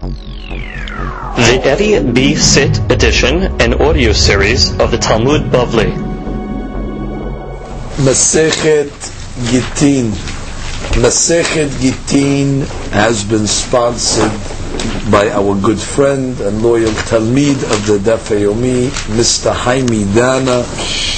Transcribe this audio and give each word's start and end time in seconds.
The 0.00 1.60
Eddie 1.62 2.00
B. 2.12 2.34
Sit 2.34 2.78
edition 2.90 3.60
and 3.60 3.74
audio 3.74 4.12
series 4.12 4.70
of 4.80 4.90
the 4.90 4.96
Talmud 4.96 5.42
Bavli. 5.52 5.92
Masechet 8.00 8.88
Gittin. 9.52 10.12
Masechet 11.02 11.68
Gittin 11.82 12.62
has 12.92 13.24
been 13.24 13.46
sponsored 13.46 14.32
by 15.10 15.28
our 15.30 15.54
good 15.60 15.78
friend 15.78 16.40
and 16.40 16.62
loyal 16.62 16.92
Talmid 17.04 17.62
of 17.64 17.86
the 17.86 17.98
Daf 17.98 18.30
Yomi, 18.32 18.88
Mr. 19.18 19.52
Haimi 19.52 20.06
Dana, 20.14 20.64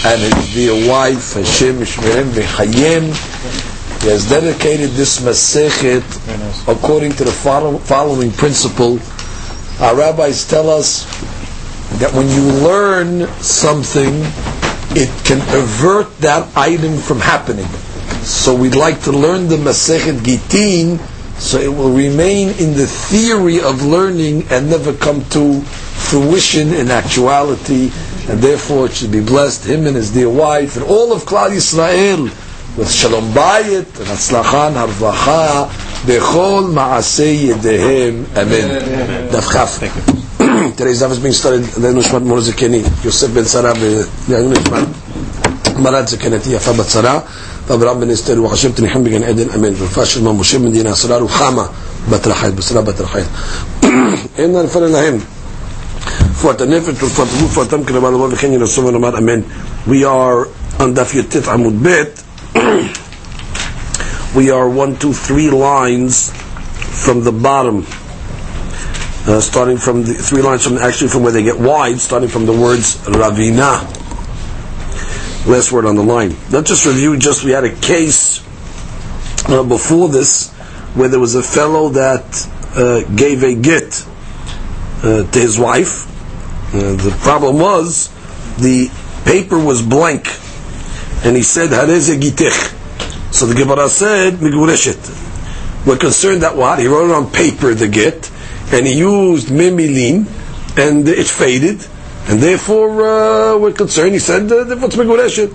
and 0.05 0.21
his 0.35 0.55
dear 0.55 0.91
wife, 0.91 1.35
Hashem 1.35 1.83
Ishmael 1.83 2.25
Mechayim. 2.35 3.14
He 4.03 4.09
has 4.09 4.29
dedicated 4.29 4.91
this 4.91 5.21
Masechet 5.21 6.03
according 6.66 7.12
to 7.12 7.25
the 7.25 7.30
follow- 7.30 7.79
following 7.79 8.32
principle. 8.32 8.98
Our 9.80 9.95
rabbis 9.95 10.44
tell 10.44 10.68
us 10.68 11.07
that 12.00 12.13
when 12.13 12.29
you 12.29 12.43
learn 12.43 13.29
something, 13.41 14.27
it 14.96 15.08
can 15.25 15.41
avert 15.54 16.18
that 16.21 16.49
item 16.57 16.99
from 16.99 17.21
happening. 17.21 17.68
So 18.25 18.54
we'd 18.54 18.75
like 18.75 19.03
to 19.04 19.13
learn 19.13 19.46
the 19.49 19.57
Masechet 19.57 20.22
Gittin 20.25 20.99
so 21.39 21.58
it 21.58 21.72
will 21.72 21.91
remain 21.93 22.50
in 22.58 22.75
the 22.75 22.86
theory 22.86 23.61
of 23.61 23.85
learning 23.85 24.46
and 24.50 24.69
never 24.69 24.93
come 24.93 25.25
to 25.30 25.61
fruition 25.63 26.72
in 26.75 26.91
actuality, 26.91 27.91
and 28.29 28.41
therefore 28.41 28.86
it 28.86 28.93
should 28.94 29.13
be 29.13 29.21
blessed, 29.21 29.64
him 29.64 29.86
and 29.86 29.96
his 29.96 30.11
dear 30.11 30.29
wife, 30.29 30.77
and 30.77 30.85
all 30.86 31.13
of 31.13 31.25
Klal 31.25 31.50
Yisrael, 31.50 32.30
with 32.78 32.92
Shalom 32.92 33.31
Bayit, 33.31 34.00
and 34.00 34.08
Atzlachan, 34.08 34.73
Harvacha, 34.73 35.67
Bechol 36.06 36.72
Maaseh 36.73 37.50
Yedehem, 37.50 38.38
Amen. 38.38 39.30
Daf 39.30 39.52
Chaf. 39.52 39.80
Today's 40.78 41.02
daf 41.02 41.11
is 41.11 41.20
being 41.20 41.34
studied, 41.34 41.64
the 41.64 41.88
Nushmat 41.88 42.23
Morzekeni, 42.23 42.83
Yosef 43.03 43.33
Ben 43.33 43.45
Sarah, 43.45 43.73
the 43.73 44.08
Nushmat, 44.27 45.81
Marat 45.81 46.05
Zekeneti, 46.05 46.53
Yafa 46.53 46.73
Batzara, 46.73 47.27
ואברהם 47.67 48.00
בן 48.00 48.09
אסתר 48.09 48.44
וחשב 48.44 48.72
תניחם 48.72 49.03
בגן 49.03 49.23
עדן 49.23 49.50
אמן 49.55 49.73
ורפא 49.77 50.05
של 50.05 50.23
משה 50.23 50.59
מדינה 50.59 50.95
סרה 50.95 51.17
רוחמה 51.17 51.66
בת 52.09 52.27
רחל 52.27 52.52
בשרה 52.52 52.81
בת 52.81 53.02
רחל 53.02 53.23
אין 54.38 54.58
נפל 54.58 54.80
להם 54.80 55.17
רפואת 56.31 56.61
הנפש 56.61 57.03
ורפואת 57.03 57.27
הגוף 57.27 57.41
ורפואתם 57.41 57.83
כרבה 57.83 58.09
לבוא 58.09 58.27
וכן 58.31 58.53
ינסו 58.53 58.86
ונאמר 58.86 59.17
אמן 59.17 59.39
we 59.88 60.03
are 60.03 60.47
on 60.80 60.86
דף 60.94 61.13
י"ט 61.13 61.47
עמוד 61.47 61.73
ב' 61.88 62.03
we 64.36 64.50
are 64.50 64.69
one, 64.69 64.97
two, 64.97 65.12
three 65.12 65.50
lines 65.50 66.33
from 67.05 67.25
the 67.25 67.33
bottom 67.33 67.86
uh, 69.27 69.41
starting 69.41 69.77
from 69.78 70.03
the 70.03 70.14
three 70.14 70.42
lines 70.42 70.64
from 70.67 70.77
actually 70.78 71.09
from 71.09 71.22
where 71.22 71.33
they 71.33 71.42
get 71.42 71.59
wide 71.59 71.98
starting 72.00 72.28
from 72.28 72.44
the 72.44 72.53
words 72.53 72.97
Ravina 73.06 73.81
last 75.47 75.72
word 75.72 75.84
on 75.86 75.97
the 75.97 76.03
line. 76.03 76.36
Let's 76.50 76.69
just 76.69 76.86
review. 76.86 77.17
Just 77.17 77.44
we 77.44 77.50
had 77.50 77.64
a 77.64 77.75
case 77.75 78.41
uh, 79.48 79.62
before 79.64 80.09
this 80.09 80.53
where 80.94 81.09
there 81.09 81.20
was 81.20 81.34
a 81.34 81.42
fellow 81.42 81.89
that 81.91 82.48
uh, 82.77 83.03
gave 83.14 83.42
a 83.42 83.55
get 83.55 84.06
uh, 85.03 85.25
to 85.31 85.39
his 85.39 85.59
wife. 85.59 86.06
Uh, 86.75 86.94
the 86.97 87.16
problem 87.22 87.59
was 87.59 88.09
the 88.59 88.91
paper 89.25 89.59
was 89.59 89.83
blank, 89.83 90.27
and 91.25 91.37
he 91.37 91.42
said 91.42 91.70
"Hareze 91.70 92.19
gitich." 92.20 93.33
So 93.33 93.47
the 93.47 93.55
Gemara 93.55 93.89
said 93.89 94.34
"Migureshet." 94.34 95.31
We're 95.87 95.98
concerned 95.98 96.42
that 96.42 96.56
what 96.56 96.78
he 96.78 96.87
wrote 96.87 97.11
it 97.11 97.15
on 97.15 97.31
paper 97.31 97.75
the 97.75 97.89
get, 97.89 98.31
and 98.73 98.87
he 98.87 98.95
used 98.95 99.48
mimilin, 99.48 100.27
and 100.78 101.09
it 101.09 101.27
faded. 101.27 101.87
And 102.28 102.41
therefore, 102.41 103.03
uh, 103.03 103.59
we're 103.59 103.73
concerned. 103.73 104.12
He 104.12 104.20
said, 104.20 104.50
uh, 104.50 104.65
therefore 104.65 104.87
it's 104.87 104.97
Megureshet. 104.97 105.53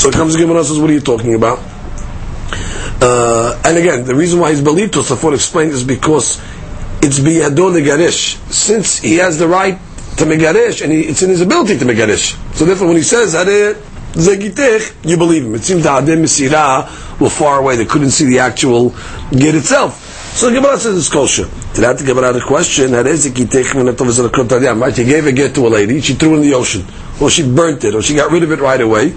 So 0.00 0.08
it 0.08 0.14
comes 0.14 0.34
to 0.34 0.40
Gemara 0.40 0.64
says, 0.64 0.78
what 0.78 0.88
are 0.88 0.94
you 0.94 1.00
talking 1.00 1.34
about? 1.34 1.58
Uh, 3.00 3.60
and 3.64 3.76
again, 3.76 4.04
the 4.04 4.14
reason 4.14 4.40
why 4.40 4.50
he's 4.50 4.62
believed 4.62 4.94
to 4.94 5.00
Safon 5.00 5.34
explained 5.34 5.72
is 5.72 5.84
because 5.84 6.40
it's 7.02 7.18
biyadol 7.18 7.78
legarish. 7.78 8.38
Since 8.50 8.98
he 8.98 9.16
has 9.16 9.38
the 9.38 9.46
right 9.46 9.78
to 10.16 10.24
megarish, 10.24 10.82
and 10.82 10.90
he, 10.90 11.02
it's 11.02 11.22
in 11.22 11.28
his 11.30 11.42
ability 11.42 11.78
to 11.78 11.84
megarish. 11.84 12.36
So 12.54 12.64
therefore, 12.64 12.88
when 12.88 12.96
he 12.96 13.02
says, 13.02 13.34
zegitech, 14.12 15.08
you 15.08 15.16
believe 15.16 15.44
him. 15.44 15.54
It 15.54 15.64
seems 15.64 15.82
the 15.82 15.90
Adem 15.90 16.22
Mesirah 16.22 17.20
were 17.20 17.30
far 17.30 17.60
away. 17.60 17.76
They 17.76 17.84
couldn't 17.84 18.10
see 18.10 18.26
the 18.26 18.40
actual 18.40 18.90
get 19.30 19.54
itself. 19.54 20.06
So 20.38 20.50
the 20.50 20.60
Gemara 20.60 20.78
says 20.78 20.96
it's 20.96 21.08
kosher. 21.08 21.48
To 21.74 21.80
that 21.80 21.98
the 21.98 22.04
Gemara 22.04 22.32
had 22.32 22.36
a 22.36 22.40
question, 22.40 22.92
right? 22.92 24.94
She 24.94 25.04
gave 25.04 25.26
a 25.26 25.32
get 25.32 25.54
to 25.56 25.66
a 25.66 25.68
lady, 25.68 26.00
she 26.00 26.14
threw 26.14 26.34
it 26.34 26.36
in 26.36 26.42
the 26.42 26.54
ocean, 26.54 26.86
or 27.20 27.28
she 27.28 27.42
burnt 27.42 27.82
it, 27.82 27.94
or 27.94 28.02
she 28.02 28.14
got 28.14 28.30
rid 28.30 28.44
of 28.44 28.52
it 28.52 28.60
right 28.60 28.80
away. 28.80 29.10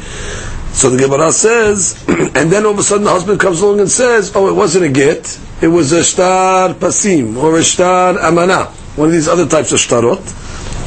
So 0.74 0.90
the 0.90 0.98
Gemara 0.98 1.32
says, 1.32 2.04
and 2.08 2.52
then 2.52 2.66
all 2.66 2.72
of 2.72 2.80
a 2.80 2.84
sudden 2.84 3.04
the 3.04 3.12
husband 3.12 3.40
comes 3.40 3.62
along 3.62 3.82
and 3.82 3.90
says, 3.90 4.32
oh, 4.36 4.48
it 4.48 4.54
wasn't 4.54 4.86
a 4.86 4.90
get, 4.90 5.40
it 5.62 5.68
was 5.68 5.92
a 5.92 6.04
shtar 6.04 6.74
pasim, 6.74 7.38
or 7.38 7.60
a 7.60 7.64
shtar 7.64 8.18
amana, 8.18 8.66
one 8.96 9.10
of 9.10 9.14
these 9.14 9.28
other 9.28 9.48
types 9.48 9.72
of 9.74 9.80
shtarot. 9.80 10.26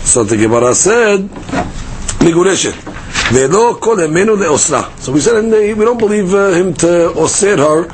So 0.04 0.24
the 0.24 0.36
Gemara 0.36 0.74
said, 0.74 1.28
migureshet. 2.18 2.83
Ve'lo 3.32 3.80
kol 3.80 3.96
emenu 3.96 4.36
le'osra. 4.36 4.90
So 4.98 5.12
we 5.12 5.20
said, 5.20 5.36
and 5.36 5.50
we 5.50 5.84
don't 5.84 5.98
believe 5.98 6.34
uh, 6.34 6.50
him 6.50 6.74
to 6.74 7.12
oser 7.14 7.56
her, 7.56 7.88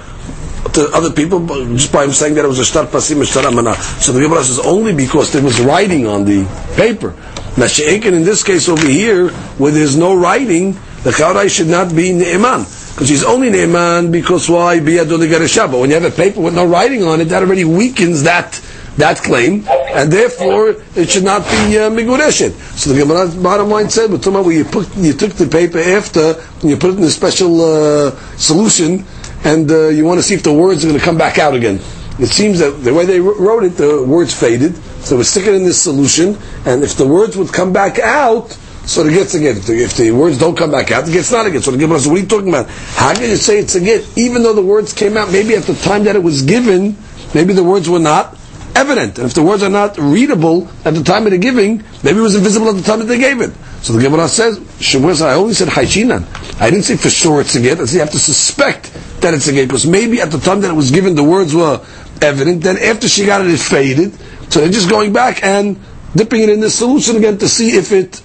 to 0.73 0.91
other 0.93 1.11
people 1.11 1.47
just 1.77 1.93
by 1.93 2.05
him 2.05 2.13
saying 2.13 2.35
that 2.35 2.45
it 2.45 2.49
was 2.49 2.59
a 2.59 2.65
shtar 2.65 2.87
pasim, 2.87 3.25
shtar 3.25 3.47
amana. 3.47 3.75
So 3.75 4.13
the 4.13 4.21
Gemara 4.21 4.45
says 4.45 4.59
only 4.59 4.93
because 4.95 5.33
there 5.33 5.43
was 5.43 5.61
writing 5.61 6.07
on 6.07 6.25
the 6.25 6.45
paper. 6.77 7.15
Now 7.57 7.67
she'ekin 7.67 8.15
in 8.15 8.25
this 8.25 8.43
case 8.43 8.69
over 8.69 8.87
here, 8.87 9.31
where 9.59 9.73
there's 9.73 9.97
no 9.97 10.15
writing, 10.15 10.77
the 11.03 11.13
chaurai 11.13 11.49
should 11.49 11.69
not 11.69 11.95
be 11.95 12.13
ne'eman. 12.13 12.67
Because 12.93 13.09
he's 13.09 13.25
only 13.25 13.51
ne'eman 13.51 14.13
because 14.13 14.49
why? 14.49 14.79
But 14.81 14.87
when 14.87 15.91
you 15.91 15.95
have 15.95 16.05
a 16.05 16.11
paper 16.11 16.41
with 16.41 16.55
no 16.55 16.67
writing 16.67 17.05
on 17.05 17.21
it, 17.21 17.27
that 17.27 17.43
already 17.43 17.65
weakens 17.65 18.25
that 18.25 18.61
that 18.97 19.19
claim, 19.19 19.65
and 19.93 20.13
therefore 20.13 20.77
it 20.95 21.11
should 21.11 21.25
not 21.25 21.43
be 21.45 21.79
uh. 21.79 22.53
So 22.77 22.93
the 22.93 22.99
Gemara's 22.99 23.35
bottom 23.35 23.69
line 23.69 23.91
said, 23.91 24.11
but 24.11 24.25
where 24.27 24.53
you, 24.53 24.65
put, 24.65 24.95
you 24.97 25.13
took 25.13 25.33
the 25.33 25.47
paper 25.47 25.79
after, 25.79 26.41
and 26.61 26.71
you 26.71 26.77
put 26.77 26.91
it 26.91 26.99
in 26.99 27.05
a 27.05 27.11
special 27.11 27.61
uh, 27.61 28.11
solution, 28.37 29.05
and 29.45 29.71
uh, 29.71 29.89
you 29.89 30.05
want 30.05 30.19
to 30.19 30.23
see 30.23 30.35
if 30.35 30.43
the 30.43 30.53
words 30.53 30.85
are 30.85 30.89
going 30.89 30.99
to 30.99 31.05
come 31.05 31.19
back 31.19 31.39
out 31.39 31.55
again. 31.55 31.81
It 32.19 32.29
seems 32.29 32.59
that 32.59 32.71
the 32.85 32.93
way 32.93 33.07
they 33.07 33.21
wrote 33.21 33.65
it, 33.65 33.77
the 33.77 34.05
words 34.05 34.35
faded, 34.39 34.77
so 35.03 35.17
we 35.17 35.25
stick 35.25 35.47
it 35.47 35.55
in 35.55 35.65
this 35.65 35.81
solution, 35.81 36.37
and 36.67 36.83
if 36.83 36.97
the 36.97 37.07
words 37.07 37.37
would 37.37 37.53
come 37.53 37.73
back 37.73 37.99
out, 37.99 38.51
so 38.85 39.07
it 39.07 39.13
gets 39.13 39.35
again. 39.35 39.57
If 39.57 39.97
the, 39.97 40.11
words 40.11 40.39
don't 40.39 40.57
come 40.57 40.71
back 40.71 40.91
out, 40.91 41.09
it 41.09 41.13
gets 41.13 41.31
not 41.31 41.47
again. 41.47 41.63
So 41.63 41.71
the 41.71 41.79
Gemara 41.79 42.01
says, 42.01 42.09
what 42.09 42.19
are 42.19 42.23
you 42.23 42.27
talking 42.27 42.49
about? 42.49 42.69
How 42.69 43.15
can 43.15 43.31
you 43.31 43.37
say 43.37 43.59
it's 43.59 43.77
a? 43.77 44.05
Even 44.17 44.43
though 44.43 44.55
the 44.55 44.63
words 44.63 44.93
came 44.93 45.17
out, 45.17 45.31
maybe 45.31 45.55
at 45.55 45.65
the 45.65 45.75
time 45.75 46.05
that 46.05 46.17
it 46.17 46.23
was 46.23 46.43
given, 46.43 46.97
maybe 47.35 47.53
the 47.53 47.63
words 47.63 47.89
were 47.89 47.99
not 48.01 48.37
evident. 48.75 49.19
And 49.19 49.27
if 49.27 49.35
the 49.35 49.43
words 49.43 49.63
are 49.63 49.71
not 49.71 49.99
readable 49.99 50.69
at 50.85 50.95
the 50.95 51.03
time 51.03 51.27
of 51.27 51.33
the 51.33 51.39
giving, 51.39 51.83
maybe 52.03 52.19
it 52.19 52.23
was 52.23 52.35
invisible 52.35 52.69
at 52.69 52.77
the 52.77 52.83
time 52.83 52.99
that 53.01 53.07
they 53.07 53.19
gave 53.19 53.41
it. 53.41 53.53
So 53.83 53.95
the 53.95 54.03
Gemara 54.03 54.29
says, 54.29 54.59
I 54.95 55.35
only 55.35 55.55
said 55.55 55.69
Haishinan. 55.69 56.61
I 56.61 56.71
didn't 56.71 56.85
say 56.85 56.97
for 56.97 57.09
sure 57.11 57.41
it's 57.41 57.55
a 57.55 57.61
get. 57.61 57.81
I 57.81 57.85
said 57.87 57.95
you 57.95 58.01
have 58.01 58.11
to 58.11 58.19
suspect 58.19 58.93
that 59.21 59.33
it's 59.35 59.49
a 59.49 59.53
get. 59.53 59.69
Because 59.69 59.87
maybe 59.87 60.21
at 60.21 60.31
the 60.31 60.39
time 60.39 60.61
that 60.63 60.71
it 60.71 60.75
was 60.75 60.91
given, 60.91 61.15
the 61.15 61.25
words 61.25 61.55
were 61.55 61.85
evident. 62.21 62.63
Then 62.63 62.77
after 62.79 63.09
she 63.09 63.25
got 63.25 63.41
it, 63.41 63.51
it 63.51 63.59
faded. 63.59 64.13
So 64.53 64.61
they're 64.61 64.69
just 64.69 64.91
going 64.91 65.13
back 65.13 65.43
and 65.43 65.81
dipping 66.15 66.43
it 66.43 66.49
in 66.51 66.61
the 66.61 66.71
solution 66.71 67.17
again 67.17 67.39
to 67.39 67.49
see 67.49 67.77
if 67.77 67.93
it, 67.93 68.21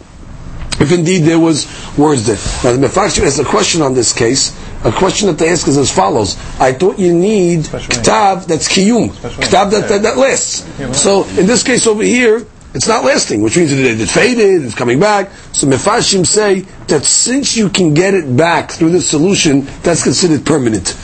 if 0.81 0.91
indeed 0.91 1.19
there 1.19 1.39
was 1.39 1.67
words 1.97 2.25
there. 2.25 2.37
Now 2.63 2.77
the 2.77 2.87
Mefakshim 2.87 3.23
has 3.23 3.39
a 3.39 3.45
question 3.45 3.81
on 3.81 3.93
this 3.93 4.11
case. 4.11 4.51
A 4.83 4.91
question 4.91 5.27
that 5.27 5.37
they 5.39 5.49
ask 5.49 5.67
is 5.67 5.77
as 5.77 5.91
follows: 5.91 6.37
I 6.59 6.73
thought 6.73 6.99
you 6.99 7.13
need 7.13 7.61
ktav 7.61 8.45
that's 8.45 8.67
kiyum, 8.67 9.09
ktav 9.09 9.71
that, 9.71 9.89
that, 9.89 10.01
that 10.03 10.17
lasts. 10.17 10.63
So 10.99 11.23
in 11.23 11.47
this 11.47 11.63
case 11.63 11.87
over 11.87 12.03
here, 12.03 12.45
it's 12.75 12.87
not 12.87 13.05
lasting, 13.05 13.41
which 13.41 13.55
means 13.55 13.71
it, 13.71 14.01
it 14.01 14.09
faded, 14.09 14.63
it's 14.63 14.75
coming 14.75 14.99
back. 14.99 15.31
So 15.53 15.65
Mefashim 15.65 16.27
say 16.27 16.61
that 16.87 17.05
since 17.05 17.55
you 17.55 17.69
can 17.69 17.93
get 17.93 18.13
it 18.13 18.35
back 18.35 18.69
through 18.69 18.91
the 18.91 19.01
solution, 19.01 19.61
that's 19.81 20.03
considered 20.03 20.45
permanent 20.45 20.95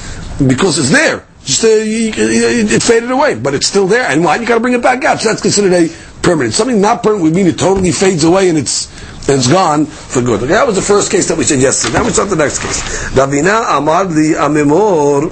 because 0.45 0.77
it's 0.77 0.91
there. 0.91 1.25
Just 1.45 1.63
uh, 1.63 1.69
it, 1.69 2.71
it 2.71 2.83
faded 2.83 3.09
away, 3.09 3.35
but 3.35 3.55
it's 3.55 3.67
still 3.67 3.87
there. 3.87 4.03
And 4.03 4.23
why 4.23 4.35
you 4.35 4.45
got 4.45 4.55
to 4.55 4.59
bring 4.59 4.73
it 4.73 4.83
back 4.83 5.03
out? 5.05 5.21
So 5.21 5.29
that's 5.29 5.41
considered 5.41 5.73
a 5.73 5.89
permanent. 6.21 6.53
Something 6.53 6.81
not 6.81 7.03
permanent 7.03 7.23
would 7.23 7.35
mean 7.35 7.47
it 7.47 7.57
totally 7.57 7.91
fades 7.91 8.23
away 8.23 8.49
and 8.49 8.57
it's 8.57 8.87
it's 9.31 9.47
gone 9.47 9.85
for 9.85 10.21
good. 10.21 10.43
Okay, 10.43 10.53
that 10.53 10.65
was 10.67 10.75
the 10.75 10.81
first 10.81 11.11
case 11.11 11.27
that 11.27 11.37
we 11.37 11.43
said 11.43 11.59
yesterday. 11.59 11.97
Now 11.99 12.05
we 12.05 12.11
start 12.11 12.29
the 12.29 12.35
next 12.35 12.59
case. 12.59 12.81
Ravina 13.11 13.77
Amar 13.77 14.05
li 14.05 14.33
Amemor 14.33 15.29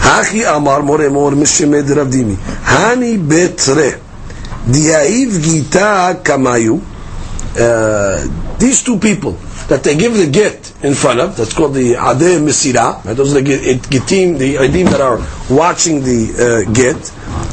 Hachi 0.00 0.44
Amar 0.56 0.80
Moremor 0.82 1.32
Mishemed 1.32 1.84
Ravdimi 1.88 2.36
Hani 2.36 3.18
Betre 3.18 4.00
Diaiv 4.66 5.42
Gita 5.42 6.20
Kamayu 6.22 6.80
These 8.58 8.82
two 8.84 8.98
people 8.98 9.32
that 9.68 9.82
they 9.82 9.96
give 9.96 10.14
the 10.16 10.26
get 10.30 10.72
in 10.84 10.94
front 10.94 11.20
of, 11.20 11.36
that's 11.36 11.52
called 11.52 11.74
the 11.74 11.94
Adeh 11.94 12.38
Mesira, 12.38 13.02
those 13.14 13.34
are 13.34 13.40
the 13.40 13.50
Gittim, 13.50 14.38
the 14.38 14.54
Edim 14.56 14.90
that 14.90 15.00
are 15.00 15.18
watching 15.54 16.02
the 16.02 16.64
uh, 16.66 16.72
get, 16.72 16.96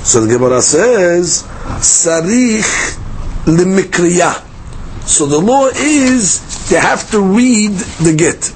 So 0.05 0.25
the 0.25 0.33
Gemara 0.33 0.61
says, 0.61 1.43
Sarich 1.79 2.97
limikriya. 3.45 4.52
So 5.05 5.25
the 5.25 5.39
law 5.39 5.67
is 5.67 6.69
they 6.69 6.79
have 6.79 7.09
to 7.11 7.21
read 7.21 7.71
the 7.71 8.15
get. 8.15 8.53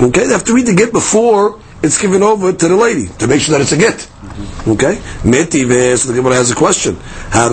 Okay, 0.00 0.26
they 0.26 0.32
have 0.32 0.44
to 0.44 0.54
read 0.54 0.66
the 0.66 0.74
get 0.74 0.92
before 0.92 1.60
it's 1.82 2.00
given 2.00 2.22
over 2.22 2.52
to 2.52 2.68
the 2.68 2.76
lady 2.76 3.06
to 3.18 3.26
make 3.26 3.40
sure 3.40 3.52
that 3.56 3.62
it's 3.62 3.72
a 3.72 3.76
get. 3.76 4.08
Okay? 4.68 5.00
Metive, 5.24 5.98
so 5.98 6.08
the 6.08 6.14
Gemara 6.14 6.34
has 6.34 6.50
a 6.50 6.54
question. 6.54 6.96
Right, 7.32 7.52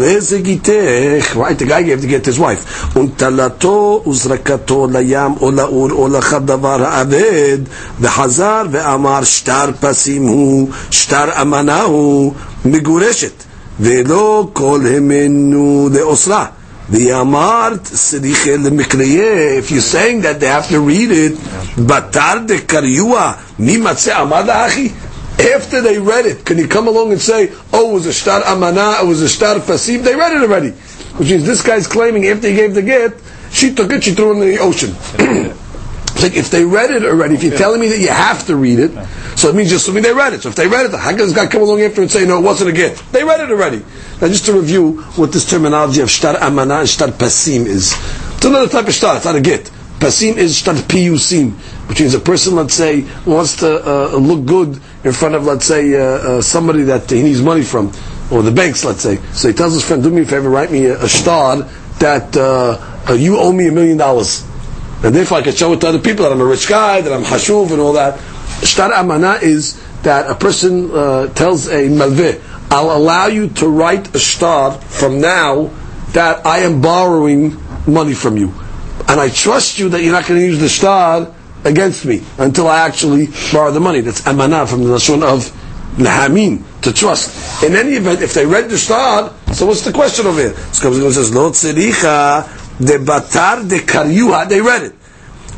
the 1.58 1.66
guy 1.68 1.84
gave 1.84 2.02
the 2.02 2.08
get 2.08 2.24
to 2.26 2.30
his 2.30 2.40
wife. 2.40 2.94
Untalato 2.94 4.04
uzrakato 4.04 4.88
layam 4.92 5.38
o 5.42 5.52
la'ur 5.52 5.92
o 5.92 6.08
lachad 6.10 6.46
davar 6.46 6.80
ha'aved 6.80 7.68
v'hazar 8.00 8.68
ve'amar 8.68 9.24
shtar 9.26 9.74
pasim 9.74 10.28
hu 10.28 10.72
shtar 10.92 11.32
amana 11.36 11.88
hu 11.88 12.32
migureshet 12.64 13.46
ve'lo 13.80 14.54
kol 14.54 14.82
hemenu 14.82 15.90
de'osra 15.90 16.57
amart 16.90 17.86
sediche 17.86 18.58
lemikriye. 18.58 19.58
If 19.58 19.72
you're 19.72 19.82
saying 19.82 20.22
that 20.22 20.40
they 20.40 20.48
have 20.48 20.68
to 20.70 20.80
read 20.80 21.12
it, 21.12 21.34
batar 21.76 22.46
de 22.48 22.60
karyua 22.60 23.38
mi 23.60 23.78
matze 23.78 24.12
amada 24.12 24.54
achi. 24.66 24.94
After 25.56 25.82
they 25.82 26.00
read 26.00 26.26
it, 26.26 26.46
can 26.46 26.58
you 26.58 26.68
come 26.68 26.88
along 26.88 27.12
and 27.12 27.22
say, 27.22 27.52
"Oh, 27.72 27.92
it 27.92 27.94
was 27.94 28.06
a 28.08 28.14
shtar 28.14 28.42
amana, 28.46 29.04
it 29.04 29.08
was 29.08 29.22
a 29.22 29.30
shtar 29.30 29.56
pasim"? 29.60 30.04
They 30.04 30.16
read 30.16 30.32
it 30.34 30.42
already, 30.42 30.72
which 31.18 31.30
means 31.30 31.46
this 31.46 31.62
guy's 31.62 31.86
claiming 31.88 32.26
after 32.28 32.48
he 32.50 32.56
gave 32.56 32.74
the 32.74 32.82
get, 32.82 33.14
she 33.52 33.74
took 33.74 33.92
it, 33.92 34.04
she 34.04 34.14
threw 34.16 34.32
it 34.32 34.34
in 34.34 34.40
the 34.40 34.58
ocean. 34.58 34.96
Like 36.22 36.36
if 36.36 36.50
they 36.50 36.66
read 36.66 36.92
it 36.92 37.04
already, 37.04 37.36
if 37.36 37.44
you're 37.44 37.58
telling 37.58 37.80
me 37.80 37.90
that 37.90 38.00
you 38.00 38.08
have 38.10 38.46
to 38.48 38.56
read 38.56 38.80
it, 38.80 38.92
so 39.38 39.50
it 39.50 39.56
means 39.56 39.70
just 39.70 39.86
assuming 39.86 40.04
they 40.04 40.14
read 40.14 40.34
it. 40.34 40.42
So 40.42 40.50
if 40.50 40.56
they 40.56 40.68
read 40.68 40.88
it, 40.88 40.92
how 40.98 41.10
can 41.10 41.20
this 41.20 41.34
guy 41.34 41.48
come 41.48 41.62
along 41.62 41.82
after 41.82 42.02
and 42.02 42.12
say, 42.12 42.26
no, 42.26 42.40
it 42.40 42.44
wasn't 42.44 42.72
a 42.72 42.74
gift? 42.74 43.12
They 43.12 43.24
read 43.24 43.40
it 43.40 43.52
already. 43.52 43.84
Now 44.22 44.28
just 44.28 44.46
to 44.46 44.54
review 44.54 45.02
what 45.16 45.32
this 45.32 45.48
terminology 45.50 46.02
of 46.02 46.10
shtar 46.10 46.36
amana 46.38 46.80
and 46.80 46.90
shtar 46.90 47.10
pasim 47.10 47.66
is. 47.66 47.94
It's 48.36 48.46
another 48.46 48.68
type 48.68 48.88
of 48.88 48.94
shtar, 48.94 49.18
it's 49.18 49.26
not 49.26 49.36
a 49.36 49.42
get. 49.42 49.70
Pasim 50.00 50.38
is 50.38 50.58
shtar 50.58 50.74
piyusim, 50.74 51.52
which 51.90 52.00
means 52.00 52.14
a 52.14 52.20
person, 52.20 52.56
let's 52.56 52.74
say, 52.74 53.06
wants 53.26 53.58
to 53.58 53.68
uh, 53.88 54.16
look 54.18 54.46
good 54.46 54.80
in 55.04 55.12
front 55.12 55.36
of, 55.36 55.46
let's 55.46 55.66
say, 55.66 55.96
uh, 55.96 56.00
uh, 56.38 56.42
somebody 56.42 56.84
that 56.84 57.10
he 57.10 57.22
needs 57.24 57.42
money 57.42 57.64
from, 57.64 57.92
or 58.32 58.42
the 58.44 58.52
banks, 58.52 58.84
let's 58.84 59.02
say. 59.02 59.18
So 59.34 59.48
he 59.48 59.54
tells 59.54 59.74
his 59.74 59.84
friend, 59.84 60.04
do 60.04 60.10
me 60.10 60.22
a 60.22 60.26
favor, 60.26 60.50
write 60.50 60.72
me 60.72 60.86
a, 60.86 61.04
a 61.04 61.08
shtar 61.08 61.58
that 62.00 62.36
uh, 62.38 62.78
uh, 63.10 63.14
you 63.14 63.38
owe 63.40 63.52
me 63.52 63.68
a 63.68 63.72
million 63.72 63.98
dollars. 63.98 64.44
And 65.04 65.14
therefore 65.14 65.38
I 65.38 65.42
can 65.44 65.56
show 65.56 65.74
it 65.74 65.82
to 65.82 65.90
other 65.90 66.00
people 66.00 66.24
that 66.24 66.32
I'm 66.32 66.42
a 66.42 66.46
rich 66.46 66.68
guy, 66.68 67.02
that 67.02 67.14
I'm 67.14 67.24
hashuv 67.24 67.72
and 67.72 67.80
all 67.80 67.94
that. 67.94 68.20
Shtar 68.64 68.92
amana 68.94 69.38
is 69.42 69.82
that 70.04 70.30
a 70.30 70.36
person 70.36 70.90
uh, 70.92 71.28
tells 71.34 71.68
a 71.68 71.88
malveh, 71.88 72.42
I'll 72.72 72.96
allow 72.96 73.28
you 73.28 73.50
to 73.50 73.68
write 73.68 74.16
a 74.16 74.20
shtar 74.20 74.72
from 74.72 75.22
now 75.22 75.72
that 76.14 76.46
I 76.46 76.60
am 76.60 76.82
borrowing 76.82 77.58
money 77.86 78.14
from 78.14 78.38
you. 78.38 78.54
And 79.08 79.20
I 79.22 79.30
trust 79.30 79.80
you 79.80 79.90
that 79.90 80.02
you're 80.02 80.12
not 80.12 80.26
going 80.26 80.40
to 80.40 80.46
use 80.46 80.60
the 80.60 80.68
shtar 80.68 81.34
against 81.64 82.06
me 82.06 82.24
until 82.38 82.68
I 82.68 82.80
actually 82.80 83.28
borrow 83.54 83.72
the 83.72 83.80
money. 83.80 84.02
That's 84.02 84.26
amana 84.26 84.66
from 84.68 84.84
the 84.84 84.90
nashon 84.90 85.22
of 85.24 85.52
lahamin, 85.98 86.64
to 86.82 86.94
trust. 86.94 87.64
In 87.64 87.76
any 87.76 87.94
event, 87.94 88.22
if 88.22 88.34
they 88.34 88.46
read 88.46 88.70
the 88.70 88.78
shtar, 88.78 89.34
so 89.54 89.66
what's 89.66 89.82
the 89.84 89.92
question 89.92 90.28
over 90.28 90.40
here? 90.40 90.56
So 90.74 90.92
it 90.92 91.12
says, 91.14 91.32
the 92.80 92.94
batar 92.94 93.68
de 93.68 93.80
karyuha, 93.80 94.48
they 94.48 94.62
read 94.62 94.84
it. 94.84 94.96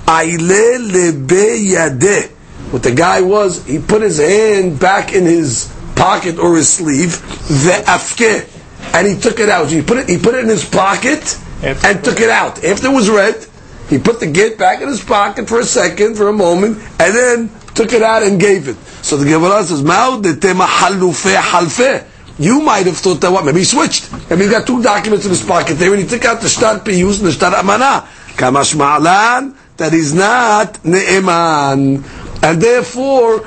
Aile 0.06 0.80
lebe 0.80 1.60
yadeh. 1.71 2.30
What 2.71 2.83
the 2.83 2.94
guy 2.94 3.21
was, 3.21 3.66
he 3.66 3.80
put 3.80 4.01
his 4.01 4.19
hand 4.19 4.80
back 4.80 5.13
in 5.13 5.25
his 5.25 5.74
pocket 5.95 6.38
or 6.38 6.56
his 6.56 6.69
sleeve, 6.69 7.19
the 7.48 7.83
afke, 7.86 8.48
and 8.94 9.07
he 9.07 9.19
took 9.19 9.39
it 9.39 9.50
out. 9.50 9.69
He 9.69 9.81
put 9.81 9.98
it, 9.98 10.10
he 10.10 10.18
put 10.18 10.36
it 10.36 10.44
in 10.44 10.50
his 10.50 10.66
pocket 10.66 11.38
and 11.62 12.04
took 12.04 12.19
it 12.19 12.30
out. 12.30 12.63
After 12.63 12.88
it 12.88 12.94
was 12.94 13.10
read, 13.10 13.45
he 13.89 13.98
put 13.98 14.19
the 14.19 14.27
get 14.27 14.57
back 14.57 14.81
in 14.81 14.88
his 14.88 15.04
pocket 15.04 15.50
for 15.50 15.60
a 15.60 15.63
second, 15.63 16.16
for 16.16 16.27
a 16.27 16.33
moment, 16.33 16.77
and 17.00 17.16
then 17.16 17.51
took 17.74 17.92
it 17.92 18.04
out 18.04 18.24
and 18.24 18.39
gave 18.39 18.68
it. 18.68 18.77
So 19.01 19.18
the 19.18 19.25
Gemara 19.25 19.63
says, 19.63 19.81
"Ma'u 19.81 20.21
de 20.21 20.36
tema 20.36 20.66
halufe 20.66 21.36
halfe." 21.36 22.04
You 22.39 22.62
might 22.62 22.86
have 22.86 22.97
thought 22.97 23.19
that 23.21 23.31
what? 23.31 23.44
Maybe 23.44 23.59
he 23.59 23.65
switched. 23.65 24.12
Maybe 24.30 24.45
he 24.45 24.50
got 24.50 24.65
two 24.65 24.81
documents 24.81 25.25
in 25.25 25.30
his 25.31 25.44
pocket 25.44 25.74
there 25.75 25.94
and 25.94 26.01
he 26.01 26.07
took 26.07 26.24
out 26.24 26.41
the 26.41 26.47
shtar 26.47 26.80
piyus 26.80 27.19
and 27.19 27.27
the 27.27 27.31
shtar 27.33 27.53
amana. 27.53 28.07
Kamash 28.39 28.75
ma'alan, 28.75 29.56
that 29.75 29.94
is 29.94 30.13
not 30.13 30.75
ne'eman. 30.86 32.01
And 32.41 32.62
therefore, 32.62 33.45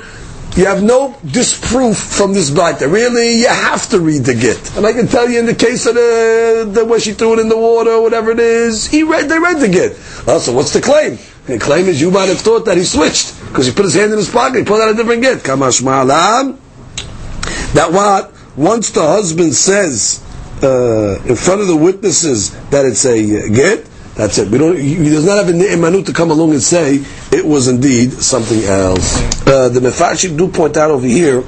you 0.55 0.65
have 0.67 0.83
no 0.83 1.17
disproof 1.25 1.97
from 1.97 2.33
this 2.33 2.51
That 2.51 2.87
Really, 2.87 3.39
you 3.39 3.47
have 3.47 3.89
to 3.89 3.99
read 3.99 4.25
the 4.25 4.35
get. 4.35 4.77
And 4.77 4.85
I 4.85 4.93
can 4.93 5.07
tell 5.07 5.27
you 5.27 5.39
in 5.39 5.47
the 5.47 5.55
case 5.55 5.87
of 5.87 5.95
the, 5.95 6.69
the 6.71 6.85
where 6.85 6.99
she 6.99 7.13
threw 7.13 7.33
it 7.33 7.39
in 7.39 7.49
the 7.49 7.57
water, 7.57 7.99
whatever 7.99 8.29
it 8.29 8.39
is, 8.39 8.85
he 8.85 9.01
read, 9.01 9.27
they 9.27 9.39
read 9.39 9.59
the 9.59 9.69
get. 9.69 9.93
Also, 10.27 10.51
oh, 10.51 10.55
what's 10.55 10.71
the 10.71 10.81
claim? 10.81 11.17
The 11.47 11.57
claim 11.57 11.87
is 11.87 11.99
you 11.99 12.11
might 12.11 12.29
have 12.29 12.39
thought 12.39 12.65
that 12.65 12.77
he 12.77 12.83
switched 12.83 13.39
because 13.47 13.65
he 13.65 13.73
put 13.73 13.85
his 13.85 13.95
hand 13.95 14.11
in 14.11 14.17
his 14.19 14.29
pocket, 14.29 14.59
he 14.59 14.63
pulled 14.63 14.81
out 14.81 14.91
a 14.91 14.93
different 14.93 15.23
get. 15.23 15.39
Kamash 15.39 15.81
ma'alan. 15.81 16.59
That 17.73 17.91
what? 17.91 18.32
Once 18.55 18.91
the 18.91 19.01
husband 19.01 19.53
says 19.53 20.23
uh, 20.61 21.21
in 21.25 21.35
front 21.35 21.61
of 21.61 21.67
the 21.67 21.75
witnesses 21.75 22.51
that 22.69 22.85
it's 22.85 23.05
a 23.05 23.49
get, 23.49 23.85
that's 24.15 24.37
it. 24.37 24.49
We 24.49 24.59
don't. 24.59 24.77
He 24.77 24.95
does 25.09 25.25
not 25.25 25.37
have 25.43 25.49
a 25.49 25.57
ne'emanu 25.57 26.05
to 26.05 26.13
come 26.13 26.29
along 26.29 26.51
and 26.51 26.61
say 26.61 27.03
it 27.31 27.43
was 27.45 27.67
indeed 27.67 28.11
something 28.13 28.63
else. 28.63 29.17
Uh, 29.47 29.69
the 29.69 29.79
mefarshim 29.79 30.37
do 30.37 30.47
point 30.49 30.77
out 30.77 30.91
over 30.91 31.07
here 31.07 31.39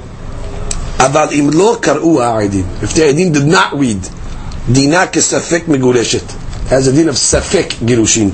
about 0.99 1.29
imlo 1.29 1.75
karu 1.79 2.17
ha'adim. 2.19 2.65
If 2.83 2.93
the 2.95 3.01
adim 3.03 3.33
did 3.33 3.45
not 3.45 3.73
read, 3.73 4.01
dina 4.71 5.05
kesafek 5.05 5.61
megureshet 5.65 6.25
has 6.69 6.87
a 6.87 6.91
din 6.93 7.07
of 7.09 7.15
safek 7.15 7.69
girushin. 7.85 8.33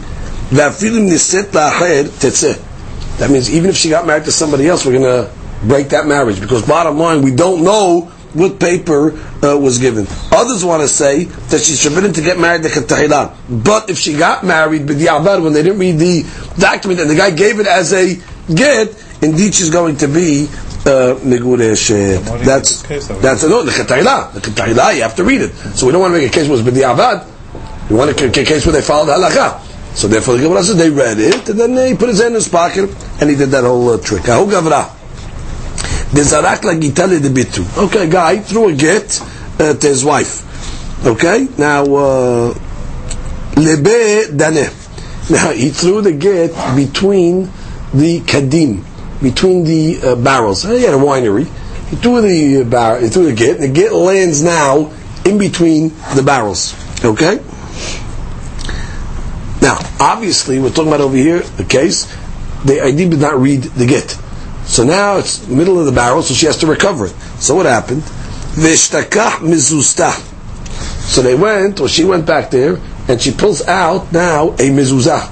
That 3.17 3.29
means 3.29 3.49
even 3.53 3.69
if 3.69 3.77
she 3.77 3.89
got 3.89 4.05
married 4.07 4.25
to 4.25 4.31
somebody 4.31 4.67
else, 4.67 4.85
we're 4.85 4.99
going 4.99 5.03
to 5.03 5.31
break 5.65 5.89
that 5.89 6.07
marriage 6.07 6.39
because 6.41 6.65
bottom 6.65 6.97
line, 6.97 7.21
we 7.21 7.33
don't 7.33 7.63
know 7.63 8.11
what 8.33 8.59
paper 8.59 9.11
uh, 9.43 9.57
was 9.57 9.77
given. 9.77 10.07
Others 10.31 10.63
want 10.63 10.81
to 10.81 10.87
say 10.87 11.25
that 11.25 11.61
she's 11.61 11.83
forbidden 11.83 12.13
to 12.13 12.21
get 12.21 12.39
married 12.39 12.63
to. 12.63 13.35
But 13.49 13.89
if 13.89 13.97
she 13.97 14.17
got 14.17 14.45
married 14.45 14.87
with 14.87 14.99
b'di'abad 15.01 15.43
when 15.43 15.53
they 15.53 15.63
didn't 15.63 15.79
read 15.79 15.97
the 15.97 16.23
document 16.59 16.99
and 17.01 17.09
the 17.09 17.15
guy 17.15 17.31
gave 17.31 17.59
it 17.59 17.67
as 17.67 17.93
a 17.93 18.15
get, 18.53 18.95
indeed 19.21 19.53
she's 19.53 19.69
going 19.69 19.97
to 19.97 20.07
be 20.07 20.47
uh, 20.85 21.15
That's 22.43 22.81
that's 22.81 23.43
no 23.43 23.63
the 23.63 23.71
Katahilah. 23.71 24.33
The 24.33 24.39
Katahilah 24.39 24.95
you 24.95 25.01
have 25.03 25.15
to 25.15 25.23
read 25.23 25.41
it. 25.41 25.51
So 25.75 25.85
we 25.85 25.91
don't 25.91 26.01
want 26.01 26.13
to 26.13 26.19
make 26.19 26.29
a 26.29 26.33
case 26.33 26.47
where 26.47 26.59
it's 26.59 26.67
b'di'abad. 26.67 27.89
We 27.89 27.95
want 27.97 28.15
to 28.17 28.25
make 28.25 28.37
a 28.37 28.45
case 28.45 28.65
where 28.65 28.73
they 28.73 28.81
followed 28.81 29.09
halakha. 29.09 29.61
So 29.95 30.07
therefore 30.07 30.37
the 30.37 30.43
Gemara 30.43 30.63
says 30.63 30.77
they 30.77 30.89
read 30.89 31.19
it 31.19 31.49
and 31.49 31.59
then 31.59 31.87
he 31.87 31.95
put 31.97 32.09
his 32.09 32.19
hand 32.19 32.29
in 32.29 32.35
his 32.35 32.47
pocket 32.47 32.89
and 33.19 33.29
he 33.29 33.35
did 33.35 33.49
that 33.49 33.63
whole 33.65 33.89
uh, 33.89 33.97
trick. 33.97 34.23
Dezarak 36.13 36.63
la 36.63 36.75
gitale 36.75 37.19
de 37.19 37.29
bitu. 37.29 37.63
Okay, 37.77 38.07
guy 38.09 38.39
threw 38.39 38.69
a 38.69 38.73
get 38.73 39.21
uh, 39.59 39.73
to 39.73 39.87
his 39.87 40.03
wife. 40.03 40.43
Okay, 41.05 41.47
now 41.57 41.83
uh, 41.83 42.53
lebe 43.55 44.35
dane. 44.35 44.69
Now 45.29 45.51
he 45.51 45.69
threw 45.69 46.01
the 46.01 46.11
get 46.11 46.51
between 46.75 47.49
the 47.93 48.19
kadim, 48.21 48.83
between 49.21 49.63
the 49.63 49.99
uh, 50.03 50.15
barrels. 50.15 50.63
He 50.63 50.83
had 50.83 50.93
a 50.93 50.97
winery. 50.97 51.45
He 51.89 51.95
threw 51.95 52.21
the 52.21 52.61
uh, 52.61 52.63
bar, 52.69 52.99
he 52.99 53.07
threw 53.09 53.25
the 53.25 53.33
get. 53.33 53.59
The 53.59 53.67
get 53.69 53.93
lands 53.93 54.43
now 54.43 54.91
in 55.25 55.37
between 55.37 55.89
the 56.15 56.23
barrels. 56.25 56.75
Okay. 57.05 57.39
Now, 59.61 59.77
obviously, 59.99 60.59
we're 60.59 60.69
talking 60.71 60.87
about 60.87 61.01
over 61.01 61.15
here 61.15 61.39
the 61.39 61.63
case. 61.63 62.05
The 62.65 62.81
idea 62.81 63.09
did 63.09 63.19
not 63.19 63.39
read 63.39 63.63
the 63.63 63.85
get. 63.85 64.17
So 64.71 64.85
now 64.85 65.17
it's 65.17 65.45
middle 65.49 65.77
of 65.77 65.85
the 65.85 65.91
barrel, 65.91 66.23
so 66.23 66.33
she 66.33 66.45
has 66.45 66.55
to 66.59 66.65
recover 66.65 67.07
it. 67.07 67.11
So 67.41 67.55
what 67.55 67.65
happened? 67.65 68.03
Vishtakah 68.55 69.43
mizusta. 69.43 70.13
So 71.11 71.21
they 71.21 71.35
went, 71.35 71.81
or 71.81 71.89
she 71.89 72.05
went 72.05 72.25
back 72.25 72.51
there, 72.51 72.77
and 73.09 73.21
she 73.21 73.33
pulls 73.33 73.67
out 73.67 74.13
now 74.13 74.51
a 74.51 74.69
mezuzah 74.71 75.29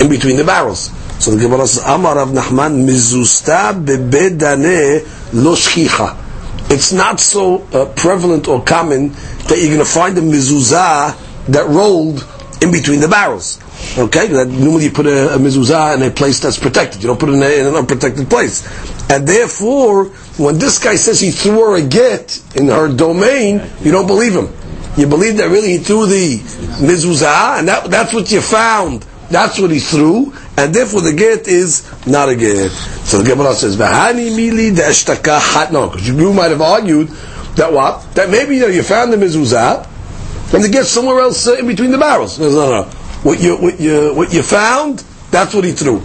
in 0.00 0.08
between 0.08 0.36
the 0.36 0.42
barrels. 0.42 0.90
So 1.22 1.30
the 1.30 1.40
Gemara 1.40 1.68
says, 1.68 1.84
Amar 1.84 2.18
of 2.18 2.30
Nachman 2.30 2.84
mizusta 2.84 3.80
bebedane 3.80 5.04
lo 5.32 5.54
shchicha. 5.54 6.68
It's 6.68 6.92
not 6.92 7.20
so 7.20 7.62
uh, 7.72 7.92
prevalent 7.94 8.48
or 8.48 8.64
common 8.64 9.10
that 9.10 9.56
you're 9.56 9.68
going 9.68 9.78
to 9.78 9.84
find 9.84 10.18
a 10.18 10.20
mezuzah 10.20 11.46
that 11.46 11.68
rolled 11.68 12.26
in 12.62 12.70
between 12.70 13.00
the 13.00 13.08
barrels. 13.08 13.58
Okay, 13.98 14.26
that 14.28 14.48
normally 14.48 14.84
you 14.84 14.90
put 14.90 15.06
a, 15.06 15.34
a 15.34 15.38
mezuzah 15.38 15.96
in 15.96 16.02
a 16.02 16.10
place 16.10 16.40
that's 16.40 16.58
protected. 16.58 17.02
You 17.02 17.08
don't 17.08 17.18
put 17.18 17.30
it 17.30 17.32
in, 17.32 17.42
a, 17.42 17.60
in, 17.60 17.66
an 17.66 17.74
unprotected 17.74 18.28
place. 18.28 18.66
And 19.10 19.26
therefore, 19.26 20.06
when 20.36 20.58
this 20.58 20.78
guy 20.78 20.96
says 20.96 21.20
he 21.20 21.30
threw 21.30 21.70
her 21.70 21.76
a 21.76 21.82
get 21.82 22.42
in 22.54 22.68
her 22.68 22.94
domain, 22.94 23.62
you 23.80 23.90
don't 23.90 24.06
believe 24.06 24.34
him. 24.34 24.48
You 24.96 25.06
believe 25.06 25.36
that 25.38 25.48
really 25.48 25.70
he 25.70 25.78
threw 25.78 26.06
the 26.06 26.36
mezuzah, 26.36 27.58
and 27.58 27.68
that, 27.68 27.90
that's 27.90 28.12
what 28.12 28.30
you 28.30 28.40
found. 28.40 29.06
That's 29.30 29.60
what 29.60 29.70
he 29.70 29.78
threw, 29.78 30.34
and 30.58 30.74
therefore 30.74 31.02
the 31.02 31.12
get 31.12 31.46
is 31.46 31.88
not 32.04 32.28
a 32.28 32.34
get. 32.34 32.70
So 33.06 33.22
the 33.22 33.30
Gemara 33.30 33.54
says, 33.54 33.76
"V'hani 33.76 34.28
mili 34.36 34.74
de'eshtaka 34.74 35.38
hat." 35.40 35.72
No, 35.72 35.88
because 35.88 36.08
you 36.08 36.32
might 36.32 36.50
have 36.50 36.60
argued 36.60 37.08
That 37.56 37.72
what? 37.72 38.14
That 38.14 38.30
maybe 38.30 38.56
you, 38.56 38.62
know, 38.62 38.68
you 38.68 38.82
found 38.82 39.12
the 39.12 39.16
mezuzah, 39.16 39.86
and 40.52 40.64
the 40.64 40.68
get 40.68 40.86
somewhere 40.86 41.20
else 41.20 41.46
uh, 41.46 41.54
in 41.54 41.66
between 41.66 41.90
the 41.92 41.98
barrels. 41.98 42.38
No, 42.38 42.50
no, 42.50 42.82
no. 42.82 42.84
What 43.22 43.40
you, 43.40 43.56
what 43.56 43.78
you, 43.78 44.14
what 44.14 44.32
you 44.32 44.42
found, 44.42 45.04
that's 45.30 45.54
what 45.54 45.64
he 45.64 45.72
threw. 45.72 46.00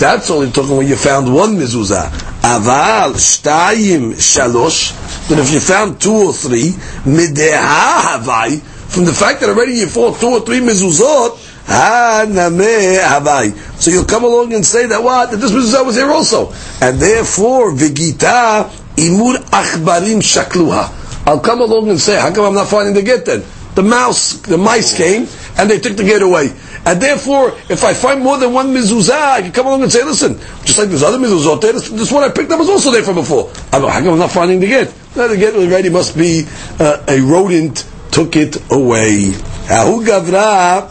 That's 0.00 0.30
only 0.30 0.50
talking 0.50 0.76
when 0.76 0.86
you 0.86 0.96
found 0.96 1.34
one 1.34 1.56
mezuzah. 1.56 2.08
Aval 2.42 3.14
shtayim 3.14 4.12
shalosh. 4.14 5.28
But 5.28 5.38
if 5.40 5.52
you 5.52 5.60
found 5.60 6.00
two 6.00 6.12
or 6.12 6.32
three, 6.32 6.70
mideha 7.04 8.00
havai. 8.00 8.60
From 8.60 9.04
the 9.04 9.12
fact 9.12 9.40
that 9.40 9.48
already 9.50 9.74
you 9.74 9.86
found 9.88 10.16
two 10.20 10.28
or 10.28 10.40
three 10.40 10.60
mezuzot, 10.60 11.36
havai. 11.66 13.52
So 13.80 13.90
you'll 13.90 14.04
come 14.04 14.24
along 14.24 14.54
and 14.54 14.64
say 14.64 14.86
that 14.86 15.02
what? 15.02 15.32
That 15.32 15.36
this 15.38 15.50
mezuzah 15.50 15.84
was 15.84 15.96
here 15.96 16.10
also. 16.10 16.52
And 16.80 17.00
therefore, 17.00 17.72
vigita 17.72 18.70
imur 18.96 19.36
achbarim 19.50 20.20
shakluha. 20.22 20.99
I'll 21.30 21.38
come 21.38 21.60
along 21.60 21.88
and 21.88 22.00
say, 22.00 22.20
how 22.20 22.34
come 22.34 22.44
I'm 22.44 22.54
not 22.54 22.66
finding 22.66 22.92
the 22.92 23.02
get 23.02 23.24
then? 23.24 23.44
The 23.76 23.84
mouse, 23.84 24.32
the 24.32 24.58
mice 24.58 24.96
came 24.96 25.28
and 25.56 25.70
they 25.70 25.78
took 25.78 25.96
the 25.96 26.02
get 26.02 26.22
away. 26.22 26.52
And 26.84 27.00
therefore, 27.00 27.50
if 27.68 27.84
I 27.84 27.94
find 27.94 28.20
more 28.20 28.36
than 28.36 28.52
one 28.52 28.74
mezuzah, 28.74 29.12
I 29.12 29.42
can 29.42 29.52
come 29.52 29.68
along 29.68 29.84
and 29.84 29.92
say, 29.92 30.02
listen, 30.02 30.40
just 30.64 30.76
like 30.76 30.88
this 30.88 31.04
other 31.04 31.18
mezuzah 31.18 31.60
there, 31.60 31.72
this, 31.74 31.88
this, 31.90 32.10
one 32.10 32.24
I 32.24 32.30
picked 32.30 32.50
up 32.50 32.58
was 32.58 32.68
also 32.68 32.90
there 32.90 33.04
from 33.04 33.14
before. 33.14 33.48
I'm, 33.72 33.82
how 33.82 34.00
come 34.00 34.08
I'm 34.08 34.18
not 34.18 34.32
finding 34.32 34.58
the 34.58 34.66
get? 34.66 34.92
Now 35.14 35.28
the 35.28 35.36
get 35.36 35.54
already 35.54 35.88
must 35.88 36.18
be 36.18 36.46
uh, 36.80 37.04
a 37.06 37.20
rodent 37.20 37.88
took 38.10 38.34
it 38.34 38.56
away. 38.72 39.26
Ahu 39.70 40.04
gavra 40.04 40.90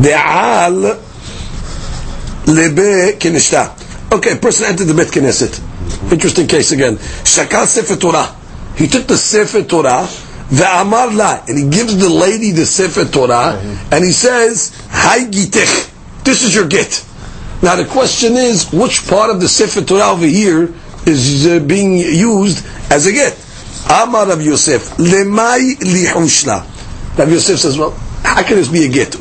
de'al 0.00 0.96
lebe 2.46 3.18
kinishta. 3.18 3.76
Okay, 4.10 4.38
person 4.38 4.68
entered 4.68 4.86
the 4.86 4.94
Bet 4.94 5.08
Knesset. 5.08 5.60
Interesting 6.10 6.46
case 6.46 6.72
again. 6.72 6.96
Shakal 6.96 7.66
Sefer 7.66 7.96
Torah. 7.96 8.34
He 8.76 8.86
took 8.88 9.06
the 9.06 9.16
Sefer 9.16 9.62
Torah 9.62 10.08
Ve'amar 10.48 11.12
la, 11.14 11.42
and 11.48 11.58
he 11.58 11.68
gives 11.68 11.96
the 11.98 12.08
lady 12.08 12.52
the 12.52 12.66
Sefer 12.66 13.04
Torah, 13.04 13.58
and 13.90 14.04
he 14.04 14.12
says, 14.12 14.80
Hai 14.90 15.24
gitech, 15.24 16.24
this 16.24 16.44
is 16.44 16.54
your 16.54 16.68
get. 16.68 17.04
Now 17.62 17.74
the 17.74 17.84
question 17.84 18.34
is, 18.34 18.70
which 18.72 19.08
part 19.08 19.30
of 19.30 19.40
the 19.40 19.48
Sefer 19.48 19.82
Torah 19.82 20.12
over 20.12 20.26
here 20.26 20.72
is 21.04 21.46
uh, 21.48 21.58
being 21.58 21.96
used 21.96 22.64
as 22.92 23.06
a 23.06 23.12
get? 23.12 23.32
Amar 23.90 24.30
of 24.30 24.40
Yosef, 24.44 24.96
lemai 24.98 25.74
lihushla. 25.78 27.18
Rav 27.18 27.30
Yosef 27.30 27.58
says, 27.58 27.76
well, 27.76 27.90
how 28.22 28.42
can 28.44 28.56
this 28.56 28.68
be 28.68 28.84
a 28.84 28.88
get? 28.88 29.12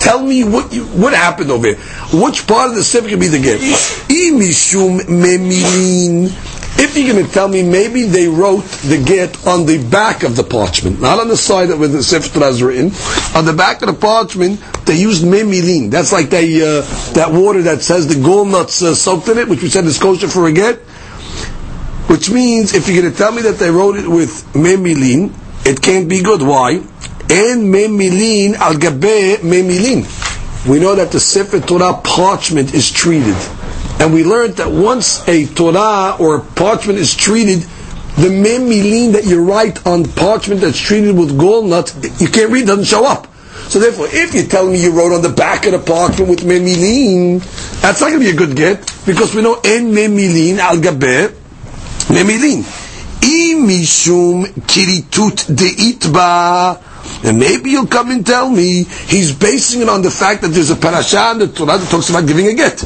Tell 0.00 0.22
me 0.22 0.44
what 0.44 0.72
you, 0.72 0.84
what 0.84 1.12
happened 1.12 1.50
over 1.50 1.66
here. 1.66 1.76
Which 2.12 2.46
part 2.46 2.70
of 2.70 2.76
the 2.76 2.84
Sefer 2.84 3.08
can 3.08 3.20
be 3.20 3.28
the 3.28 3.38
get? 3.40 3.60
Imishum 4.08 5.00
memilin 5.00 6.30
if 6.82 6.96
you're 6.96 7.12
going 7.12 7.24
to 7.24 7.30
tell 7.30 7.46
me 7.46 7.62
maybe 7.62 8.04
they 8.04 8.26
wrote 8.26 8.64
the 8.88 9.02
get 9.04 9.46
on 9.46 9.66
the 9.66 9.86
back 9.90 10.22
of 10.22 10.34
the 10.34 10.42
parchment, 10.42 10.98
not 10.98 11.20
on 11.20 11.28
the 11.28 11.36
side 11.36 11.68
where 11.68 11.88
the 11.88 12.30
Torah 12.32 12.48
is 12.48 12.62
written, 12.62 12.86
on 13.36 13.44
the 13.44 13.52
back 13.52 13.82
of 13.82 13.88
the 13.88 14.00
parchment 14.00 14.60
they 14.86 14.96
used 14.98 15.22
memilin. 15.22 15.90
That's 15.90 16.10
like 16.10 16.30
the, 16.30 16.82
uh, 16.82 17.12
that 17.12 17.32
water 17.32 17.62
that 17.62 17.82
says 17.82 18.08
the 18.08 18.22
gall 18.22 18.46
nuts 18.46 18.82
uh, 18.82 18.94
soaked 18.94 19.28
in 19.28 19.36
it, 19.36 19.46
which 19.48 19.62
we 19.62 19.68
said 19.68 19.84
is 19.84 19.98
kosher 19.98 20.28
for 20.28 20.46
a 20.48 20.52
get. 20.52 20.78
Which 22.08 22.30
means 22.30 22.72
if 22.72 22.88
you're 22.88 23.02
going 23.02 23.12
to 23.12 23.16
tell 23.16 23.30
me 23.30 23.42
that 23.42 23.58
they 23.58 23.70
wrote 23.70 23.96
it 23.96 24.08
with 24.08 24.44
memilin, 24.54 25.34
it 25.66 25.82
can't 25.82 26.08
be 26.08 26.22
good. 26.22 26.40
Why? 26.40 26.76
And 26.76 27.68
memilin 27.72 28.54
al 28.54 28.74
gabe 28.78 29.40
memilin. 29.42 30.08
We 30.66 30.80
know 30.80 30.94
that 30.94 31.12
the 31.12 31.20
Sefer 31.20 31.60
Torah 31.60 32.00
parchment 32.02 32.74
is 32.74 32.90
treated. 32.90 33.36
And 34.00 34.14
we 34.14 34.24
learned 34.24 34.54
that 34.56 34.70
once 34.70 35.28
a 35.28 35.46
Torah 35.46 36.16
or 36.18 36.36
a 36.36 36.40
parchment 36.40 36.98
is 36.98 37.14
treated, 37.14 37.60
the 38.16 38.28
memilin 38.28 39.12
that 39.12 39.24
you 39.24 39.44
write 39.44 39.86
on 39.86 40.04
parchment 40.04 40.62
that's 40.62 40.78
treated 40.78 41.16
with 41.16 41.38
gall 41.38 41.62
nuts, 41.62 41.94
you 42.20 42.28
can't 42.28 42.50
read, 42.50 42.66
doesn't 42.66 42.84
show 42.86 43.06
up. 43.06 43.26
So 43.68 43.78
therefore, 43.78 44.08
if 44.10 44.34
you 44.34 44.44
tell 44.44 44.66
me 44.66 44.82
you 44.82 44.90
wrote 44.90 45.14
on 45.14 45.22
the 45.22 45.28
back 45.28 45.66
of 45.66 45.72
the 45.72 45.78
parchment 45.78 46.30
with 46.30 46.40
memilin, 46.40 47.40
that's 47.82 48.00
not 48.00 48.08
going 48.08 48.20
to 48.20 48.26
be 48.26 48.30
a 48.30 48.34
good 48.34 48.56
get, 48.56 48.80
because 49.04 49.34
we 49.34 49.42
know 49.42 49.60
en 49.62 49.92
memilin 49.92 50.58
al 50.58 50.80
gabe 50.80 51.36
memilin. 52.08 52.64
Imishum 53.20 54.46
kiritut 54.64 55.44
deitba. 55.54 56.82
And 57.22 57.38
maybe 57.38 57.70
you'll 57.70 57.86
come 57.86 58.10
and 58.10 58.24
tell 58.24 58.48
me 58.48 58.84
he's 58.84 59.34
basing 59.34 59.82
it 59.82 59.88
on 59.90 60.00
the 60.00 60.10
fact 60.10 60.40
that 60.40 60.48
there's 60.48 60.70
a 60.70 60.76
parasha 60.76 61.32
in 61.32 61.38
the 61.38 61.48
Torah 61.48 61.76
that 61.76 61.88
talks 61.90 62.08
about 62.08 62.26
giving 62.26 62.46
a 62.46 62.54
get. 62.54 62.82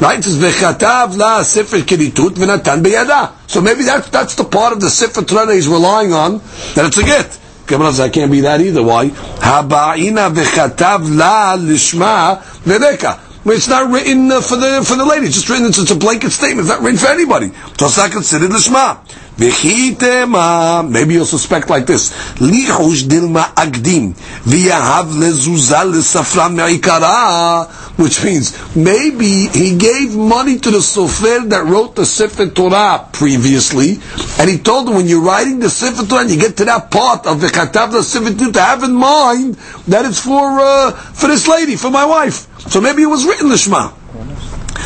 Right? 0.00 0.18
It 0.18 0.24
says, 0.24 0.40
la 0.40 1.42
sefer 1.42 1.78
kiritut 1.78 2.30
v'natan 2.30 2.82
beyada. 2.82 3.32
So 3.48 3.60
maybe 3.60 3.84
that's, 3.84 4.08
that's 4.08 4.34
the 4.34 4.44
part 4.44 4.72
of 4.72 4.80
the 4.80 4.90
sefer 4.90 5.22
Torah 5.22 5.54
he's 5.54 5.68
relying 5.68 6.12
on, 6.12 6.38
that 6.74 6.86
it's 6.86 6.98
a 6.98 7.02
get. 7.04 7.38
Gemara 7.66 7.92
says, 7.92 8.00
I 8.00 8.08
can't 8.08 8.30
be 8.30 8.40
that 8.40 8.60
either. 8.60 8.82
Why? 8.82 9.08
Haba'ina 9.08 10.34
v'chatav 10.34 11.16
la 11.16 11.56
lishma 11.56 12.42
v'reka. 12.64 13.20
It's 13.46 13.68
not 13.68 13.92
written 13.92 14.32
uh, 14.32 14.40
for 14.40 14.56
the 14.56 14.82
for 14.82 14.96
the 14.96 15.04
lady. 15.04 15.26
It's 15.26 15.34
just 15.34 15.50
written. 15.50 15.66
It's, 15.66 15.76
it's 15.76 15.90
a 15.90 15.96
blanket 15.96 16.30
statement. 16.30 16.60
It's 16.60 16.70
not 16.70 16.80
written 16.82 16.98
for 16.98 17.08
anybody. 17.08 17.50
So 17.78 17.86
it's 17.86 17.98
not 17.98 18.10
considered 18.10 18.50
lishma. 18.50 18.98
Maybe 19.36 21.14
you'll 21.14 21.24
suspect 21.24 21.68
like 21.68 21.86
this, 21.86 22.12
lichush 22.38 23.04
dilma 23.04 23.54
agdim, 23.54 24.14
v'yahav 24.44 25.10
lezuzah 25.10 25.90
lesafran 25.90 26.54
me'ikara, 26.54 27.68
which 27.96 28.22
means 28.22 28.76
maybe 28.76 29.48
he 29.48 29.76
gave 29.76 30.14
money 30.16 30.58
to 30.58 30.70
the 30.70 30.78
sofer 30.78 31.48
that 31.48 31.64
wrote 31.64 31.96
the 31.96 32.06
Sefer 32.06 32.48
Torah 32.48 33.08
previously, 33.12 33.98
and 34.38 34.48
he 34.48 34.58
told 34.58 34.88
him 34.88 34.94
when 34.94 35.08
you're 35.08 35.22
writing 35.22 35.58
the 35.58 35.70
Sefer 35.70 36.06
Torah 36.06 36.22
and 36.22 36.30
you 36.30 36.38
get 36.38 36.56
to 36.58 36.64
that 36.66 36.92
part 36.92 37.26
of 37.26 37.40
the 37.40 37.48
Katav 37.48 37.90
the 37.90 38.02
Sefer 38.02 38.32
Torah 38.38 38.52
to 38.52 38.60
have 38.60 38.84
in 38.84 38.94
mind 38.94 39.54
that 39.88 40.04
it's 40.04 40.20
for 40.20 40.60
uh, 40.60 40.92
for 40.92 41.26
this 41.26 41.48
lady, 41.48 41.74
for 41.74 41.90
my 41.90 42.04
wife. 42.04 42.46
So 42.70 42.80
maybe 42.80 43.02
it 43.02 43.06
was 43.06 43.24
written 43.24 43.48
the 43.48 43.58
Shema. 43.58 44.03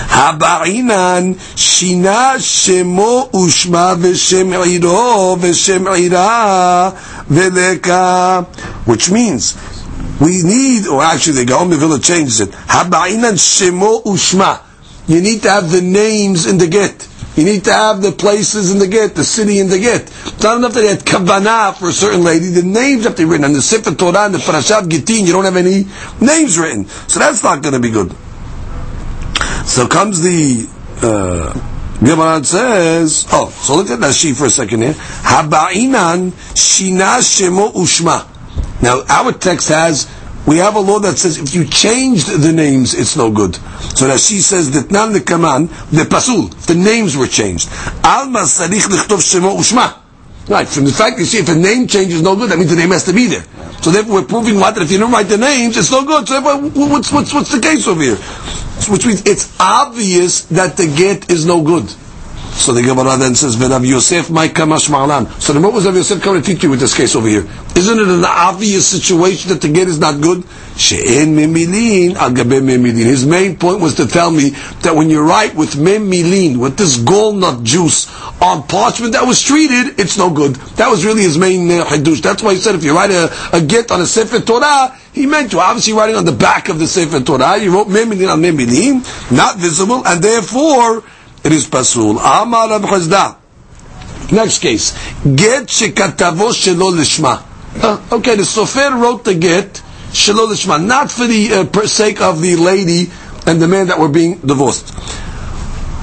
הבעינן 0.09 1.31
שינה 1.55 2.33
שמו 2.39 3.29
ושמה 3.45 3.93
ושם 3.99 4.53
עירו 4.53 5.37
ושם 5.41 5.87
עירה 5.87 6.89
ולקה 7.29 8.39
which 8.87 9.09
means 9.09 9.55
we 10.21 10.41
need 10.43 10.87
or 10.87 11.01
actually 11.03 11.33
the 11.33 11.45
Gaon 11.45 11.69
Villa 11.69 11.99
changes 11.99 12.41
it 12.41 12.49
הבעינן 12.69 13.37
שמו 13.37 14.03
ושמה 14.13 14.55
you 15.09 15.21
need 15.21 15.41
to 15.43 15.49
have 15.49 15.71
the 15.71 15.81
names 15.81 16.45
in 16.45 16.57
the 16.57 16.67
get 16.67 17.07
you 17.35 17.45
need 17.45 17.63
to 17.65 17.73
have 17.73 18.01
the 18.01 18.11
places 18.11 18.71
in 18.71 18.77
the 18.77 18.87
get, 18.87 19.15
the 19.15 19.23
city 19.23 19.59
in 19.59 19.67
the 19.67 19.79
get. 19.79 20.01
It's 20.03 20.43
not 20.43 20.57
enough 20.57 20.73
that 20.73 20.81
they 20.81 20.87
had 20.89 20.99
kavanah 20.99 21.75
for 21.75 21.89
a 21.89 21.91
certain 21.91 22.23
lady. 22.23 22.49
The 22.49 22.61
names 22.61 23.05
have 23.05 23.15
to 23.15 23.23
be 23.23 23.25
written. 23.25 23.45
On 23.45 23.53
the 23.53 23.61
Sefer 23.61 23.95
Torah 23.95 24.25
and 24.25 24.35
the 24.35 24.37
Parashat 24.37 24.87
Gittin, 24.87 25.25
you 25.25 25.33
don't 25.33 25.45
have 25.45 25.57
any 25.57 25.85
names 26.21 26.59
written. 26.59 26.85
So 26.85 27.19
that's 27.19 27.41
not 27.43 27.63
going 27.63 27.73
to 27.73 27.79
be 27.79 27.89
good. 27.89 28.15
So 29.68 29.86
comes 29.86 30.22
the 30.22 30.66
uh, 31.02 31.52
Gemara 32.00 32.42
says, 32.42 33.26
oh, 33.30 33.50
so 33.50 33.76
look 33.76 33.90
at 33.90 34.00
that 34.00 34.14
sheet 34.14 34.34
for 34.34 34.46
a 34.46 34.50
second 34.50 34.80
here. 34.80 34.94
Haba'inan 34.94 36.30
shina 36.56 37.20
shemo 37.20 37.72
ushma. 37.74 38.26
Now 38.82 39.02
our 39.06 39.32
text 39.32 39.68
has 39.68 40.10
we 40.46 40.56
have 40.56 40.74
a 40.76 40.80
law 40.80 41.00
that 41.00 41.18
says 41.18 41.38
if 41.38 41.54
you 41.54 41.66
changed 41.66 42.30
the 42.30 42.50
names, 42.50 42.94
it's 42.94 43.14
no 43.14 43.30
good. 43.30 43.56
So 43.94 44.08
that 44.08 44.20
she 44.20 44.40
says 44.40 44.70
that 44.70 44.90
nan 44.90 45.12
the 45.12 45.20
kaman 45.20 45.66
the 45.92 46.06
pasul. 46.08 46.48
The 46.66 46.74
names 46.74 47.14
were 47.14 47.26
changed. 47.26 47.68
Al 48.02 48.28
masarich 48.28 48.88
lichtov 48.88 49.20
shemo 49.20 49.54
ushma. 49.54 49.98
Right, 50.48 50.66
from 50.66 50.86
the 50.86 50.92
fact 50.92 51.18
you 51.18 51.26
see 51.26 51.38
if 51.38 51.48
a 51.50 51.54
name 51.54 51.86
changes 51.86 52.22
no 52.22 52.34
good, 52.36 52.50
that 52.50 52.58
means 52.58 52.70
the 52.70 52.76
name 52.76 52.92
has 52.92 53.04
to 53.04 53.12
be 53.12 53.26
there. 53.26 53.44
So 53.82 53.90
therefore 53.90 54.22
we're 54.22 54.26
proving 54.26 54.58
what 54.58 54.76
that 54.76 54.82
if 54.82 54.90
you 54.90 54.96
don't 54.96 55.12
write 55.12 55.28
the 55.28 55.36
names, 55.36 55.76
it's 55.76 55.90
no 55.90 56.06
good. 56.06 56.26
So 56.26 56.40
what's, 56.40 57.12
what's, 57.12 57.34
what's 57.34 57.52
the 57.52 57.60
case 57.60 57.86
over 57.86 58.00
here? 58.00 58.16
Which 58.86 59.06
means 59.06 59.22
it's 59.26 59.54
obvious 59.58 60.42
that 60.46 60.76
the 60.76 60.86
get 60.86 61.30
is 61.30 61.44
no 61.44 61.62
good. 61.62 61.92
So 62.58 62.72
the 62.72 62.82
Gemara 62.82 63.16
then 63.16 63.36
says, 63.36 63.54
"V'Rav 63.54 63.86
Yosef 63.86 64.30
might 64.30 64.52
kamashmarlan." 64.52 65.40
So 65.40 65.52
the 65.52 65.60
what 65.60 65.72
was 65.72 65.86
Rav 65.86 65.94
Yosef 65.94 66.20
coming 66.20 66.42
to 66.42 66.46
teach 66.54 66.64
you 66.64 66.70
with 66.70 66.80
this 66.80 66.92
case 66.92 67.14
over 67.14 67.28
here? 67.28 67.46
Isn't 67.76 68.00
it 68.00 68.08
an 68.08 68.24
obvious 68.24 68.84
situation 68.84 69.50
that 69.50 69.60
the 69.60 69.68
get 69.68 69.86
is 69.86 70.00
not 70.00 70.20
good? 70.20 70.42
She'en 70.76 71.36
memilin 71.36 72.16
al 72.16 72.30
memilin. 72.30 72.96
His 72.96 73.24
main 73.24 73.56
point 73.56 73.80
was 73.80 73.94
to 73.94 74.08
tell 74.08 74.32
me 74.32 74.50
that 74.82 74.96
when 74.96 75.08
you 75.08 75.22
write 75.22 75.54
with 75.54 75.74
memilin, 75.74 76.56
with 76.56 76.76
this 76.76 76.98
gallnut 76.98 77.62
juice 77.62 78.10
on 78.42 78.64
parchment 78.64 79.12
that 79.12 79.24
was 79.24 79.40
treated, 79.40 80.00
it's 80.00 80.18
no 80.18 80.28
good. 80.28 80.56
That 80.76 80.90
was 80.90 81.04
really 81.04 81.22
his 81.22 81.38
main 81.38 81.70
uh. 81.70 81.84
That's 81.96 82.42
why 82.42 82.54
he 82.54 82.60
said 82.60 82.74
if 82.74 82.82
you 82.82 82.92
write 82.92 83.12
a, 83.12 83.30
a 83.52 83.60
get 83.60 83.92
on 83.92 84.00
a 84.00 84.06
sefer 84.06 84.40
Torah, 84.40 84.98
he 85.12 85.26
meant 85.26 85.52
you 85.52 85.60
obviously 85.60 85.92
writing 85.92 86.16
on 86.16 86.24
the 86.24 86.32
back 86.32 86.68
of 86.68 86.80
the 86.80 86.88
sefer 86.88 87.20
Torah. 87.20 87.56
You 87.56 87.72
wrote 87.72 87.86
memilin 87.86 88.32
on 88.32 88.42
memilin, 88.42 89.30
not 89.30 89.58
visible, 89.58 90.04
and 90.04 90.20
therefore 90.20 91.04
it 91.44 91.52
is 91.52 91.66
pasul. 91.66 92.18
Amar 92.18 92.68
Rab 92.70 92.82
Chazda. 92.82 93.36
Next 94.32 94.58
case. 94.58 94.92
Get 95.24 95.68
shekatavo 95.68 96.52
shelo 96.52 96.92
lishma. 96.92 97.42
Uh, 97.82 98.16
okay, 98.16 98.36
the 98.36 98.42
sofer 98.42 99.00
wrote 99.00 99.24
the 99.24 99.34
get 99.34 99.82
shelo 100.10 100.46
lishma, 100.48 100.84
not 100.84 101.10
for 101.10 101.26
the 101.26 101.68
uh, 101.72 101.86
sake 101.86 102.20
of 102.20 102.40
the 102.40 102.56
lady 102.56 103.10
and 103.46 103.62
the 103.62 103.68
man 103.68 103.86
that 103.86 103.98
were 103.98 104.08
being 104.08 104.38
divorced. 104.38 104.92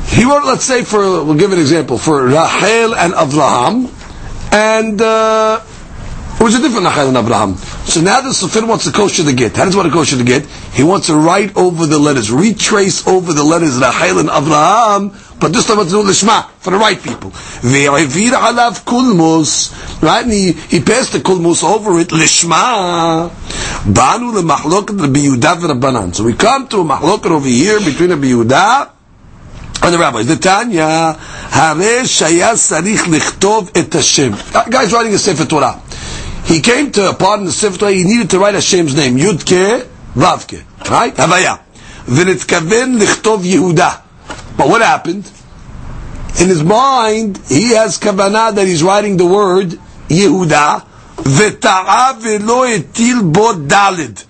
he 0.09 0.23
wrote, 0.23 0.45
let's 0.45 0.63
say, 0.63 0.83
for 0.83 1.23
we'll 1.23 1.35
give 1.35 1.51
an 1.51 1.59
example 1.59 1.97
for 1.97 2.25
Rahel 2.25 2.95
and 2.95 3.13
Avraham, 3.13 3.91
and 4.51 4.99
uh, 5.01 5.61
it 6.39 6.43
was 6.43 6.55
a 6.55 6.61
different 6.61 6.85
Rahel 6.85 7.09
and 7.09 7.17
Avraham. 7.17 7.57
So 7.87 8.01
now 8.01 8.21
the 8.21 8.29
sofer 8.29 8.67
wants 8.67 8.85
to 8.85 8.91
kosher 8.91 9.23
the 9.23 9.33
get. 9.33 9.55
How 9.55 9.65
does 9.65 9.73
he 9.73 9.77
want 9.77 9.91
to 9.91 9.93
kosher 9.93 10.15
the 10.15 10.23
get? 10.23 10.45
He 10.73 10.83
wants 10.83 11.07
to 11.07 11.15
write 11.15 11.55
over 11.55 11.85
the 11.85 11.99
letters, 11.99 12.31
retrace 12.31 13.07
over 13.07 13.33
the 13.33 13.43
letters 13.43 13.77
Rahel 13.77 14.19
and 14.19 14.29
Avraham, 14.29 15.13
but 15.38 15.52
this 15.52 15.66
time 15.66 15.78
it's 15.80 15.90
do 15.90 16.02
lishma 16.02 16.48
for 16.58 16.70
the 16.70 16.76
right 16.78 17.00
people. 17.02 17.30
Ve'avir 17.30 18.32
alav 18.32 18.84
kulmus, 18.84 20.02
right? 20.02 20.22
And 20.24 20.32
he, 20.32 20.52
he 20.52 20.80
passed 20.80 21.12
the 21.12 21.18
kulmus 21.18 21.62
over 21.64 21.98
it 22.00 22.08
lishma. 22.08 23.30
Banu 23.94 24.32
lemachloket 24.32 25.00
Rabbi 25.00 25.20
Yehuda 25.20 25.56
v'Rabbanan. 25.56 26.14
So 26.14 26.24
we 26.24 26.34
come 26.34 26.68
to 26.68 26.80
a 26.80 26.84
mahloket 26.84 27.30
over 27.30 27.48
here 27.48 27.78
between 27.80 28.10
Rabbi 28.10 28.26
Yehuda 28.26 28.90
and 29.82 29.94
the 29.94 29.98
rabbis. 29.98 30.26
The 30.26 30.36
Tanya, 30.36 31.14
Hare 31.14 32.02
Shaya 32.04 32.52
Sarich 32.54 33.04
Lichtov 33.04 33.76
Et 33.76 33.92
Hashem. 33.92 34.32
Guy's 34.70 34.92
writing 34.92 35.14
a 35.14 35.18
Sefer 35.18 35.46
Torah. 35.46 35.80
He 36.44 36.60
came 36.60 36.90
to 36.92 37.10
a 37.10 37.14
part 37.14 37.40
in 37.40 37.46
the 37.46 37.52
Sefer 37.52 37.78
Torah, 37.78 37.92
he 37.92 38.04
needed 38.04 38.30
to 38.30 38.38
write 38.38 38.54
Hashem's 38.54 38.94
name. 38.94 39.16
Yudke, 39.16 39.86
Vavke. 40.14 40.64
Right? 40.90 41.14
Havaya. 41.14 41.60
ונתכוון 42.08 42.98
לכתוב 42.98 43.44
יהודה. 43.44 43.90
But 44.57 44.69
what 44.69 44.81
happened? 44.81 45.29
In 46.39 46.49
his 46.49 46.63
mind, 46.63 47.37
he 47.47 47.73
has 47.73 47.97
kavanah 47.97 48.55
that 48.55 48.67
he's 48.67 48.83
writing 48.83 49.17
the 49.17 49.25
word 49.25 49.69
Yehuda, 50.09 50.85
v'ta'a 51.15 52.19
v'lo 52.19 52.77
etil 52.77 53.33
bo 53.33 53.53
dalid. 53.53 54.25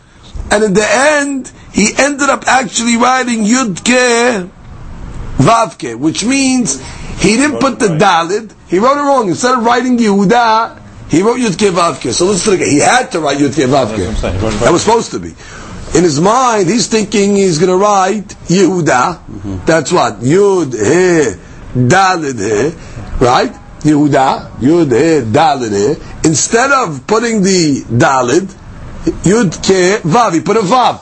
And 0.51 0.63
in 0.63 0.73
the 0.73 0.87
end, 0.87 1.51
he 1.73 1.89
ended 1.97 2.29
up 2.29 2.47
actually 2.47 2.97
writing 2.97 3.43
Yudke 3.43 4.49
Vavke, 5.37 5.97
which 5.97 6.23
means 6.23 6.81
he 7.19 7.35
didn't 7.35 7.59
put 7.59 7.79
the 7.79 7.87
Dalid, 7.87 8.53
he 8.67 8.79
wrote 8.79 8.97
it 8.97 9.01
wrong. 9.01 9.27
Instead 9.27 9.57
of 9.57 9.65
writing 9.65 9.97
Yehuda, 9.97 10.81
he 11.09 11.21
wrote 11.21 11.37
Yudke 11.37 11.71
Vavke. 11.71 12.13
So 12.13 12.25
let's 12.25 12.47
look 12.47 12.61
at 12.61 12.67
He 12.67 12.79
had 12.79 13.11
to 13.11 13.19
write 13.19 13.37
Yudke 13.39 13.67
Vavke. 13.67 14.21
That 14.61 14.71
was 14.71 14.83
supposed 14.83 15.11
to 15.11 15.19
be. 15.19 15.33
In 15.95 16.03
his 16.03 16.19
mind, 16.19 16.67
he's 16.67 16.87
thinking 16.87 17.35
he's 17.35 17.57
going 17.57 17.71
to 17.71 17.77
write 17.77 18.27
Yehuda. 18.47 19.17
Mm-hmm. 19.17 19.65
That's 19.65 19.91
what? 19.91 20.19
Yud, 20.19 20.73
He, 20.73 21.35
Dalid, 21.79 22.39
He. 22.39 23.23
Right? 23.25 23.53
Yehuda, 23.79 24.51
Yud, 24.59 24.91
He, 24.91 25.31
Dalid, 25.31 25.71
He. 25.71 26.27
Instead 26.27 26.71
of 26.71 27.07
putting 27.07 27.43
the 27.43 27.81
Dalid, 27.83 28.53
Yud, 29.23 29.53
Ke, 29.61 30.01
Vav, 30.01 30.33
he 30.33 30.41
put 30.41 30.57
a 30.57 30.61
Vav. 30.61 31.01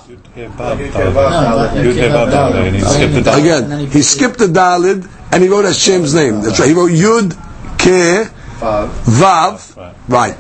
Again, 3.40 3.88
he 3.88 4.02
skipped 4.02 4.40
the 4.40 4.48
Dalid 4.48 5.08
and 5.32 5.44
he 5.44 5.50
wrote 5.50 5.66
Hashem's 5.66 6.14
name. 6.14 6.42
That's 6.42 6.60
right. 6.60 6.70
He 6.70 6.74
wrote 6.74 6.92
Yud, 6.92 7.34
Ke, 7.78 8.32
Vav, 8.60 9.94
right. 10.08 10.34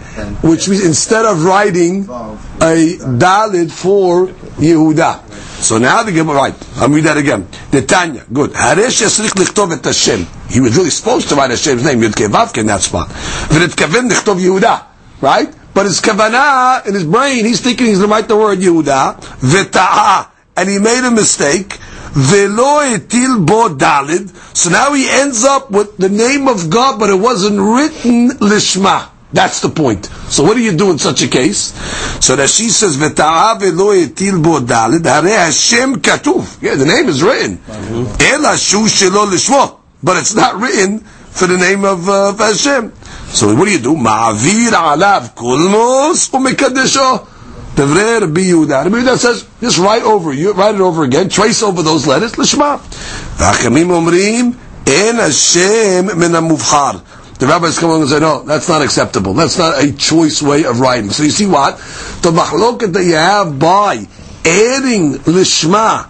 Which 0.43 0.67
means 0.67 0.83
instead 0.86 1.25
of 1.25 1.43
writing 1.45 2.05
a 2.05 2.98
Dalid 3.00 3.72
for 3.72 4.29
Yehuda. 4.57 5.31
So 5.63 5.77
now 5.77 6.03
the 6.03 6.12
Gemara, 6.12 6.36
right, 6.36 6.67
I'll 6.75 6.89
read 6.89 7.05
that 7.05 7.17
again. 7.17 7.43
Netanya, 7.72 8.31
good. 8.31 8.51
Haresh 8.51 9.01
yasrich 9.01 9.31
lichtov 9.31 9.72
et 9.72 9.86
Hashem. 9.86 10.27
He 10.50 10.60
was 10.60 10.75
really 10.75 10.89
supposed 10.89 11.29
to 11.29 11.36
write 11.36 11.51
Hashem's 11.51 11.83
name, 11.83 12.01
Yud 12.01 12.13
Ke 12.13 12.29
Vav 12.31 12.57
in 12.57 12.65
that 12.67 12.81
spot. 12.81 13.07
V'nitkaven 13.07 14.10
lichtov 14.10 14.39
Yehuda, 14.39 14.86
right? 15.22 15.53
But 15.74 15.86
his 15.86 16.01
kavanah, 16.01 16.86
in 16.86 16.93
his 16.93 17.05
brain, 17.05 17.45
he's 17.45 17.62
thinking 17.62 17.88
he's 17.88 17.98
going 17.98 18.10
to 18.10 18.13
write 18.13 18.27
the 18.27 18.36
word 18.36 18.60
Yehuda, 18.60 19.22
v'ta'a, 19.39 20.29
and 20.55 20.69
he 20.69 20.77
made 20.77 21.07
a 21.07 21.12
mistake, 21.12 21.74
velo 22.12 22.81
etil 22.81 23.45
bo 23.45 23.69
dalid, 23.69 24.29
so 24.55 24.69
now 24.69 24.93
he 24.93 25.10
ends 25.10 25.43
up 25.43 25.72
with 25.72 25.98
the 25.98 26.10
name 26.10 26.48
of 26.48 26.69
God, 26.69 27.00
but 27.00 27.10
it 27.10 27.15
wasn't 27.15 27.60
written 27.60 28.29
lishma. 28.38 29.10
That's 29.34 29.62
the 29.62 29.70
point. 29.70 30.06
So 30.06 30.44
what 30.44 30.54
do 30.56 30.62
you 30.62 30.78
do 30.78 30.92
in 30.92 31.00
such 31.00 31.24
a 31.24 31.28
case? 31.28 31.74
So 32.24 32.36
that 32.36 32.50
she 32.50 32.69
says, 32.69 32.98
"V'ta'a 32.98 33.60
velo 33.60 33.91
etil 33.93 34.41
bo 34.43 34.60
dalid, 34.60 35.06
hare 35.06 35.46
Hashem 35.46 35.96
katuv." 35.96 36.62
Yeah, 36.62 36.76
the 36.76 36.86
name 36.86 37.10
is 37.10 37.24
written. 37.24 37.58
Shelo 38.54 39.80
but 40.04 40.17
it's 40.17 40.36
not 40.36 40.60
written 40.60 41.00
for 41.00 41.48
the 41.48 41.58
name 41.58 41.84
of 41.84 42.08
uh, 42.08 42.34
Hashem. 42.36 42.93
So 43.30 43.56
what 43.56 43.65
do 43.65 43.72
you 43.72 43.80
do? 43.80 43.96
Ma'avir 43.96 44.72
alav 44.72 45.34
kulmos 45.34 46.30
umekadesho. 46.30 47.28
Devre 47.76 48.22
Rabbi 48.22 48.41
Yehuda. 48.41 48.84
Rabbi 48.84 48.98
Yehuda 48.98 49.17
says, 49.17 49.48
just 49.60 49.80
write 49.80 50.04
over, 50.04 50.32
you 50.32 50.54
write 50.54 50.76
it 50.76 50.82
over 50.82 51.04
again, 51.04 51.30
trace 51.30 51.63
over 51.63 51.82
those 51.82 52.06
letters, 52.06 52.34
lishma. 52.34 52.78
V'achamim 53.38 53.88
omrim, 53.88 54.56
en 54.88 55.15
Hashem 55.15 56.19
min 56.19 56.34
The 57.39 57.48
rabbis 57.48 57.80
come 57.80 57.89
along 57.89 58.02
and 58.02 58.10
say, 58.12 58.19
no, 58.19 58.43
that's 58.43 58.69
not 58.69 58.82
acceptable. 58.82 59.34
That's 59.34 59.58
not 59.58 59.84
a 59.84 59.91
choice 59.91 60.41
way 60.41 60.65
of 60.65 60.80
writing. 60.80 61.10
So 61.10 61.24
you 61.24 61.32
see 61.32 61.48
what? 61.48 61.78
The 62.22 62.32
machloket 62.32 62.93
that 62.93 63.04
you 63.04 63.15
have 63.15 63.60
by 63.60 64.08
adding 64.46 65.13
lishma 65.13 66.10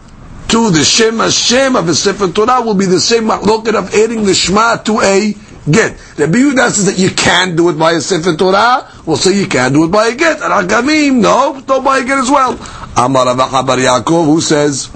to 0.50 0.70
the 0.70 0.84
Shem 0.84 1.18
Hashem 1.18 1.76
of 1.76 1.88
a 1.88 1.96
Sefer 1.96 2.32
Torah 2.32 2.62
will 2.62 2.76
be 2.76 2.86
the 2.86 3.00
same 3.00 3.24
machloket 3.24 3.74
of 3.74 3.94
adding 3.96 4.24
the 4.24 4.36
Shema 4.36 4.78
to 4.84 5.00
a 5.02 5.34
get. 5.72 5.98
The 6.16 6.26
Yehuda 6.28 6.70
says 6.70 6.86
that 6.86 7.00
you 7.00 7.10
can 7.10 7.56
do 7.56 7.70
it 7.70 7.80
by 7.80 7.94
a 7.94 8.02
Sefer 8.02 8.36
Torah. 8.36 8.88
We'll 9.06 9.18
say 9.18 9.36
you 9.40 9.48
can 9.48 9.74
do 9.74 9.86
it 9.86 9.92
by 9.92 10.08
a 10.08 10.16
get. 10.16 10.42
And 10.42 10.70
Hakamim, 10.70 11.22
no, 11.22 11.60
don't 11.66 11.84
buy 11.84 12.00
a 12.00 12.04
get 12.04 12.20
as 12.20 12.30
well. 12.30 12.52
Amar 12.96 13.36
Bar 13.36 13.78
Yaakov, 13.78 14.26
who 14.26 14.42
says, 14.42 14.90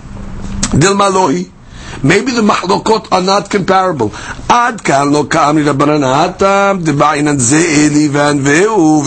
Dilma 0.72 1.10
Lohi. 1.12 1.52
Maybe 2.04 2.32
the 2.32 2.42
mahlokot 2.42 3.12
are 3.12 3.22
not 3.24 3.50
comparable. 3.50 4.12
Ad 4.50 4.80
ze'eli 7.40 8.08
ve'u. 8.10 9.04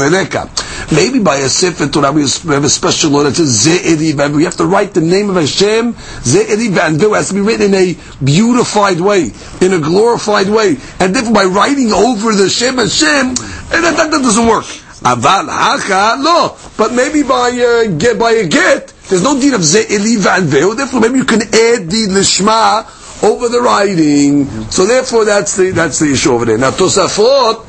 Maybe 0.93 1.21
by 1.21 1.37
a 1.37 1.49
Sefer 1.49 1.87
Torah 1.87 2.11
we 2.11 2.23
have 2.23 2.65
a 2.65 2.69
special 2.69 3.13
law 3.13 3.23
that 3.23 3.37
says 3.37 3.65
Ze'eri 3.65 4.13
van 4.13 4.35
We 4.35 4.43
have 4.45 4.57
to 4.57 4.67
write 4.67 4.93
the 4.93 5.01
name 5.01 5.31
of 5.31 5.37
Hashem, 5.37 5.93
Ze'eri 5.95 6.69
van 6.71 6.97
It 6.97 7.11
has 7.15 7.29
to 7.29 7.35
be 7.35 7.41
written 7.41 7.73
in 7.73 7.75
a 7.75 7.97
beautified 8.25 9.01
way, 9.01 9.31
in 9.61 9.73
a 9.73 9.79
glorified 9.79 10.49
way. 10.49 10.79
And 10.99 11.15
therefore 11.15 11.33
by 11.35 11.45
writing 11.45 11.93
over 11.93 12.35
the 12.35 12.49
Shem 12.49 12.79
Hashem, 12.79 13.35
that, 13.37 13.81
that, 13.83 14.11
that 14.11 14.23
doesn't 14.23 14.47
work. 14.47 14.65
Aval 15.05 15.49
haka, 15.49 16.21
no. 16.21 16.57
But 16.77 16.93
maybe 16.93 17.23
by, 17.23 17.51
uh, 17.51 17.97
get, 17.97 18.19
by 18.19 18.33
a 18.33 18.49
get, 18.49 18.93
there's 19.11 19.23
no 19.23 19.39
deed 19.39 19.53
of 19.55 19.61
Ze'eli 19.61 20.17
van 20.19 20.49
Therefore 20.49 21.01
maybe 21.01 21.19
you 21.19 21.25
can 21.25 21.43
add 21.43 21.91
the 21.91 22.07
Lishma 22.09 22.87
over 23.23 23.49
the 23.49 23.61
writing. 23.61 24.47
So 24.71 24.87
therefore, 24.87 25.25
that's 25.25 25.57
the 25.57 25.71
that's 25.71 25.99
the 25.99 26.13
issue 26.13 26.33
over 26.33 26.45
there. 26.45 26.59
Now 26.59 26.71
Tosafot 26.71 27.67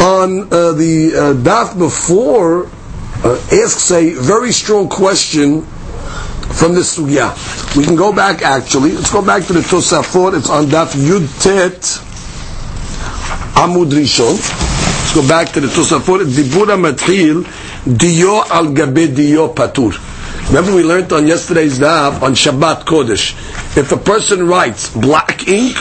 on 0.00 0.42
uh, 0.52 0.72
the 0.72 1.12
uh, 1.14 1.34
daf 1.34 1.78
before 1.78 2.66
uh, 3.24 3.40
asks 3.52 3.90
a 3.90 4.12
very 4.14 4.52
strong 4.52 4.88
question 4.88 5.62
from 5.62 6.74
this 6.74 6.98
sugya. 6.98 7.34
We 7.76 7.84
can 7.84 7.96
go 7.96 8.12
back 8.12 8.42
actually. 8.42 8.92
Let's 8.92 9.12
go 9.12 9.24
back 9.24 9.44
to 9.46 9.52
the 9.52 9.60
Tosafot. 9.60 10.36
It's 10.38 10.50
on 10.50 10.66
daf 10.66 10.92
Yud 10.94 11.26
Tet 11.42 11.80
Amud 13.56 13.90
Rishon. 13.92 14.32
Let's 14.36 15.14
go 15.14 15.26
back 15.28 15.52
to 15.52 15.60
the 15.60 15.68
Tosafot. 15.68 16.24
Dibura 16.24 16.78
Matril 16.80 17.44
Dio 17.96 18.42
al 18.42 18.72
Gabe 18.72 19.14
Dio 19.14 19.52
Patur. 19.54 20.15
Remember 20.48 20.74
we 20.76 20.84
learned 20.84 21.12
on 21.12 21.26
yesterday's 21.26 21.80
daf 21.80 22.22
on 22.22 22.34
Shabbat 22.34 22.84
Kodesh. 22.84 23.34
If 23.76 23.90
a 23.90 23.96
person 23.96 24.46
writes 24.46 24.94
black 24.94 25.48
ink, 25.48 25.76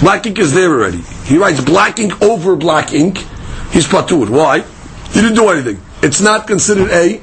black 0.00 0.24
ink 0.26 0.38
is 0.38 0.54
there 0.54 0.70
already. 0.70 1.02
He 1.24 1.36
writes 1.36 1.60
black 1.62 1.98
ink 1.98 2.22
over 2.22 2.56
black 2.56 2.94
ink, 2.94 3.18
he's 3.72 3.86
patur. 3.86 4.30
Why? 4.30 4.60
He 5.12 5.20
didn't 5.20 5.34
do 5.34 5.50
anything. 5.50 5.82
It's 6.02 6.22
not 6.22 6.46
considered 6.46 6.90
a 6.90 7.20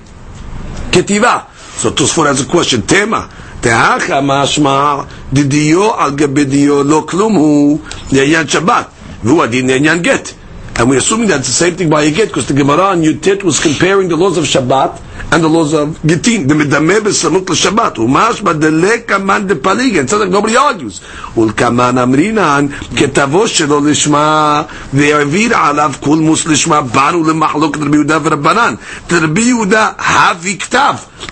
ketiva. 0.91 1.49
So 1.81 1.89
Tosfot 1.89 2.27
has 2.27 2.41
a 2.41 2.45
question. 2.45 2.83
Tema. 2.83 3.27
Mashma 3.63 5.07
didiyo 5.31 5.97
al 5.97 6.11
gabidiyo 6.11 6.83
lo 6.85 7.01
klum 7.05 7.33
hu 7.35 7.79
Shabbat. 8.11 8.89
V'hu 9.23 9.43
adin 9.43 9.67
yayan 9.67 10.03
get. 10.03 10.35
And 10.75 10.89
we're 10.89 10.97
assuming 10.97 11.27
that's 11.27 11.47
the 11.47 11.53
same 11.53 11.75
thing 11.75 11.89
by 11.89 12.03
a 12.03 12.11
get, 12.11 12.29
because 12.29 12.47
the 12.47 12.55
Gemara 12.55 12.85
on 12.85 13.03
Yutit 13.03 13.43
was 13.43 13.59
comparing 13.59 14.09
the 14.09 14.15
laws 14.15 14.37
of 14.37 14.45
Shabbat 14.45 14.99
and 15.31 15.43
the 15.43 15.47
laws 15.47 15.73
of 15.73 16.01
Gittin. 16.01 16.47
The 16.47 16.55
Medameh 16.55 16.99
b'samut 16.99 17.47
l'Shabbat. 17.47 17.95
Umash 17.95 18.41
b'delek 18.41 19.07
kaman 19.07 19.45
de 19.45 19.55
palig. 19.55 19.99
And 19.99 20.09
so 20.09 20.17
that 20.17 20.29
nobody 20.29 20.57
argues. 20.57 20.99
Ulkaman 21.35 21.97
amrinan 22.01 22.69
ketavo 22.69 23.45
shelo 23.45 23.81
lishma 23.81 24.67
ve'avir 24.89 25.51
alav 25.51 26.01
kul 26.01 26.17
mus 26.17 26.45
lishma 26.45 26.81
banu 26.91 27.23
lemachlok 27.23 27.75
Rabbi 27.75 27.97
Yehuda 27.97 28.19
v'Rabbanan. 28.19 28.77
Rabbi 29.21 29.41
Yehuda 29.41 29.97
havi. 29.97 30.57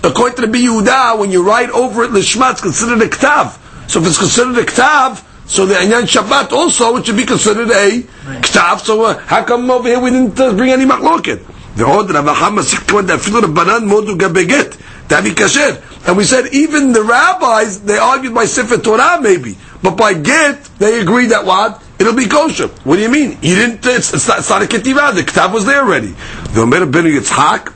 According 0.04 0.36
to 0.36 0.42
Rabbi 0.44 0.60
Yehuda, 0.60 1.18
when 1.18 1.32
you 1.32 1.44
write 1.44 1.72
over 1.72 2.04
it 2.04 2.12
lishma, 2.12 2.52
it's 2.52 2.62
considered 2.62 3.02
a 3.02 3.08
ktav. 3.08 3.58
So 3.90 4.00
if 4.02 4.08
it's 4.08 4.18
considered 4.20 4.58
a 4.58 4.64
ktav, 4.66 5.24
so 5.51 5.65
the 5.65 5.75
Anyan 5.75 6.03
Shabbat 6.03 6.53
also, 6.53 6.97
it 6.97 7.07
should 7.07 7.17
be 7.17 7.25
considered 7.25 7.71
a 7.71 8.03
ktav. 8.43 8.81
So 8.81 9.05
uh, 9.05 9.19
how 9.19 9.45
come 9.45 9.71
over 9.71 9.89
here 9.89 10.01
we 10.01 10.11
didn't 10.11 10.39
uh, 10.41 10.53
bring 10.53 10.71
any 10.71 10.85
machloket? 10.85 11.41
ועוד 11.77 12.11
רב 12.11 12.29
החמא 12.29 12.63
סיכון 12.63 13.11
אפילו 13.11 13.39
רבנן 13.39 13.85
מודו 13.85 14.17
גבגת, 14.17 14.77
תביא 15.09 15.33
כשר. 15.37 15.77
And 16.07 16.17
we 16.17 16.25
said 16.25 16.47
even 16.53 16.93
the 16.93 17.03
rabbis, 17.03 17.81
they 17.81 17.99
argued 17.99 18.35
by 18.35 18.47
Sefer 18.47 18.79
Torah 18.79 19.21
maybe, 19.21 19.57
But 19.83 19.97
by 19.97 20.15
get, 20.15 20.65
they 20.79 21.01
agreed 21.01 21.27
that 21.27 21.45
what? 21.45 21.83
It'll 21.99 22.15
be 22.15 22.27
kosher. 22.27 22.69
What 22.85 22.97
do 22.97 23.03
you 23.03 23.09
mean? 23.09 23.39
You 23.43 23.55
didn't, 23.55 23.87
it's, 23.87 24.13
it's, 24.13 24.27
not, 24.27 24.39
it's 24.39 24.51
not 24.51 24.63
a 24.63 24.67
ketiva, 24.67 25.15
the 25.15 25.23
ktav 25.23 25.53
was 25.53 25.65
there 25.65 25.83
already. 25.83 26.15
The 26.55 26.63
Omer 26.63 26.87
ben 26.87 27.05
Yitzhak, 27.05 27.73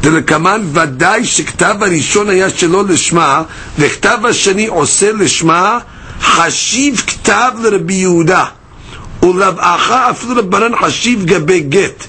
דלקמן 0.00 0.62
ודאי 0.72 1.24
שכתב 1.24 1.76
הראשון 1.80 2.30
היה 2.30 2.50
שלא 2.50 2.84
לשמה, 2.84 3.42
וכתב 3.78 4.18
השני 4.28 4.66
עושה 4.66 5.12
לשמה, 5.12 5.78
חשיב 6.20 7.02
כתב 7.06 7.50
לרבי 7.62 7.94
יהודה. 7.94 8.44
ולרבעך 9.22 9.90
אפילו 9.90 10.34
רבנן 10.36 10.76
חשיב 10.76 11.24
גבי 11.24 11.60
גט. 11.60 12.04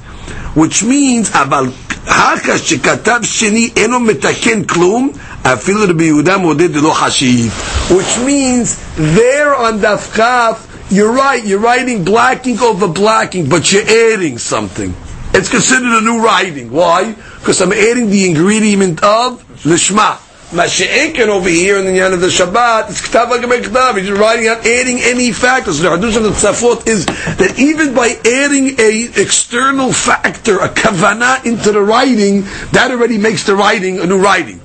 Which 0.58 0.82
means, 0.84 1.28
אבל 1.38 1.66
אחר 2.06 2.58
שכתב 2.58 3.20
שני 3.24 3.70
אינו 3.76 4.00
מתקן 4.00 4.64
כלום, 4.64 5.12
אפילו 5.44 5.84
רבי 5.90 6.06
יהודה 6.06 6.38
מודד 6.38 6.74
דלא 6.74 6.94
חשיב. 6.94 7.52
Which 7.90 8.18
means, 8.26 8.68
there 8.98 9.56
on 9.60 9.82
דף 9.82 10.08
כף, 10.16 10.58
you're 10.92 11.12
right, 11.12 11.44
you're 11.44 11.60
writing 11.60 12.04
blacking 12.04 12.60
over 12.60 12.88
blacking, 12.88 13.50
but 13.50 13.72
you're 13.72 13.90
adding 14.14 14.38
something. 14.38 14.94
It's 15.34 15.50
considered 15.50 15.94
a 15.98 16.02
new 16.02 16.20
writing. 16.26 16.72
Why? 16.72 17.14
Because 17.40 17.62
I'm 17.62 17.74
adding 17.74 18.10
the 18.10 18.26
ingredient 18.30 19.04
of 19.04 19.44
lishma. 19.64 20.18
Mashi'ekin 20.53 21.29
over 21.29 21.49
here 21.49 21.79
in 21.79 21.87
the 21.87 21.99
end 21.99 22.13
of 22.13 22.21
the 22.21 22.27
Shabbat, 22.27 22.91
it's 22.91 23.01
ktav 23.01 23.31
ktav. 23.31 23.99
He's 23.99 24.11
writing 24.11 24.49
out, 24.49 24.59
adding 24.67 24.99
any 25.01 25.33
factors. 25.33 25.79
The 25.79 25.89
Hadush 25.89 26.15
of 26.19 26.25
the 26.25 26.29
Tosafot 26.29 26.87
is 26.87 27.07
that 27.07 27.59
even 27.59 27.95
by 27.95 28.09
adding 28.27 28.79
a 28.79 29.05
external 29.19 29.95
factor, 29.95 30.59
a 30.59 30.69
kavana 30.69 31.43
into 31.47 31.73
the 31.73 31.81
writing, 31.81 32.43
that 32.73 32.91
already 32.91 33.17
makes 33.17 33.45
the 33.45 33.57
writing 33.57 33.99
a 33.99 34.07
new 34.07 34.19
writing. 34.19 34.61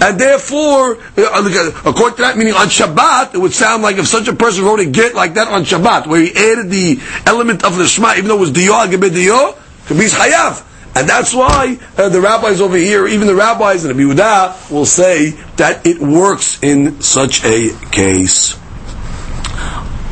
And 0.00 0.18
therefore, 0.18 0.98
uh, 1.16 1.70
according 1.86 2.16
to 2.16 2.22
that, 2.22 2.36
meaning 2.36 2.54
on 2.54 2.66
Shabbat, 2.66 3.34
it 3.34 3.38
would 3.38 3.54
sound 3.54 3.84
like 3.84 3.96
if 3.96 4.08
such 4.08 4.26
a 4.26 4.32
person 4.32 4.64
wrote 4.64 4.80
a 4.80 4.86
get 4.86 5.14
like 5.14 5.34
that 5.34 5.46
on 5.46 5.62
Shabbat, 5.62 6.08
where 6.08 6.20
he 6.20 6.30
added 6.30 6.68
the 6.68 7.00
element 7.26 7.64
of 7.64 7.76
the 7.76 7.86
Shema, 7.86 8.14
even 8.14 8.26
though 8.26 8.38
it 8.38 8.40
was 8.40 8.50
diyah, 8.50 8.90
gebed 8.90 9.10
diyah, 9.10 9.56
could 9.86 9.98
be 9.98 10.06
chayav. 10.06 10.64
And 10.98 11.08
that's 11.08 11.32
why 11.32 11.78
uh, 11.96 12.08
the 12.08 12.20
rabbis 12.20 12.60
over 12.60 12.76
here, 12.76 13.06
even 13.06 13.28
the 13.28 13.34
rabbis 13.36 13.84
in 13.84 13.96
the 13.96 14.02
Biudah, 14.02 14.68
will 14.68 14.84
say 14.84 15.30
that 15.54 15.86
it 15.86 16.00
works 16.00 16.60
in 16.60 17.00
such 17.00 17.44
a 17.44 17.70
case. 17.92 18.58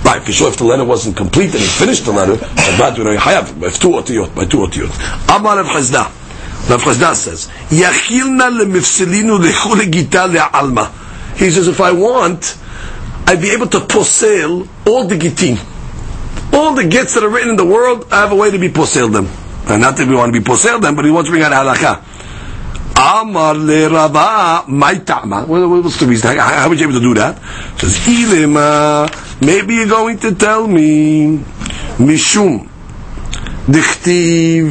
Right, 0.04 0.22
for 0.22 0.30
sure, 0.30 0.48
if 0.48 0.58
the 0.58 0.64
letter 0.64 0.84
wasn't 0.84 1.16
complete 1.16 1.50
and 1.50 1.58
he 1.58 1.66
finished 1.66 2.04
the 2.04 2.12
letter, 2.12 2.34
would 2.34 2.40
have 2.40 3.48
two 3.80 3.88
otiyot, 3.88 4.32
by 4.36 4.44
two 4.44 4.58
otiyot. 4.58 5.36
Amar 5.36 5.56
Rav 5.56 5.66
Chazda. 5.66 6.04
Rav 6.70 6.82
Chazda 6.82 7.16
says, 7.16 7.48
Yachilna 7.70 8.56
lemifsilinu 8.56 9.40
lechule 9.40 9.90
gita 9.90 10.28
le'alma. 10.28 10.92
He 11.36 11.50
says, 11.50 11.66
if 11.66 11.80
I 11.80 11.90
want, 11.90 12.56
I'd 13.26 13.42
be 13.42 13.50
able 13.50 13.66
to 13.66 13.80
posel 13.80 14.68
all 14.86 15.08
the 15.08 15.16
gitim. 15.16 15.58
All 16.54 16.76
the 16.76 16.86
gets 16.86 17.14
that 17.14 17.24
are 17.24 17.28
written 17.28 17.50
in 17.50 17.56
the 17.56 17.66
world, 17.66 18.06
I 18.12 18.20
have 18.20 18.30
a 18.30 18.36
way 18.36 18.52
to 18.52 18.58
be 18.60 18.68
posel 18.68 19.12
them. 19.12 19.28
And 19.68 19.82
not 19.82 19.96
that 19.96 20.06
we 20.06 20.14
want 20.14 20.32
to 20.32 20.40
be 20.40 20.44
posel 20.44 20.80
them, 20.80 20.94
but 20.94 21.04
he 21.04 21.10
wants 21.10 21.28
to 21.28 21.32
bring 21.32 21.42
out 21.42 21.52
halakha. 21.52 22.02
Amar 22.98 23.54
le 23.54 23.88
Rava, 23.88 24.64
my 24.68 24.94
ta'ma. 24.94 25.44
What's 25.44 26.00
the 26.00 26.06
reason? 26.06 26.36
How, 26.38 26.48
how 26.48 26.68
would 26.68 26.80
you 26.80 26.88
able 26.88 26.98
to 26.98 27.04
do 27.04 27.14
that? 27.14 27.38
Says, 27.78 27.98
Hilema, 27.98 29.06
maybe 29.44 29.74
you're 29.74 29.86
going 29.86 30.18
to 30.20 30.34
tell 30.34 30.66
me, 30.66 31.38
Mishum, 31.98 32.68
Dichtiv, 33.66 34.70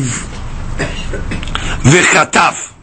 Vechatav. 1.83 2.73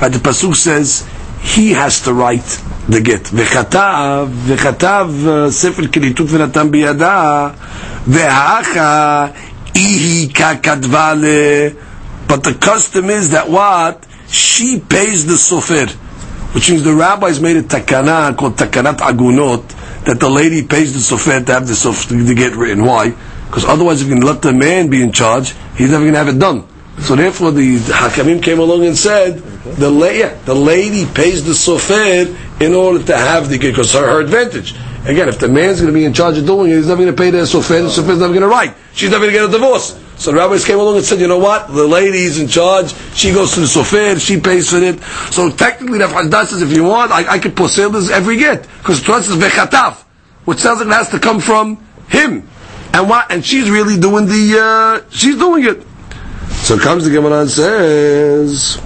Right, 0.00 0.12
the 0.12 0.18
Pasuk 0.18 0.56
says, 0.56 1.08
he 1.42 1.70
has 1.72 2.00
to 2.02 2.12
write 2.12 2.60
the 2.88 3.00
get. 3.00 3.22
Vechatav, 3.22 4.28
Vechatav, 4.28 5.26
uh, 5.26 5.50
Sefer 5.50 5.82
Kilitut 5.82 6.26
Venatam 6.26 6.70
Biyada, 6.72 7.54
Vehacha, 8.04 9.32
but 12.28 12.42
the 12.42 12.54
custom 12.60 13.10
is 13.10 13.30
that 13.30 13.48
what? 13.48 14.06
She 14.28 14.80
pays 14.80 15.26
the 15.26 15.34
sofer. 15.34 15.90
Which 16.54 16.70
means 16.70 16.82
the 16.82 16.94
rabbis 16.94 17.40
made 17.40 17.56
a 17.56 17.62
takana 17.62 18.34
called 18.36 18.56
takanat 18.56 19.00
agunot, 19.00 19.68
that 20.06 20.18
the 20.18 20.28
lady 20.30 20.62
pays 20.66 20.92
the 20.94 21.00
sofer 21.00 21.44
to 21.44 21.52
have 21.52 21.66
the 21.66 21.74
sofer 21.74 22.08
to 22.26 22.34
get 22.34 22.54
written. 22.54 22.84
Why? 22.84 23.10
Because 23.46 23.64
otherwise 23.66 24.00
if 24.00 24.08
you 24.08 24.14
can 24.14 24.22
let 24.24 24.40
the 24.42 24.52
man 24.52 24.88
be 24.88 25.02
in 25.02 25.12
charge, 25.12 25.54
he's 25.76 25.90
never 25.90 26.04
going 26.04 26.14
to 26.14 26.18
have 26.18 26.28
it 26.28 26.38
done. 26.38 26.66
So 27.00 27.14
therefore 27.14 27.50
the 27.50 27.76
Hakamim 27.76 28.42
came 28.42 28.58
along 28.58 28.86
and 28.86 28.96
said, 28.96 29.36
the, 29.76 29.90
la- 29.90 30.34
the 30.46 30.54
lady 30.54 31.04
pays 31.04 31.44
the 31.44 31.52
sofer 31.52 32.34
in 32.60 32.74
order 32.74 33.04
to 33.04 33.16
have 33.16 33.50
the, 33.50 33.58
because 33.58 33.92
her, 33.92 34.06
her 34.10 34.20
advantage. 34.22 34.74
Again, 35.06 35.28
if 35.28 35.38
the 35.38 35.48
man's 35.48 35.80
going 35.80 35.92
to 35.92 35.96
be 35.96 36.04
in 36.04 36.12
charge 36.12 36.36
of 36.36 36.46
doing 36.46 36.72
it, 36.72 36.76
he's 36.76 36.88
never 36.88 37.00
going 37.04 37.14
to 37.14 37.22
pay 37.22 37.30
the 37.30 37.38
sofer, 37.38 37.80
the 37.80 37.88
sofer's 37.88 38.18
never 38.18 38.32
going 38.32 38.40
to 38.40 38.48
write. 38.48 38.74
She's 38.92 39.08
never 39.08 39.22
going 39.24 39.34
to 39.34 39.38
get 39.38 39.48
a 39.48 39.52
divorce. 39.52 39.96
So 40.16 40.32
the 40.32 40.38
rabbis 40.38 40.64
came 40.64 40.80
along 40.80 40.96
and 40.96 41.04
said, 41.04 41.20
you 41.20 41.28
know 41.28 41.38
what? 41.38 41.68
The 41.68 41.86
lady's 41.86 42.40
in 42.40 42.48
charge. 42.48 42.92
She 43.14 43.30
goes 43.32 43.54
to 43.54 43.60
the 43.60 43.66
sofer. 43.66 44.18
She 44.20 44.40
pays 44.40 44.68
for 44.68 44.78
it. 44.78 45.00
So 45.32 45.48
technically, 45.50 46.00
Rav 46.00 46.10
Hazdah 46.10 46.46
says, 46.46 46.60
if 46.60 46.72
you 46.72 46.82
want, 46.82 47.12
I, 47.12 47.34
I 47.34 47.38
could 47.38 47.54
posel 47.54 47.92
this 47.92 48.10
every 48.10 48.36
get. 48.36 48.62
Because 48.78 49.00
Torah 49.00 49.22
says 49.22 49.36
vechatav, 49.36 50.02
which 50.44 50.58
sounds 50.58 50.80
like 50.80 50.88
it 50.88 50.92
has 50.92 51.10
to 51.10 51.20
come 51.20 51.38
from 51.38 51.76
him. 52.08 52.48
And 52.92 53.08
what? 53.08 53.30
And 53.30 53.44
she's 53.44 53.70
really 53.70 54.00
doing 54.00 54.26
the, 54.26 55.04
uh, 55.06 55.10
she's 55.10 55.36
doing 55.36 55.66
it. 55.66 55.86
So 56.64 56.80
comes 56.80 57.04
the 57.04 57.10
Gemara 57.10 57.42
and 57.42 57.50
says, 57.50 58.82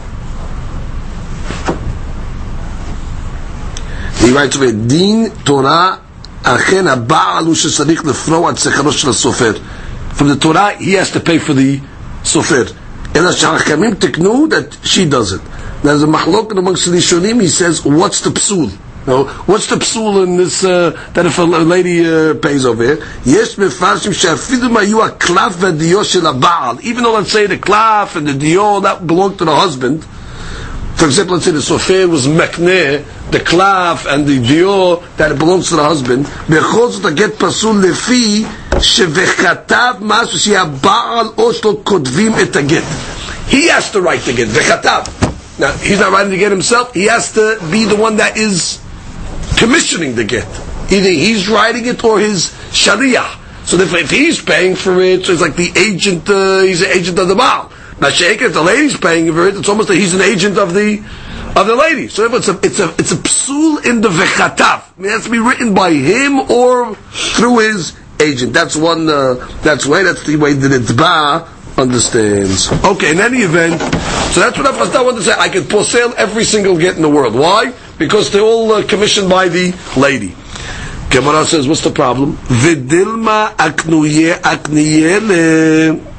he 4.19 4.35
writes 4.35 4.57
over 4.57 4.71
Din 4.71 5.31
Torah 5.45 6.03
אכן 6.44 6.88
הבעל 6.88 7.46
הוא 7.46 7.56
שצריך 7.56 8.06
לפרוע 8.06 8.52
את 8.52 8.58
שכרו 8.58 8.92
של 8.92 9.10
הסופר. 9.10 9.54
From 10.18 10.24
the 10.24 10.44
Torah, 10.44 10.72
he 10.80 10.94
has 10.94 11.12
to 11.12 11.20
pay 11.20 11.40
for 11.40 11.54
the 11.54 11.80
סופר. 12.26 12.64
אלא 13.16 13.32
שהחכמים 13.32 13.94
תקנו 13.94 14.48
that 14.50 14.88
she 14.88 15.06
does 15.06 15.34
it. 15.34 15.42
There's 15.84 16.04
a 16.04 16.08
מחלוקת 16.08 16.58
amongst 16.58 16.86
the 16.86 16.92
Rishonim, 16.92 17.42
he 17.42 17.48
says, 17.48 17.84
what's 17.86 18.22
the 18.22 18.30
psul? 18.32 18.72
No, 19.08 19.26
what's 19.46 19.68
the 19.68 19.76
psul 19.76 20.24
in 20.24 20.38
this, 20.38 20.64
uh, 20.64 20.90
that 21.14 21.28
if 21.28 21.38
a 21.38 21.44
lady 21.44 22.06
uh, 22.06 22.34
pays 22.34 22.66
over 22.66 22.84
here? 22.84 22.98
יש 23.26 23.60
מפרשים 23.60 24.14
שאפילו 24.14 24.68
אם 24.68 24.78
היו 24.78 25.06
הקלף 25.06 25.54
והדיו 25.60 26.04
של 26.06 26.28
הבעל, 26.28 26.76
even 26.82 27.04
though 27.04 27.14
let's 27.14 27.32
say 27.32 27.46
the 27.46 27.58
klaf 27.58 28.16
and 28.16 28.28
the 28.28 28.34
dio, 28.34 28.80
that 28.80 29.06
belonged 29.06 29.38
to 29.38 29.46
the 29.46 29.56
husband, 29.56 30.04
for 31.00 31.06
example, 31.08 31.34
let's 31.36 31.46
say 31.46 31.52
the 31.52 31.60
sofer 31.60 32.10
was 32.10 32.26
mekneh, 32.26 33.04
the 33.30 33.40
klav 33.40 34.06
and 34.12 34.26
the 34.26 34.40
dior 34.40 35.04
that 35.18 35.38
belongs 35.38 35.70
to 35.70 35.76
the 35.76 35.84
husband. 35.84 36.26
בכל 36.50 36.92
זאת 36.92 37.06
הגט 37.06 37.32
פסול 37.38 37.84
לפי 37.86 38.46
שבכתב 38.80 39.94
משהו 40.02 40.40
שהבעל 40.40 41.28
או 41.38 41.54
שלו 41.54 41.84
כותבים 41.84 42.32
את 42.42 42.56
הגט. 42.56 42.84
He 43.50 43.68
has 43.68 43.92
to 43.92 44.02
write 44.02 44.22
the 44.26 44.34
get, 44.34 44.48
vechatav. 44.48 45.08
Now, 45.60 45.72
he's 45.74 46.00
not 46.00 46.12
writing 46.12 46.32
the 46.32 46.38
get 46.38 46.52
himself, 46.52 46.94
he 46.94 47.06
has 47.06 47.34
to 47.34 47.60
be 47.72 47.86
the 47.86 47.96
one 47.96 48.18
that 48.18 48.38
is 48.38 48.80
commissioning 49.58 50.16
the 50.16 50.24
get. 50.24 50.48
Either 50.92 51.10
he's 51.10 51.48
writing 51.50 51.86
it 51.88 52.04
or 52.04 52.20
his 52.20 52.54
sharia. 52.72 53.26
So 53.66 53.78
if, 53.78 53.94
if 53.94 54.12
he's 54.12 54.42
paying 54.42 54.76
for 54.76 55.00
it, 55.02 55.26
so 55.26 55.34
it's 55.34 55.42
like 55.42 55.56
the 55.56 55.72
agent, 55.78 56.30
uh, 56.30 56.60
he's 56.60 56.82
an 56.82 56.92
agent 56.92 57.18
of 57.20 57.28
the 57.28 57.36
Baal. 57.36 57.72
Mashayik, 58.01 58.41
if 58.41 58.55
the 58.55 58.63
lady's 58.63 58.97
paying 58.97 59.31
for 59.33 59.47
it, 59.47 59.57
it's 59.57 59.69
almost 59.69 59.91
like 59.91 59.99
he's 59.99 60.15
an 60.15 60.23
agent 60.23 60.57
of 60.57 60.73
the 60.73 61.05
of 61.55 61.67
the 61.67 61.75
lady. 61.75 62.09
So 62.09 62.25
if 62.25 62.33
it's 62.33 62.49
a 62.49 62.59
it's 62.63 62.81
a 62.81 62.89
it's 62.99 63.13
a 63.13 63.17
psul 63.17 63.85
in 63.85 64.01
the 64.01 64.09
mean, 64.09 65.07
it 65.07 65.13
has 65.13 65.25
to 65.25 65.31
be 65.31 65.39
written 65.39 65.75
by 65.75 65.93
him 65.93 66.39
or 66.51 66.95
through 66.95 67.59
his 67.59 67.97
agent. 68.19 68.55
That's 68.55 68.75
one. 68.75 69.09
Uh, 69.09 69.35
that's 69.63 69.87
way. 69.87 70.03
That's 70.03 70.25
the 70.25 70.37
way 70.37 70.55
that 70.55 70.73
it's 70.73 70.93
ba 70.93 71.47
understands. 71.77 72.73
Okay. 72.85 73.11
In 73.11 73.21
any 73.21 73.39
event, 73.39 73.81
so 74.33 74.41
that's 74.41 74.57
what 74.57 74.67
I 74.67 75.03
want 75.03 75.19
to 75.19 75.23
say. 75.23 75.35
I 75.39 75.49
could 75.49 75.65
posel 75.65 76.15
every 76.15 76.45
single 76.45 76.79
get 76.79 76.97
in 76.97 77.03
the 77.03 77.09
world. 77.11 77.35
Why? 77.35 77.75
Because 77.99 78.31
they're 78.31 78.41
all 78.41 78.73
uh, 78.73 78.87
commissioned 78.87 79.29
by 79.29 79.49
the 79.49 79.77
lady. 79.99 80.35
Gemara 81.11 81.45
says, 81.45 81.67
what's 81.67 81.81
the 81.83 81.91
problem? 81.91 82.37
Vidilma 82.37 83.57
aknuye 83.57 84.41
akniyele. 84.41 86.10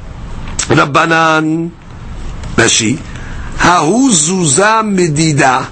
Rabbanan 0.68 1.70
Rashi, 2.56 2.96
Hahu 3.56 4.10
Zuza 4.10 4.82
Medida. 4.84 5.70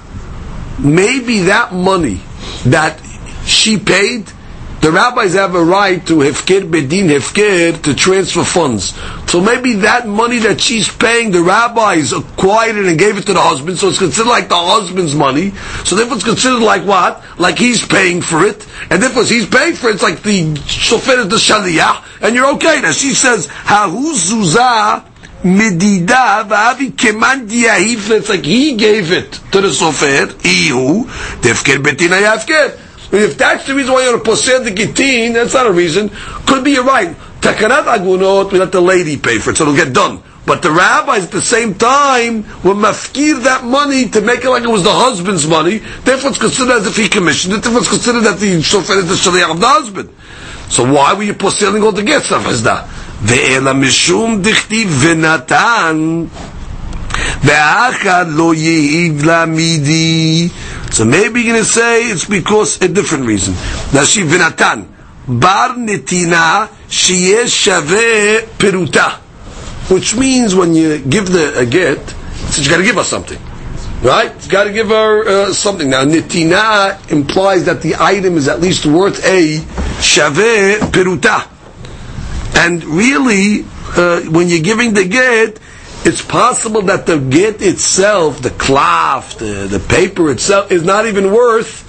Maybe 0.79 1.41
that 1.41 1.73
money 1.73 2.19
that 2.65 2.99
she 3.45 3.77
paid, 3.77 4.25
the 4.81 4.91
rabbis 4.91 5.33
have 5.35 5.53
a 5.53 5.63
right 5.63 6.05
to 6.07 6.15
hefker 6.15 6.61
bedin 6.69 7.07
hefker 7.07 7.79
to 7.83 7.93
transfer 7.93 8.43
funds. 8.43 8.93
So 9.31 9.39
maybe 9.39 9.73
that 9.75 10.07
money 10.07 10.39
that 10.39 10.59
she's 10.59 10.91
paying, 10.91 11.31
the 11.31 11.43
rabbis 11.43 12.13
acquired 12.13 12.77
it 12.77 12.85
and 12.85 12.97
gave 12.97 13.17
it 13.17 13.27
to 13.27 13.33
the 13.33 13.41
husband, 13.41 13.77
so 13.77 13.89
it's 13.89 13.99
considered 13.99 14.29
like 14.29 14.49
the 14.49 14.57
husband's 14.57 15.13
money. 15.13 15.51
So 15.85 15.95
therefore 15.95 16.15
it's 16.15 16.25
considered 16.25 16.63
like 16.63 16.83
what? 16.83 17.23
Like 17.37 17.59
he's 17.59 17.85
paying 17.85 18.21
for 18.23 18.43
it. 18.43 18.67
And 18.89 19.01
therefore 19.03 19.23
he's 19.23 19.47
paying 19.47 19.75
for 19.75 19.89
it, 19.89 19.93
it's 19.93 20.03
like 20.03 20.23
the 20.23 20.53
sofer 20.55 21.29
the 21.29 21.35
shaliyah, 21.35 22.23
and 22.23 22.35
you're 22.35 22.51
okay. 22.55 22.81
Now 22.81 22.91
she 22.91 23.13
says, 23.13 23.47
Hahu 23.47 24.13
zuzah 24.13 25.05
medida 25.43 26.43
v'avi 26.49 26.91
keman. 26.91 27.47
It's 27.51 28.29
like 28.29 28.45
he 28.45 28.75
gave 28.75 29.11
it 29.11 29.31
to 29.51 29.61
the 29.61 29.69
sofer. 29.69 30.25
Ihu 30.43 31.05
defker 31.41 31.83
betina 31.83 32.19
yafker. 32.19 32.87
If 33.11 33.37
that's 33.37 33.67
the 33.67 33.75
reason 33.75 33.93
why 33.93 34.03
you're 34.05 34.17
a 34.17 34.21
posel 34.21 34.63
the 34.63 34.71
gitin, 34.71 35.33
that's 35.33 35.53
not 35.53 35.67
a 35.67 35.71
reason. 35.71 36.09
Could 36.45 36.63
be 36.63 36.71
you're 36.71 36.83
right. 36.83 37.15
Takanat 37.41 37.85
agunot, 37.85 38.51
we 38.51 38.59
let 38.59 38.71
the 38.71 38.81
lady 38.81 39.17
pay 39.17 39.39
for 39.39 39.51
it, 39.51 39.57
so 39.57 39.63
it'll 39.63 39.75
get 39.75 39.93
done. 39.93 40.23
But 40.45 40.61
the 40.61 40.71
rabbis 40.71 41.25
at 41.25 41.31
the 41.31 41.41
same 41.41 41.75
time 41.75 42.43
were 42.63 42.73
mafkir 42.73 43.43
that 43.43 43.63
money 43.63 44.09
to 44.09 44.21
make 44.21 44.43
it 44.43 44.49
like 44.49 44.63
it 44.63 44.69
was 44.69 44.83
the 44.83 44.91
husband's 44.91 45.47
money. 45.47 45.77
Therefore 45.77 46.31
it's 46.31 46.39
considered 46.39 46.77
as 46.77 46.87
if 46.87 46.97
he 46.97 47.07
commissioned 47.09 47.53
it. 47.53 47.63
Therefore 47.63 47.81
it's 47.81 47.89
considered 47.89 48.21
that 48.21 48.39
the 48.39 48.57
sofer 48.57 48.97
is 48.97 49.07
the 49.07 49.15
shaliach 49.15 49.51
of 49.51 49.59
the 49.59 49.67
husband. 49.67 50.09
So 50.69 50.91
why 50.91 51.13
were 51.13 51.23
you 51.23 51.33
poseling 51.35 51.83
all 51.83 51.91
the 51.91 52.03
gifts 52.03 52.31
of 52.31 52.43
Hizdah? 52.43 52.87
Ve'ela 53.21 53.73
mishum 53.75 54.41
dichti 54.41 54.85
v'natan 54.85 56.27
So 60.91 61.05
maybe 61.05 61.41
you're 61.41 61.53
going 61.53 61.63
to 61.63 61.69
say 61.69 62.03
it's 62.03 62.25
because 62.25 62.81
a 62.81 62.87
different 62.87 63.25
reason. 63.25 63.53
Nashi 63.93 64.23
v'natan 64.23 64.87
bar 65.27 65.75
netina 65.75 66.67
shiyesh 66.87 67.67
shaveh 67.67 68.41
peruta 68.57 69.21
which 69.91 70.15
means 70.15 70.55
when 70.55 70.73
you 70.73 70.99
give 70.99 71.29
the 71.29 71.59
a 71.59 71.65
get, 71.65 71.99
you 72.57 72.69
got 72.69 72.77
to 72.77 72.83
give 72.83 72.97
us 72.97 73.09
something, 73.09 73.39
right? 74.01 74.31
You 74.43 74.49
got 74.49 74.63
to 74.63 74.71
give 74.71 74.87
her 74.87 75.27
uh, 75.27 75.53
something. 75.53 75.89
Now, 75.89 76.05
nitina 76.05 77.11
implies 77.11 77.65
that 77.65 77.81
the 77.81 77.95
item 77.99 78.37
is 78.37 78.47
at 78.47 78.61
least 78.61 78.85
worth 78.85 79.23
a 79.25 79.57
shaveh 79.99 80.77
peruta, 80.91 81.47
and 82.57 82.83
really, 82.85 83.65
uh, 83.97 84.21
when 84.31 84.47
you're 84.47 84.63
giving 84.63 84.93
the 84.93 85.05
get, 85.05 85.59
it's 86.03 86.21
possible 86.21 86.81
that 86.83 87.05
the 87.05 87.19
get 87.19 87.61
itself, 87.61 88.41
the 88.41 88.49
cloth, 88.49 89.37
the, 89.37 89.67
the 89.67 89.79
paper 89.79 90.31
itself, 90.31 90.71
is 90.71 90.83
not 90.83 91.05
even 91.05 91.31
worth 91.31 91.87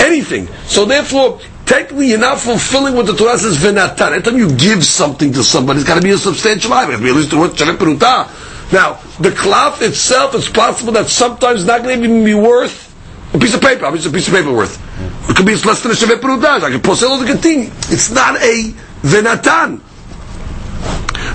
anything. 0.00 0.48
So 0.66 0.84
therefore, 0.84 1.40
technically 1.64 2.08
you're 2.08 2.18
not 2.18 2.38
fulfilling 2.38 2.94
what 2.94 3.06
the 3.06 3.14
Torah 3.14 3.38
says 3.38 3.56
v'natan. 3.56 4.12
Anytime 4.12 4.36
you 4.36 4.54
give 4.54 4.84
something 4.84 5.32
to 5.32 5.42
somebody, 5.42 5.80
it's 5.80 5.88
got 5.88 5.96
to 5.96 6.02
be 6.02 6.10
a 6.10 6.18
substantial 6.18 6.72
item. 6.72 6.90
It's 6.90 6.98
to 7.00 7.04
be 7.04 7.10
at 7.10 7.16
least 7.16 7.32
worth. 7.32 8.72
Now, 8.72 8.94
the 9.20 9.30
cloth 9.30 9.82
itself, 9.82 10.34
it's 10.34 10.48
possible 10.48 10.92
that 10.94 11.08
sometimes 11.08 11.60
it's 11.60 11.68
not 11.68 11.82
going 11.82 12.00
to 12.00 12.04
even 12.04 12.24
be 12.24 12.34
worth 12.34 12.92
a 13.34 13.38
piece 13.38 13.54
of 13.54 13.60
paper. 13.60 13.84
How 13.84 13.90
much 13.90 14.00
is 14.00 14.06
a 14.06 14.10
piece 14.10 14.28
of 14.28 14.34
paper 14.34 14.52
worth? 14.52 14.80
It 15.28 15.36
could 15.36 15.46
be 15.46 15.54
less 15.54 15.82
than 15.82 15.92
a 15.92 15.94
shevet 15.94 16.20
peruta. 16.20 16.60
Like 16.60 16.74
a 16.74 16.78
posel 16.78 17.24
the 17.24 17.36
thing. 17.38 17.70
It's 17.92 18.10
not 18.10 18.36
a 18.36 18.72
v'natan. 19.02 19.80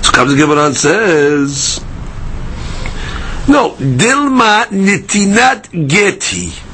So 0.04 0.12
comes 0.12 0.32
the 0.32 0.38
Gemara 0.38 0.74
says, 0.74 1.84
no, 3.50 3.72
dilma 3.80 4.66
nitinat 4.72 5.70
geti 5.88 6.70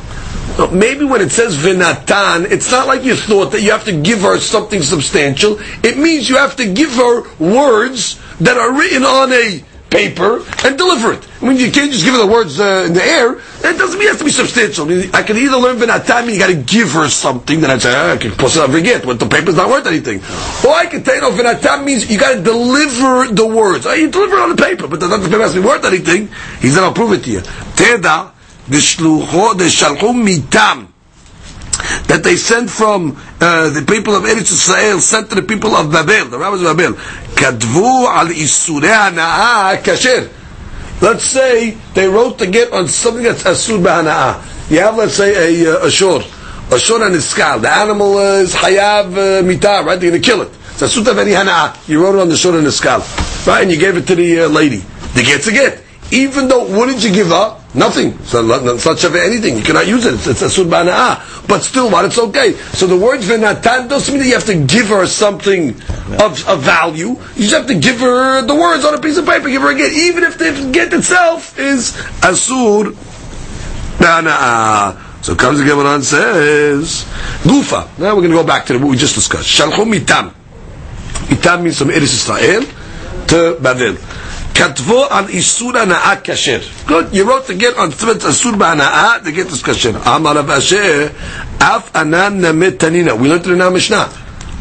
maybe 0.71 1.05
when 1.05 1.21
it 1.21 1.31
says 1.31 1.57
vinatan, 1.57 2.49
it's 2.49 2.71
not 2.71 2.88
like 2.88 3.03
you 3.03 3.15
thought 3.15 3.51
that 3.51 3.61
you 3.61 3.71
have 3.71 3.85
to 3.85 3.91
give 4.01 4.21
her 4.21 4.39
something 4.39 4.81
substantial. 4.81 5.57
It 5.83 5.97
means 5.97 6.29
you 6.29 6.38
have 6.38 6.55
to 6.57 6.71
give 6.71 6.93
her 6.93 7.23
words 7.38 8.19
that 8.39 8.57
are 8.57 8.73
written 8.73 9.03
on 9.03 9.33
a 9.33 9.63
paper 9.95 10.43
and 10.65 10.77
deliver 10.77 11.13
it. 11.13 11.25
I 11.41 11.47
mean, 11.47 11.58
you 11.58 11.71
can't 11.71 11.91
just 11.91 12.03
give 12.03 12.13
her 12.13 12.19
the 12.19 12.31
words 12.31 12.60
uh, 12.60 12.86
in 12.88 12.93
the 12.93 13.03
air. 13.03 13.36
That 13.63 13.77
doesn't 13.77 13.97
mean 13.97 14.08
it 14.08 14.12
has 14.12 14.19
to 14.19 14.25
be 14.25 14.31
substantial. 14.31 14.86
I, 14.86 14.89
mean, 14.89 15.10
I 15.13 15.23
can 15.23 15.38
either 15.38 15.58
learn 15.58 15.77
vinatan, 15.77 16.31
you 16.31 16.39
got 16.39 16.47
to 16.47 16.55
give 16.55 16.91
her 16.91 17.08
something 17.08 17.62
that 17.62 17.69
I 17.69 17.77
say, 17.77 17.93
ah, 17.95 18.13
I 18.13 18.17
can 18.17 18.31
post 18.31 18.58
it 18.58 18.63
on 18.63 18.71
forget, 18.71 19.05
but 19.05 19.19
the 19.19 19.27
paper's 19.27 19.55
not 19.55 19.69
worth 19.69 19.88
anything. 19.88 20.19
Or 20.67 20.75
I 20.75 20.88
can 20.88 21.03
tell 21.03 21.15
you, 21.15 21.21
no, 21.21 21.31
vinatan 21.31 21.86
means 21.86 22.12
you 22.12 22.19
got 22.19 22.36
to 22.36 22.43
deliver 22.43 23.34
the 23.34 23.47
words. 23.47 23.86
Oh, 23.86 23.93
you 23.93 24.12
deliver 24.12 24.36
it 24.36 24.41
on 24.41 24.55
the 24.55 24.62
paper, 24.62 24.88
but 24.88 24.99
the, 24.99 25.08
paper 25.08 25.39
has 25.39 25.53
to 25.53 25.62
be 25.62 25.65
worth 25.65 25.86
anything. 25.86 26.27
He 26.60 26.69
said, 26.69 26.84
I'll 26.84 26.93
prove 26.93 27.13
it 27.13 27.23
to 27.23 27.31
you. 27.31 27.39
Teda, 27.39 28.31
mitam 28.67 30.88
that 32.08 32.23
they 32.23 32.36
sent 32.36 32.69
from 32.69 33.17
uh, 33.41 33.69
the 33.69 33.86
people 33.88 34.15
of 34.15 34.23
Eretz 34.23 34.51
Israel 34.51 34.99
sent 34.99 35.29
to 35.29 35.36
the 35.36 35.41
people 35.41 35.75
of 35.75 35.91
Babel, 35.91 36.29
the 36.29 36.38
rabbis 36.38 36.62
of 36.62 36.77
Babel. 36.77 36.97
Kadvu 37.36 38.08
al 38.08 38.28
isurei 38.28 38.89
hana'ah 38.89 39.84
kasher. 39.84 40.32
Let's 41.02 41.26
say 41.26 41.71
they 41.93 42.08
wrote 42.08 42.38
the 42.38 42.48
get 42.48 42.71
on 42.71 42.88
something 42.88 43.24
that's 43.24 43.43
asur 43.43 43.84
b'hana'ah. 43.84 44.71
You 44.71 44.80
have, 44.80 44.95
let's 44.95 45.15
say, 45.15 45.65
a, 45.65 45.76
uh, 45.76 45.86
a 45.86 45.91
shor. 45.91 46.21
A 46.71 46.80
shor 46.80 47.04
on 47.04 47.12
his 47.12 47.28
skull. 47.28 47.60
The 47.60 47.69
animal 47.69 48.17
is 48.19 48.56
hayav 48.56 49.12
uh, 49.13 49.43
mitar, 49.43 49.86
right? 49.86 50.00
They're 50.00 50.10
going 50.10 50.21
to 50.21 50.26
kill 50.26 50.41
it. 50.41 50.50
It's 50.71 50.82
asur 50.82 51.04
hana'ah. 51.04 51.88
You 51.88 52.02
wrote 52.02 52.15
it 52.15 52.21
on 52.21 52.30
the 52.30 52.38
shor 52.38 52.58
on 52.58 52.63
his 52.63 52.78
skull. 52.78 53.00
Right? 53.45 53.62
And 53.62 53.71
you 53.71 53.78
gave 53.78 53.98
it 53.98 54.08
to 54.08 54.15
the 54.15 54.41
uh, 54.41 54.48
lady. 54.48 54.78
The 55.13 55.24
get's 55.24 55.48
a 55.48 55.52
get. 55.52 55.84
Even 56.12 56.48
though, 56.48 56.65
what 56.65 56.88
did 56.88 57.04
you 57.04 57.12
give 57.12 57.32
up? 57.32 57.64
Nothing. 57.75 58.17
It's 58.21 58.85
not 58.85 58.99
shave 58.99 59.15
anything. 59.15 59.57
You 59.57 59.63
cannot 59.63 59.85
use 59.88 60.05
it. 60.05 60.13
It's, 60.13 60.27
it's 60.27 60.41
a 60.41 60.45
surbana'a. 60.45 61.47
But 61.47 61.61
still, 61.61 61.91
what? 61.91 62.05
It's 62.05 62.17
okay. 62.17 62.53
So 62.53 62.88
the 62.88 62.97
word 62.97 63.19
v'natan 63.19 63.89
doesn't 63.89 64.13
mean 64.13 64.23
that 64.23 64.27
you 64.27 64.33
have 64.33 64.45
to 64.45 64.65
give 64.65 64.88
her 64.88 65.05
something 65.05 65.71
of, 66.21 66.47
of 66.47 66.61
value. 66.61 67.09
You 67.09 67.35
just 67.35 67.53
have 67.53 67.67
to 67.67 67.75
give 67.75 67.99
her 67.99 68.41
the 68.45 68.55
words 68.55 68.85
on 68.85 68.93
a 68.93 69.01
piece 69.01 69.17
of 69.17 69.25
paper. 69.25 69.49
Give 69.49 69.61
her 69.61 69.71
a 69.71 69.75
get, 69.75 69.91
even 69.91 70.23
if 70.23 70.38
the 70.38 70.69
get 70.71 70.93
itself 70.93 71.59
is 71.59 71.91
asur 72.21 72.95
bana'a. 73.97 75.01
So 75.25 75.35
comes 75.35 75.59
the 75.59 75.88
and 75.88 76.03
says, 76.05 77.03
Gufa. 77.41 77.97
Now 77.97 78.15
we're 78.15 78.21
going 78.21 78.29
to 78.29 78.38
go 78.38 78.45
back 78.45 78.67
to 78.67 78.77
what 78.77 78.89
we 78.89 78.95
just 78.95 79.15
discussed. 79.15 79.49
Shalchum 79.49 79.91
mitam. 79.91 80.31
Mitam 81.27 81.63
means 81.63 81.79
from 81.79 81.89
Eretz 81.89 82.03
Israel 82.03 82.61
to 83.27 83.57
Babel. 83.59 83.97
Katvo 84.55 85.05
al 85.11 85.25
isur 85.27 85.73
hana'ah 85.73 86.23
kasher. 86.23 86.63
Good. 86.87 87.13
You 87.13 87.27
wrote 87.27 87.45
the 87.45 87.55
get 87.55 87.77
on 87.77 87.91
tzvet 87.91 88.21
asur 88.23 88.53
ba'hana'ah, 88.53 89.21
the 89.21 89.33
get 89.33 89.47
is 89.47 89.61
kasher. 89.61 89.93
Amar 90.05 90.35
Rav 90.35 90.49
Asher, 90.49 91.13
af 91.59 91.93
anan 91.93 92.39
namet 92.39 92.77
tanina. 92.77 93.19
We 93.19 93.27
learned 93.27 93.47
it 93.47 93.51
in 93.51 93.59
our 93.59 93.69
Mishnah. 93.69 94.09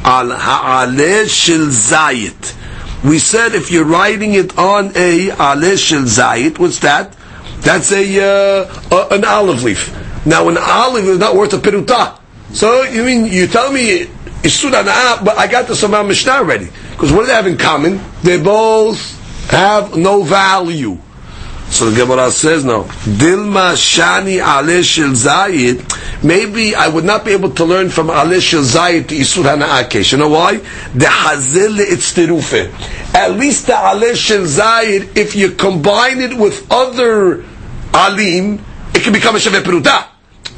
Al 0.05 0.31
ha'aleh 0.31 1.29
shel 1.29 1.69
zayit. 1.69 2.57
We 3.05 3.21
said 3.21 3.55
if 3.55 3.71
you're 3.71 3.85
writing 3.85 4.35
it 4.35 4.59
on 4.59 4.87
a 4.97 5.29
aleh 5.29 5.79
shel 5.79 6.03
zayit, 6.03 6.59
what's 6.59 6.81
that? 6.81 7.15
That's 7.61 7.93
a, 7.93 8.67
uh, 8.91 9.09
an 9.13 9.25
olive 9.25 9.63
leaf. 9.63 9.95
Now 10.27 10.49
an 10.49 10.59
olive 10.59 11.05
is 11.05 11.19
not 11.19 11.37
worth 11.37 11.53
a 11.55 11.59
peruta. 11.59 12.19
So 12.53 12.83
you 12.83 13.05
mean 13.05 13.27
you 13.27 13.47
tell 13.47 13.71
me 13.71 14.07
isur 14.43 14.73
hana'ah, 14.73 15.25
but 15.25 15.39
I 15.39 15.47
got 15.47 15.69
this 15.69 15.81
from 15.81 15.95
our 15.95 16.03
Mishnah 16.03 16.33
already. 16.33 16.69
Because 16.91 17.13
what 17.13 17.21
do 17.21 17.27
they 17.29 17.35
have 17.35 17.47
in 17.47 17.57
common? 17.57 18.01
They 18.25 18.43
both 18.43 19.21
have 19.51 19.97
no 19.97 20.23
value. 20.23 20.99
So 21.71 21.91
the 21.91 21.97
Gemara 22.05 22.31
says 22.31 22.65
no. 22.65 22.85
Dilma 22.85 23.75
shani 23.75 24.39
ale 24.39 24.83
shel 24.83 25.11
zayit. 25.11 26.23
Maybe 26.23 26.75
I 26.75 26.89
would 26.89 27.05
not 27.05 27.25
be 27.25 27.33
able 27.33 27.51
to 27.51 27.65
learn 27.65 27.91
from 27.91 28.11
ale 28.11 28.39
shel 28.41 28.63
zayit 28.63 29.09
to 29.09 29.15
isur 29.17 29.43
hana'akesh. 29.43 30.13
You 30.13 30.19
know 30.19 30.29
why? 30.29 30.59
The 30.95 31.09
hazel 31.09 31.73
itzterufe. 31.73 33.15
At 33.15 33.33
least 33.33 33.67
the 33.67 33.75
ale 33.75 34.15
shel 34.15 34.43
zayit, 34.43 35.17
if 35.17 35.35
you 35.35 35.53
combine 35.53 36.21
it 36.21 36.37
with 36.39 36.71
other 36.71 37.45
alim, 37.93 38.65
it 38.95 39.03
can 39.03 39.13
become 39.13 39.35
a 39.35 39.39
sheve 39.39 39.61
peruta. 39.63 40.07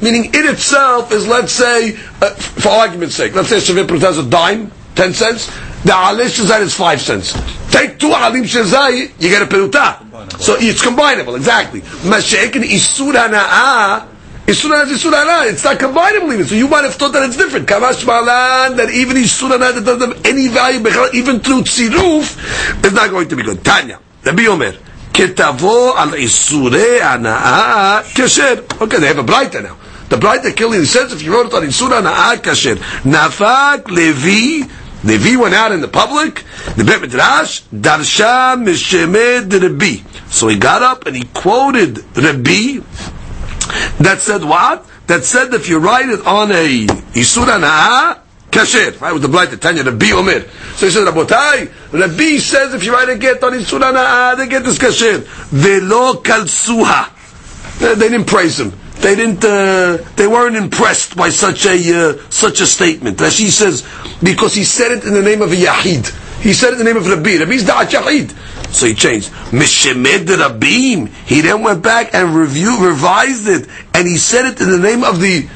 Meaning 0.01 0.25
it 0.25 0.45
itself 0.45 1.11
is, 1.11 1.27
let's 1.27 1.51
say, 1.51 1.97
uh, 2.21 2.29
for 2.35 2.69
argument's 2.69 3.15
sake, 3.15 3.33
let's 3.33 3.49
say 3.49 3.57
sheve 3.57 3.87
peruta 3.87 4.11
is 4.11 4.19
a 4.19 4.29
dime, 4.29 4.71
ten 4.93 5.13
cents 5.13 5.49
the 5.83 5.93
alif 5.93 6.37
shazai 6.37 6.61
is 6.61 6.73
five 6.73 7.01
cents. 7.01 7.33
Take 7.71 7.99
two 7.99 8.11
alim 8.11 8.43
shazai, 8.43 9.11
you 9.21 9.29
get 9.29 9.41
a 9.41 9.45
peruta. 9.45 10.03
So 10.41 10.55
it's 10.59 10.83
combinable, 10.83 11.35
exactly. 11.35 11.81
Mashaikin 11.81 12.63
isur 12.63 13.13
hana'a, 13.13 14.07
isur 14.45 14.69
hana'a 14.71 14.91
is 14.91 15.03
isur 15.03 15.11
hana'a. 15.11 15.49
It's 15.51 15.63
not 15.63 15.77
combinable 15.77 16.33
even. 16.33 16.45
So 16.45 16.55
you 16.55 16.67
might 16.67 16.83
have 16.83 16.95
thought 16.95 17.13
that 17.13 17.23
it's 17.23 17.37
different. 17.37 17.67
Kamash 17.67 18.05
malan, 18.05 18.77
that 18.77 18.89
even 18.91 19.17
isur 19.17 19.49
hana'a 19.49 19.75
that 19.75 19.85
doesn't 19.85 20.15
have 20.15 20.25
any 20.25 20.47
value, 20.47 20.83
even 21.13 21.39
through 21.39 21.61
tziruf, 21.61 22.83
is 22.85 22.93
not 22.93 23.09
going 23.09 23.29
to 23.29 23.35
be 23.35 23.43
good. 23.43 23.63
Tanya, 23.63 23.99
Rabbi 24.23 24.45
Omer. 24.47 24.73
כתבוא 25.17 25.97
al 25.97 26.13
isure 26.13 27.01
הנאה 27.01 28.01
כשר. 28.13 28.55
Okay, 28.81 28.97
they 28.99 29.07
have 29.07 29.17
a 29.17 29.23
braita 29.23 29.63
now. 29.63 29.75
The 30.09 30.17
braita 30.17 30.55
killing 30.55 30.85
says 30.85 31.11
if 31.11 31.23
you 31.23 31.33
wrote 31.33 31.47
it 31.47 31.53
on 31.55 31.63
איסור 31.63 31.89
naa 32.03 32.35
כשר. 32.35 32.77
nafak 33.03 33.89
Levi. 33.89 34.63
Levi 35.07 35.41
went 35.41 35.53
out 35.53 35.71
in 35.71 35.81
the 35.81 35.87
public, 35.87 36.43
the 36.75 36.83
Bet 36.83 37.01
Midrash, 37.01 37.61
Darsha 37.73 38.55
Mishemed 38.61 39.51
Rabbi. 39.51 40.07
So 40.29 40.47
he 40.49 40.57
got 40.57 40.83
up 40.83 41.05
and 41.07 41.15
he 41.15 41.23
quoted 41.33 41.99
Rabbi 42.15 42.81
that 43.99 44.19
said 44.19 44.43
what? 44.43 44.85
That 45.07 45.23
said 45.23 45.53
if 45.53 45.69
you 45.69 45.79
write 45.79 46.09
it 46.09 46.25
on 46.25 46.51
a 46.51 46.85
Isura 47.15 47.59
Na'a, 47.59 48.19
kasher, 48.51 48.99
right, 48.99 49.13
with 49.13 49.21
the 49.21 49.27
blind 49.27 49.59
Tanya, 49.61 49.83
Rabbi 49.83 50.11
Omer. 50.11 50.41
So 50.75 50.85
he 50.85 50.91
said, 50.91 51.07
Rabotai, 51.07 51.71
Rabbi 51.93 52.37
says 52.37 52.73
if 52.73 52.83
you 52.83 52.93
write 52.93 53.09
a 53.09 53.17
get 53.17 53.43
on 53.43 53.53
Isura 53.53 53.93
Na'a, 53.93 54.37
the 54.37 54.47
get 54.47 54.65
is 54.65 54.77
kasher. 54.77 55.19
Velo 55.49 56.21
kalsuha. 56.21 57.13
They 57.79 58.09
didn't 58.09 58.25
praise 58.25 58.59
him 58.59 58.73
they 59.01 59.15
didn't 59.15 59.43
uh, 59.43 59.97
they 60.15 60.27
weren't 60.27 60.55
impressed 60.55 61.15
by 61.15 61.29
such 61.29 61.65
a 61.65 61.75
uh, 61.75 62.29
such 62.29 62.61
a 62.61 62.65
statement. 62.67 63.17
Rashi 63.17 63.49
says 63.49 63.85
because 64.21 64.53
he 64.53 64.63
said 64.63 64.91
it 64.91 65.03
in 65.05 65.13
the 65.13 65.21
name 65.21 65.41
of 65.41 65.51
a 65.51 65.55
yahid. 65.55 66.05
He 66.41 66.53
said 66.53 66.69
it 66.69 66.73
in 66.73 66.77
the 66.79 66.83
name 66.85 66.97
of 66.97 67.07
Rabbi. 67.07 67.37
Rabbi's 67.37 67.63
da'at 67.63 67.89
yahid. 67.89 68.73
So 68.73 68.85
he 68.85 68.93
changed. 68.93 69.29
Mishemed 69.51 70.27
Rabbim. 70.27 71.09
He 71.25 71.41
then 71.41 71.63
went 71.63 71.81
back 71.81 72.13
and 72.13 72.35
review, 72.35 72.85
revised 72.85 73.47
it, 73.47 73.67
and 73.93 74.07
he 74.07 74.17
said 74.17 74.45
it 74.45 74.61
in 74.61 74.69
the 74.69 74.77
name 74.77 75.03
of 75.03 75.19
the 75.19 75.47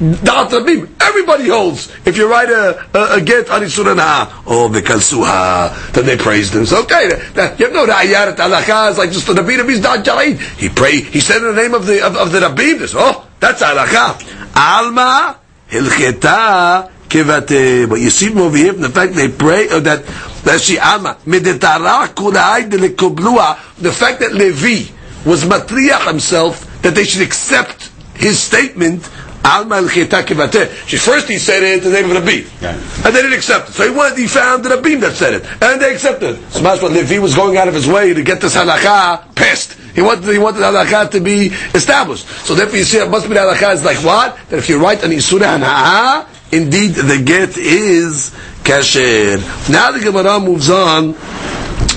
Da'at 0.00 0.48
Rabim. 0.48 0.88
Everybody 0.98 1.48
holds. 1.48 1.92
If 2.06 2.16
you 2.16 2.30
write 2.30 2.48
a, 2.48 2.88
a, 2.96 3.18
a 3.18 3.20
get 3.20 3.50
on 3.50 3.60
Isurana, 3.60 4.32
oh, 4.46 4.70
Bekalsuha, 4.72 5.92
then 5.92 6.06
they 6.06 6.16
praise 6.16 6.54
him. 6.54 6.64
So, 6.64 6.82
okay, 6.84 7.10
that, 7.34 7.60
you 7.60 7.70
know, 7.70 7.84
the 7.84 7.92
Ayat 7.92 8.36
Alakha 8.36 8.92
is 8.92 8.98
like 8.98 9.10
just 9.10 9.26
the 9.26 9.34
Rabbi 9.34 9.56
Rabbi's 9.56 9.82
Da'at 9.82 10.02
Jalid. 10.02 10.40
He 10.58 10.70
prayed, 10.70 11.04
he 11.04 11.20
said 11.20 11.38
in 11.38 11.54
the 11.54 11.62
name 11.62 11.74
of 11.74 11.86
the, 11.86 12.06
of, 12.06 12.16
of 12.16 12.32
the 12.32 12.40
Rabbim, 12.40 12.78
this, 12.78 12.94
oh, 12.96 13.28
that's 13.40 13.62
Alakha. 13.62 14.56
Alma, 14.56 15.38
Hilcheta, 15.68 16.90
Kivate. 17.10 17.86
But 17.86 18.00
you 18.00 18.08
see 18.08 18.34
over 18.40 18.56
here, 18.56 18.72
the 18.72 18.88
fact 18.88 19.12
they 19.12 19.28
pray, 19.28 19.68
or 19.68 19.80
that, 19.80 20.06
that 20.44 20.62
she 20.62 20.78
Alma, 20.78 21.18
Medetara 21.26 22.06
Kulai 22.14 22.70
de 22.70 22.78
the 22.78 23.92
fact 23.92 24.20
that 24.20 24.32
Levi 24.32 24.90
was 25.26 25.44
matriach 25.44 26.06
himself, 26.06 26.80
that 26.80 26.94
they 26.94 27.04
should 27.04 27.20
accept 27.20 27.90
his 28.14 28.38
statement, 28.38 29.04
She 29.42 30.96
first 30.96 31.28
he 31.28 31.38
said 31.38 31.62
it 31.62 31.78
in 31.78 31.84
the 31.84 31.90
name 31.90 32.10
of 32.10 32.16
Rabbi, 32.16 32.48
yeah. 32.60 32.74
and 33.04 33.14
they 33.14 33.22
didn't 33.22 33.32
accept 33.32 33.70
it. 33.70 33.72
So 33.72 33.90
he 33.90 33.96
went, 33.96 34.18
he 34.18 34.26
found 34.26 34.64
the 34.64 34.70
Rabbi 34.70 34.96
that 34.96 35.14
said 35.14 35.34
it, 35.34 35.62
and 35.62 35.80
they 35.80 35.92
accepted 35.92 36.36
it. 36.36 36.52
So 36.52 36.62
much 36.62 36.82
Levi 36.82 37.18
was 37.18 37.34
going 37.34 37.56
out 37.56 37.68
of 37.68 37.74
his 37.74 37.86
way 37.86 38.12
to 38.12 38.22
get 38.22 38.40
this 38.40 38.56
halakha 38.56 39.34
passed. 39.34 39.74
He 39.94 40.02
wanted 40.02 40.30
he 40.30 40.38
wanted 40.38 40.60
halakha 40.60 41.10
to 41.12 41.20
be 41.20 41.46
established. 41.74 42.28
So 42.44 42.54
therefore 42.54 42.78
you 42.78 42.84
see, 42.84 42.98
it 42.98 43.10
must 43.10 43.28
be 43.28 43.34
the 43.34 43.40
halakha 43.40 43.74
is 43.74 43.84
like 43.84 43.98
what? 44.04 44.36
That 44.50 44.58
if 44.58 44.68
you 44.68 44.80
write 44.80 45.02
an 45.04 45.10
isura 45.10 45.58
hana'ah, 45.58 46.26
indeed 46.52 46.92
the 46.94 47.22
get 47.24 47.56
is 47.56 48.30
kasher. 48.62 49.38
Now 49.70 49.90
the 49.92 50.00
Gemara 50.00 50.38
moves 50.38 50.68
on 50.70 51.14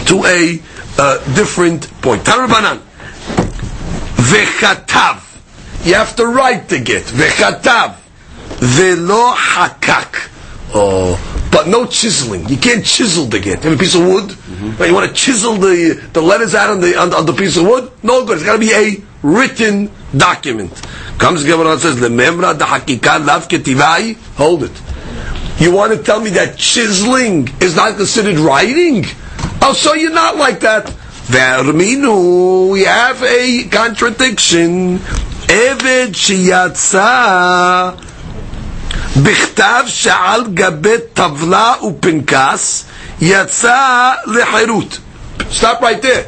to 0.07 0.23
a 0.25 0.61
uh, 0.97 1.35
different 1.35 1.89
point. 2.01 2.23
Tarabanan. 2.23 2.79
Vechatav. 4.15 5.32
You 5.83 5.95
have 5.95 6.15
to 6.15 6.27
write 6.27 6.69
the 6.69 6.79
get. 6.79 7.03
Vechatav. 7.03 7.97
Velo 8.59 9.33
hakak. 9.35 10.29
Oh, 10.73 11.19
but 11.51 11.67
no 11.67 11.85
chiseling. 11.85 12.47
You 12.47 12.57
can't 12.57 12.85
chisel 12.85 13.25
the 13.25 13.39
get. 13.39 13.63
You 13.63 13.71
have 13.71 13.79
a 13.79 13.81
piece 13.81 13.95
of 13.95 14.01
wood. 14.05 14.29
Mm-hmm. 14.29 14.77
Right, 14.77 14.89
you 14.89 14.95
want 14.95 15.09
to 15.09 15.13
chisel 15.13 15.55
the, 15.55 16.01
the 16.13 16.21
letters 16.21 16.55
out 16.55 16.69
on 16.69 16.81
the, 16.81 16.97
on, 16.97 17.13
on 17.13 17.25
the 17.25 17.33
piece 17.33 17.57
of 17.57 17.65
wood? 17.65 17.91
No 18.01 18.25
good. 18.25 18.37
It's 18.37 18.45
got 18.45 18.53
to 18.53 18.59
be 18.59 18.71
a 18.71 19.03
written 19.21 19.91
document. 20.15 20.71
Comes 21.17 21.43
Gemara 21.43 21.73
and 21.73 21.81
says, 21.81 21.97
"Lememra 21.97 22.57
da 22.57 22.65
hakika 22.65 23.23
lav 23.25 23.47
ketivai." 23.47 24.15
Hold 24.35 24.63
it. 24.63 24.81
You 25.59 25.71
want 25.71 25.93
to 25.93 26.01
tell 26.01 26.19
me 26.19 26.31
that 26.31 26.57
chiseling 26.57 27.47
is 27.61 27.75
not 27.75 27.97
considered 27.97 28.37
writing? 28.37 29.05
Oh, 29.61 29.73
so 29.73 29.93
you're 29.93 30.11
not 30.11 30.37
like 30.37 30.61
that. 30.61 30.87
Verminu, 31.27 32.71
we 32.71 32.83
have 32.83 33.21
a 33.23 33.63
contradiction. 33.65 34.99
עבד 35.48 36.08
שיצא 36.12 37.90
בכתב 39.22 39.84
שעל 39.86 40.42
גבי 40.54 40.94
טבלה 41.14 41.74
ופנקס 41.82 42.84
יצא 43.20 44.10
לחירות. 44.26 44.98
Stop 45.50 45.80
right 45.80 46.02
there. 46.02 46.26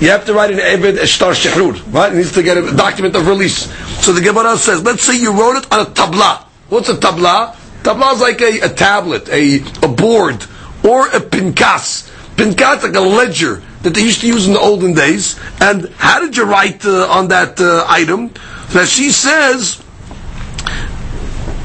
You 0.00 0.10
have 0.10 0.24
to 0.26 0.34
write 0.34 0.50
an 0.50 0.58
Eved 0.58 0.98
Eshtar 0.98 1.32
Shehrur, 1.32 1.74
right? 1.92 2.12
It 2.12 2.16
needs 2.16 2.32
to 2.32 2.42
get 2.42 2.56
a 2.58 2.74
document 2.76 3.16
of 3.16 3.26
release. 3.26 3.70
So 4.04 4.12
the 4.12 4.20
Gemara 4.20 4.56
says, 4.56 4.82
let's 4.82 5.02
say 5.02 5.18
you 5.18 5.32
wrote 5.32 5.56
it 5.56 5.72
on 5.72 5.80
a 5.86 5.90
tabla. 5.90 6.42
What's 6.68 6.88
a 6.88 6.94
tabla? 6.94 7.54
Tabla 7.82 8.14
is 8.14 8.20
like 8.20 8.40
a, 8.40 8.60
a 8.60 8.68
tablet, 8.68 9.28
a, 9.30 9.56
a 9.82 9.88
board, 9.88 10.44
or 10.84 11.06
a 11.08 11.20
pinkas. 11.20 12.10
Pinkas 12.36 12.82
like 12.82 12.94
a 12.94 13.00
ledger 13.00 13.62
that 13.83 13.93
they 13.93 14.01
used 14.01 14.21
to 14.21 14.27
use 14.27 14.47
in 14.47 14.53
the 14.53 14.59
olden 14.59 14.93
days. 14.93 15.39
And 15.59 15.89
how 15.97 16.19
did 16.19 16.37
you 16.37 16.45
write 16.45 16.85
uh, 16.85 17.07
on 17.07 17.29
that 17.29 17.59
uh, 17.59 17.85
item? 17.87 18.31
That 18.73 18.87
she 18.87 19.11
says, 19.11 19.83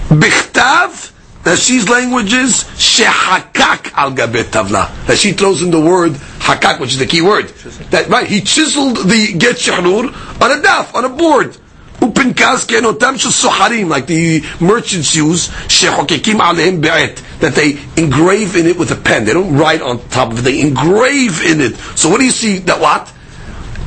Bichtav, 0.09 1.13
that 1.45 1.59
she's 1.59 1.89
language 1.89 2.33
is 2.33 2.65
shehakak 2.65 3.93
al 3.95 4.13
gabet 4.13 4.51
tavla. 4.51 5.07
That 5.07 5.19
she 5.19 5.33
throws 5.33 5.63
in 5.63 5.71
the 5.71 5.81
word 5.81 6.13
hakak, 6.13 6.81
which 6.81 6.93
is 6.93 6.99
the 6.99 7.07
key 7.07 7.23
word. 7.23 7.49
That 7.91 8.09
right, 8.09 8.27
he 8.27 8.41
chiseled 8.41 8.97
the 8.97 9.35
get 9.39 9.57
shahrur 9.57 10.07
on 10.43 10.51
a 10.51 10.63
daf, 10.63 10.95
on 10.95 11.05
a 11.05 11.09
board. 11.09 11.57
Soharim, 12.35 13.89
like 13.89 14.07
the 14.07 14.43
merchants 14.61 15.15
use, 15.15 15.49
that 17.39 17.53
they 17.55 17.79
engrave 18.03 18.57
in 18.57 18.67
it 18.67 18.79
with 18.79 18.91
a 18.91 18.97
pen. 18.97 19.25
They 19.25 19.33
don't 19.33 19.57
write 19.57 19.83
on 19.83 20.01
top 20.09 20.33
of 20.33 20.39
it, 20.39 20.43
they 20.43 20.61
engrave 20.61 21.43
in 21.45 21.61
it. 21.61 21.77
So 21.97 22.09
what 22.09 22.19
do 22.19 22.25
you 22.25 22.31
see? 22.31 22.59
That 22.61 22.81
what? 22.81 23.13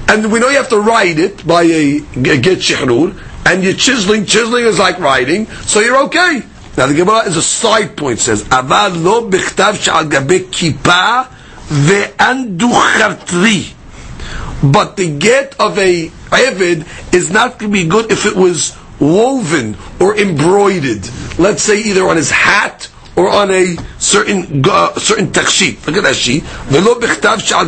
And 0.08 0.32
we 0.32 0.40
know 0.40 0.50
you 0.50 0.58
have 0.58 0.70
to 0.70 0.80
write 0.80 1.20
it 1.20 1.46
by 1.46 1.64
a 1.64 2.00
get 2.00 2.60
shehrur, 2.60 3.14
and 3.46 3.64
you're 3.64 3.74
chiseling. 3.74 4.26
Chiseling 4.26 4.66
is 4.66 4.80
like 4.80 5.00
writing, 5.00 5.46
so 5.46 5.80
you're 5.80 6.04
okay. 6.06 6.42
Now 6.78 6.88
the 6.88 6.94
Gemara 6.94 7.28
is 7.28 7.38
a 7.38 7.42
side 7.42 7.98
point. 7.98 8.20
Says 8.20 8.50
lo 8.50 9.30
bichtav. 9.30 9.78
But 14.62 14.98
the 14.98 15.18
get 15.18 15.56
of 15.60 15.78
a 15.78 16.12
Eved 16.32 17.14
is 17.14 17.32
not 17.32 17.60
going 17.60 17.72
to 17.72 17.78
be 17.84 17.88
good 17.88 18.12
if 18.12 18.26
it 18.26 18.36
was 18.36 18.78
woven 19.00 19.78
or 20.00 20.18
embroidered. 20.18 21.08
Let's 21.38 21.64
say 21.64 21.82
either 21.82 22.08
on 22.08 22.18
his 22.18 22.32
hat 22.32 22.90
or 23.16 23.30
on 23.30 23.52
a 23.52 23.76
certain 23.98 24.64
uh, 24.66 24.94
certain 24.96 25.28
tachshit. 25.28 25.86
Look 25.86 25.98
at 25.98 26.04
that 26.04 26.16
Velo 26.68 26.96
bechtav 27.00 27.42
she'al 27.42 27.66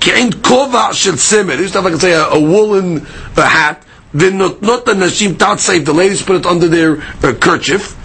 ke'in 0.00 0.30
kova 0.30 0.92
shel 0.92 1.14
semer. 1.14 1.54
You 1.56 1.62
used 1.62 1.74
to 1.74 1.80
I 1.80 1.94
say, 1.98 2.12
a, 2.12 2.26
a 2.28 2.40
woolen 2.40 3.00
hat. 3.36 3.84
Then 4.14 4.38
not 4.38 4.60
not 4.60 4.84
the 4.84 4.92
nashim 4.92 5.38
tat 5.38 5.60
save 5.60 5.86
the 5.86 5.94
ladies 5.94 6.22
put 6.22 6.36
it 6.36 6.46
under 6.46 6.68
their 6.68 7.00
uh, 7.00 7.32
kerchief. 7.40 7.96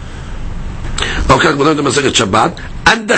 Okay, 1.29 1.53
we'll 1.53 1.75
the 1.75 1.83
Masechet 1.83 2.13
Shabbat. 2.13 2.57
And 2.87 3.09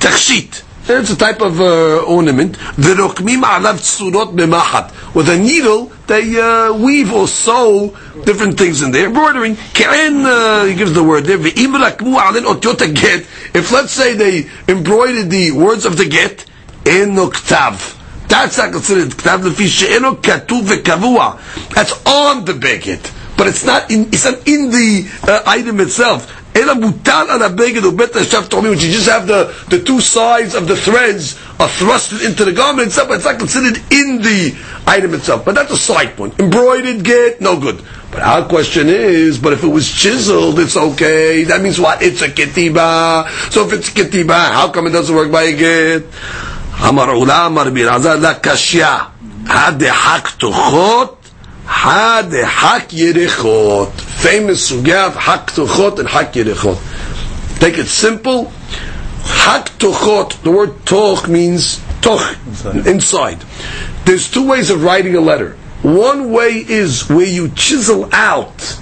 takshit. 0.00 0.64
It's 0.84 1.10
a 1.10 1.16
type 1.16 1.40
of 1.40 1.60
uh, 1.60 2.02
ornament. 2.04 2.56
V'rokmim 2.56 3.42
alav 3.42 3.78
tsurot 3.78 4.34
b'machat. 4.34 5.14
With 5.14 5.28
a 5.28 5.38
needle, 5.38 5.92
they 6.06 6.40
uh, 6.40 6.72
weave 6.74 7.12
or 7.12 7.28
sew 7.28 7.96
different 8.24 8.58
things 8.58 8.82
in 8.82 8.90
there. 8.90 9.06
Embroidering. 9.06 9.56
Ke'en, 9.56 10.24
uh, 10.24 10.64
he 10.64 10.74
gives 10.74 10.92
the 10.92 11.02
word 11.04 11.24
there. 11.24 11.38
V'im 11.38 11.80
rakmu 11.80 12.16
alin 12.16 12.44
otiot 12.44 12.94
get. 12.94 13.20
If, 13.54 13.70
let's 13.70 13.92
say, 13.92 14.14
they 14.14 14.50
embroidered 14.66 15.30
the 15.30 15.52
words 15.52 15.84
of 15.84 15.96
the 15.96 16.08
get, 16.08 16.46
in 16.84 17.10
oktav. 17.10 17.98
That's 18.28 18.58
not 18.58 18.72
considered 18.72 19.10
ktav 19.10 19.42
lefi 19.42 19.66
she'eno 19.68 20.16
katu 20.16 20.62
ve'kavua. 20.62 21.70
That's 21.74 21.92
on 22.06 22.44
the 22.44 22.54
begit, 22.54 23.36
But 23.36 23.46
it's 23.46 23.64
not 23.64 23.90
in, 23.90 24.06
it's 24.06 24.24
not 24.24 24.46
in 24.48 24.70
the 24.70 25.08
uh, 25.22 25.42
item 25.46 25.80
itself. 25.80 26.41
Ela 26.54 26.74
mutal 26.74 27.28
ala 27.34 27.48
beged 27.48 27.82
ubeta 27.82 28.20
shaf 28.20 28.48
tomi, 28.48 28.68
which 28.70 28.82
you 28.84 28.92
just 28.92 29.08
have 29.08 29.26
the, 29.26 29.54
the 29.70 29.82
two 29.82 30.00
sides 30.00 30.54
of 30.54 30.68
the 30.68 30.76
threads 30.76 31.38
are 31.58 31.68
thrusted 31.68 32.26
into 32.26 32.44
the 32.44 32.52
garment 32.52 32.88
itself, 32.88 33.08
but 33.08 33.14
it's 33.16 33.24
not 33.24 33.38
considered 33.38 33.76
in 33.90 34.18
the 34.20 34.54
item 34.86 35.14
itself. 35.14 35.44
But 35.44 35.54
that's 35.54 35.72
a 35.72 35.76
side 35.78 36.14
point. 36.16 36.38
Embroidered 36.38 37.04
get 37.04 37.40
no 37.40 37.58
good. 37.58 37.82
But 38.10 38.20
our 38.20 38.46
question 38.46 38.88
is, 38.88 39.38
but 39.38 39.54
if 39.54 39.64
it 39.64 39.68
was 39.68 39.88
chiseled, 39.90 40.58
it's 40.58 40.76
okay. 40.76 41.44
That 41.44 41.62
means 41.62 41.80
what? 41.80 42.02
It's 42.02 42.20
a 42.20 42.28
kitiba. 42.28 43.26
So 43.50 43.66
if 43.66 43.72
it's 43.72 43.88
kitiba 43.90 44.50
how 44.52 44.70
come 44.70 44.86
it 44.86 44.90
doesn't 44.90 45.14
work 45.14 45.32
by 45.32 45.44
a 45.44 45.56
get? 45.56 46.04
Amar 46.82 47.08
ulam, 47.08 47.46
Amar 47.46 47.70
bin 47.70 47.86
la 47.86 47.98
kashya. 48.34 49.10
Hadehak 49.44 51.21
had 51.66 52.32
hak 52.32 52.88
yerichot. 52.88 53.92
Famous 54.00 54.70
sugya 54.70 55.12
hak 55.12 55.48
tuchot 55.48 55.98
and 55.98 56.08
hak 56.08 56.32
yerichot. 56.32 56.78
Take 57.60 57.78
it 57.78 57.86
simple. 57.86 58.52
Hak 59.24 59.66
tuchot. 59.78 60.42
The 60.42 60.50
word 60.50 60.84
toch 60.86 61.28
means 61.28 61.80
toch 62.00 62.36
inside. 62.46 62.86
inside. 62.86 63.44
There's 64.04 64.30
two 64.30 64.46
ways 64.46 64.70
of 64.70 64.82
writing 64.82 65.14
a 65.16 65.20
letter. 65.20 65.56
One 65.82 66.30
way 66.32 66.52
is 66.56 67.08
where 67.08 67.26
you 67.26 67.48
chisel 67.50 68.08
out 68.12 68.78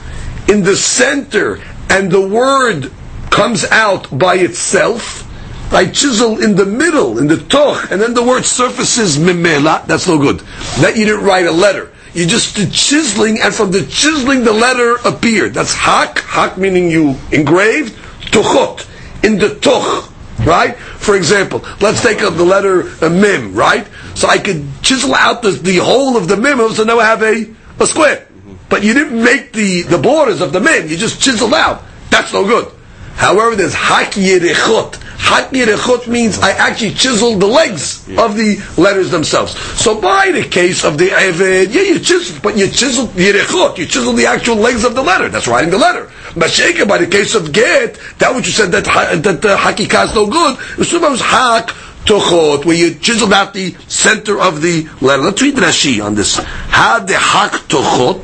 in 0.49 0.63
the 0.63 0.77
center 0.77 1.61
and 1.89 2.11
the 2.11 2.27
word 2.27 2.93
comes 3.31 3.65
out 3.65 4.17
by 4.17 4.37
itself. 4.37 5.27
I 5.73 5.87
chisel 5.87 6.43
in 6.43 6.57
the 6.57 6.67
middle, 6.67 7.19
in 7.19 7.29
the 7.29 7.37
toch, 7.37 7.91
and 7.91 8.03
then 8.03 8.13
the 8.13 8.23
word 8.23 8.45
surfaces 8.45 9.19
mimela. 9.19 9.87
That's 9.87 10.09
no 10.09 10.19
good. 10.19 10.41
That 10.81 10.97
you 10.97 11.05
didn't 11.07 11.25
write 11.25 11.47
a 11.47 11.53
letter. 11.53 11.93
You 12.13 12.27
just 12.27 12.57
did 12.57 12.73
chiseling, 12.73 13.41
and 13.41 13.55
from 13.55 13.71
the 13.71 13.87
chiseling 13.87 14.43
the 14.43 14.53
letter 14.53 14.97
appeared. 15.05 15.55
That's 15.55 15.73
hak, 15.73 16.19
hak 16.21 16.59
meaning 16.59 16.91
you 16.91 17.17
engraved, 17.31 17.97
tuchot, 18.33 18.87
in 19.23 19.39
the 19.39 19.55
tuch, 19.57 20.11
right? 20.45 20.77
For 20.77 21.15
example, 21.15 21.65
let's 21.81 22.03
take 22.03 22.23
up 22.23 22.35
the 22.35 22.45
letter 22.45 22.91
uh, 23.05 23.09
mim, 23.09 23.55
right? 23.55 23.87
So 24.15 24.29
I 24.29 24.39
could 24.39 24.67
chisel 24.83 25.15
out 25.15 25.43
the, 25.43 25.53
the 25.53 25.77
whole 25.77 26.17
of 26.17 26.27
the 26.27 26.37
mim, 26.37 26.59
so 26.73 26.85
now 26.85 26.99
I 26.99 27.05
have 27.05 27.23
a, 27.23 27.47
a 27.79 27.87
square. 27.87 28.27
But 28.69 28.83
you 28.83 28.93
didn't 28.95 29.23
make 29.23 29.53
the, 29.53 29.83
the 29.83 29.99
borders 29.99 30.41
of 30.41 30.53
the 30.53 30.61
mim, 30.61 30.89
you 30.89 30.97
just 30.97 31.23
chiseled 31.23 31.55
out. 31.55 31.83
That's 32.11 32.33
no 32.33 32.45
good. 32.45 32.73
However, 33.15 33.55
there's 33.55 33.75
hak 33.75 34.13
yerichot, 34.13 35.10
Hak 35.21 35.51
Yerechot 35.51 36.09
means 36.09 36.39
I 36.39 36.53
actually 36.53 36.95
chiseled 36.95 37.41
the 37.41 37.47
legs 37.47 38.09
of 38.19 38.37
the 38.37 38.59
letters 38.77 39.11
themselves. 39.11 39.57
So 39.81 40.01
by 40.01 40.33
the 40.33 40.43
case 40.43 40.85
of 40.85 40.99
the 40.99 41.09
Eved, 41.09 41.73
yeah, 41.73 41.83
you 41.83 41.99
chiseled, 42.01 42.43
but 42.43 42.57
you 42.57 42.67
chiseled 42.67 43.11
Yerechot, 43.11 43.79
you 43.79 43.87
chiseled 43.87 44.17
the 44.17 44.27
actual 44.27 44.57
legs 44.57 44.85
of 44.85 44.95
the 44.95 45.03
letter. 45.03 45.29
That's 45.29 45.47
writing 45.47 45.71
the 45.71 45.79
letter. 45.79 46.07
Masheka, 46.35 46.89
by 46.89 46.99
the 46.99 47.07
case 47.07 47.35
of 47.35 47.53
Get, 47.53 48.01
that 48.19 48.35
which 48.35 48.47
you 48.47 48.53
said 48.53 48.73
that 48.73 48.85
that 48.85 49.45
uh, 49.45 49.57
Hakika 49.57 50.07
is 50.07 50.15
no 50.15 50.27
good. 50.27 50.59
It 50.79 51.01
was 51.01 51.21
Hak 51.21 51.69
tochot, 52.05 52.65
where 52.65 52.77
you 52.77 52.95
chiseled 52.95 53.33
out 53.33 53.53
the 53.53 53.75
center 53.89 54.41
of 54.41 54.63
the 54.63 54.89
letter. 55.01 55.23
Let's 55.23 55.43
read 55.43 55.55
Rashi 55.55 56.05
on 56.05 56.15
this. 56.15 56.37
Had 56.37 57.07
the 57.07 57.17
hak 57.17 57.53
tochot 57.69 58.23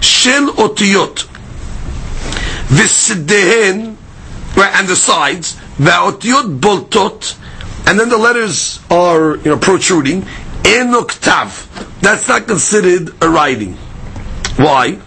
Shil 0.00 0.48
otiyot 0.50 1.26
v'sidehen, 2.68 3.96
and 4.56 4.88
the 4.88 4.96
sides 4.96 5.56
v'otiyot 5.77 6.59
boltot, 6.59 7.35
and 7.87 7.99
then 7.99 8.09
the 8.09 8.17
letters 8.17 8.79
are 8.89 9.37
you 9.37 9.51
know 9.51 9.57
protruding. 9.57 10.25
Enoktav. 10.63 11.99
That's 12.01 12.27
not 12.27 12.47
considered 12.47 13.09
a 13.21 13.29
writing. 13.29 13.73
Why? 14.57 14.99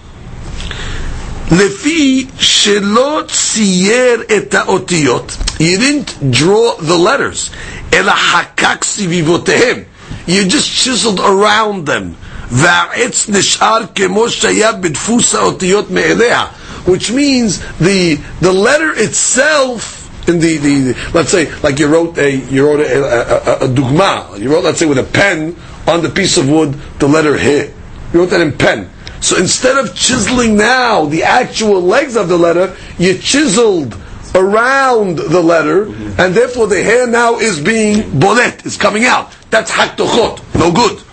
לפי 1.50 2.26
שלא 2.38 3.22
צייר 3.32 4.22
את 4.36 4.54
האותיות, 4.54 5.36
you 5.58 5.78
didn't 5.78 6.32
draw 6.32 6.76
the 6.80 6.98
letters, 6.98 7.50
אלא 7.92 8.12
חקק 8.12 8.84
סביבותיהם, 8.84 9.82
you 10.28 10.44
just 10.48 10.68
chiseled 10.68 11.20
around 11.20 11.86
them, 11.86 12.14
והעץ 12.50 13.28
נשאר 13.28 13.78
כמו 13.94 14.30
שהיה 14.30 14.72
בדפוס 14.72 15.34
האותיות 15.34 15.90
מאליה, 15.90 16.44
which 16.86 17.10
means 17.10 17.60
the, 17.80 18.18
the 18.42 18.52
letter 18.52 18.92
itself 18.96 19.99
in 20.27 20.39
the, 20.39 20.57
the, 20.57 21.11
let's 21.13 21.29
say 21.29 21.51
like 21.61 21.79
you 21.79 21.87
wrote 21.87 22.17
a 22.17 22.29
you 22.29 22.65
wrote 22.65 22.79
a, 22.79 22.83
a, 22.83 23.65
a, 23.65 23.65
a 23.65 23.67
dugma 23.67 24.39
you 24.39 24.51
wrote 24.51 24.63
let's 24.63 24.79
say 24.79 24.85
with 24.85 24.99
a 24.99 25.03
pen 25.03 25.55
on 25.87 26.01
the 26.03 26.09
piece 26.09 26.37
of 26.37 26.47
wood 26.49 26.73
the 26.99 27.07
letter 27.07 27.37
he 27.37 27.71
you 28.13 28.19
wrote 28.19 28.29
that 28.29 28.41
in 28.41 28.51
pen 28.55 28.89
so 29.21 29.37
instead 29.37 29.77
of 29.77 29.95
chiseling 29.95 30.57
now 30.57 31.05
the 31.05 31.23
actual 31.23 31.79
legs 31.79 32.15
of 32.15 32.27
the 32.27 32.37
letter, 32.37 32.75
you 32.97 33.17
chiseled 33.19 33.95
around 34.33 35.17
the 35.17 35.41
letter, 35.41 35.85
mm-hmm. 35.85 36.19
and 36.19 36.33
therefore 36.33 36.65
the 36.67 36.81
hair 36.81 37.05
now 37.05 37.37
is 37.37 37.61
being 37.61 38.01
bolet, 38.19 38.65
is 38.65 38.77
coming 38.77 39.05
out. 39.05 39.31
That's 39.51 39.69
hak 39.69 39.95
tochot, 39.95 40.41
no 40.57 40.71
good. 40.71 41.03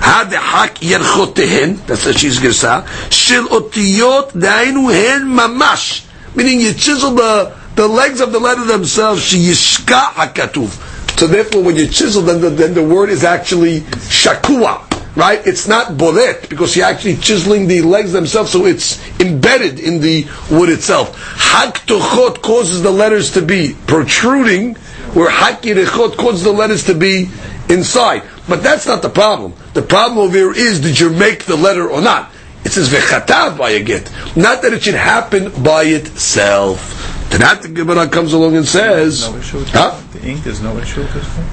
Had 0.00 0.30
the 0.30 0.38
hak 0.38 0.76
yerchotehen, 0.76 1.86
that's 1.86 2.06
what 2.06 2.18
she's 2.18 2.38
girsa, 2.38 2.84
shil 3.10 3.46
otiyot 3.48 4.30
dainu 4.32 4.90
hen 4.90 5.22
mamash, 5.24 6.06
meaning 6.34 6.60
you 6.60 6.72
chisel 6.72 7.10
the, 7.12 7.54
the 7.76 7.86
legs 7.86 8.20
of 8.20 8.32
the 8.32 8.40
letter 8.40 8.64
themselves, 8.64 9.22
she 9.22 9.38
yishka 9.38 10.12
hakatuv. 10.12 11.18
So 11.18 11.26
therefore 11.26 11.62
when 11.62 11.76
you 11.76 11.86
chisel, 11.86 12.22
them, 12.22 12.56
then 12.56 12.74
the 12.74 12.84
word 12.84 13.10
is 13.10 13.24
actually 13.24 13.80
shakua 13.80 14.86
right? 15.16 15.44
It's 15.46 15.66
not 15.66 15.92
bolet 15.94 16.48
because 16.48 16.76
you're 16.76 16.86
actually 16.86 17.16
chiseling 17.16 17.66
the 17.66 17.82
legs 17.82 18.12
themselves, 18.12 18.52
so 18.52 18.66
it's 18.66 19.00
embedded 19.18 19.80
in 19.80 20.00
the 20.00 20.26
wood 20.50 20.68
itself. 20.68 21.18
Hak 21.36 21.86
tochot 21.86 22.42
causes 22.42 22.82
the 22.82 22.90
letters 22.90 23.32
to 23.32 23.42
be 23.42 23.74
protruding, 23.86 24.74
where 25.14 25.30
hak 25.30 25.62
yirechot 25.62 26.16
causes 26.16 26.44
the 26.44 26.52
letters 26.52 26.84
to 26.84 26.94
be 26.94 27.30
inside. 27.70 28.22
But 28.46 28.62
that's 28.62 28.86
not 28.86 29.02
the 29.02 29.08
problem. 29.08 29.54
The 29.72 29.82
problem 29.82 30.18
over 30.18 30.36
here 30.36 30.52
is 30.52 30.80
did 30.80 31.00
you 31.00 31.10
make 31.10 31.44
the 31.44 31.56
letter 31.56 31.88
or 31.88 32.00
not? 32.00 32.30
It 32.64 32.72
says 32.72 32.88
vechatav 32.90 33.56
by 33.56 33.70
a 33.70 33.82
get, 33.82 34.12
not 34.36 34.62
that 34.62 34.72
it 34.72 34.82
should 34.82 34.94
happen 34.94 35.62
by 35.62 35.84
itself. 35.84 36.95
To 37.30 37.38
that 37.38 37.62
the 37.62 37.68
Gemara 37.68 38.08
comes 38.08 38.32
along 38.32 38.56
and 38.56 38.66
says, 38.66 39.28
no 39.28 39.36
issue 39.36 39.64
huh? 39.66 40.00
the 40.12 40.28
ink. 40.28 40.42
There's 40.44 40.62
no 40.62 40.76
issue 40.78 41.00
with 41.00 41.12
this 41.14 41.26
thing. 41.28 41.46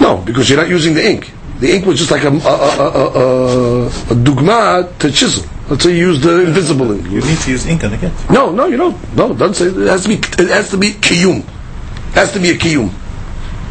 No, 0.00 0.18
because 0.18 0.50
you're 0.50 0.58
not 0.58 0.68
using 0.68 0.94
the 0.94 1.08
ink. 1.08 1.32
The 1.60 1.74
ink 1.74 1.86
was 1.86 1.98
just 1.98 2.10
like 2.10 2.24
a, 2.24 2.28
a, 2.28 2.32
a, 2.32 2.88
a, 2.88 3.06
a, 3.06 3.86
a 3.86 4.14
dugma 4.14 4.98
to 4.98 5.10
chisel. 5.10 5.44
Let's 5.70 5.84
say 5.84 5.96
you 5.96 6.08
use 6.08 6.20
the 6.20 6.44
invisible 6.44 6.92
ink. 6.92 7.04
You 7.10 7.20
need 7.20 7.38
to 7.38 7.50
use 7.50 7.66
ink 7.66 7.82
on 7.82 7.92
the 7.92 7.96
get. 7.96 8.12
No, 8.30 8.50
no, 8.50 8.66
you 8.66 8.76
don't. 8.76 9.16
No, 9.16 9.32
it 9.32 9.38
doesn't 9.38 9.54
say. 9.54 9.66
It 9.66 9.88
has 9.88 10.02
to 10.02 10.08
be. 10.08 10.14
It 10.14 10.48
has 10.50 10.70
to 10.70 10.76
be 10.76 10.92
kiyum. 10.92 11.38
It 11.38 12.14
has 12.14 12.32
to 12.32 12.38
be 12.40 12.50
a 12.50 12.54
kiyum. 12.54 12.92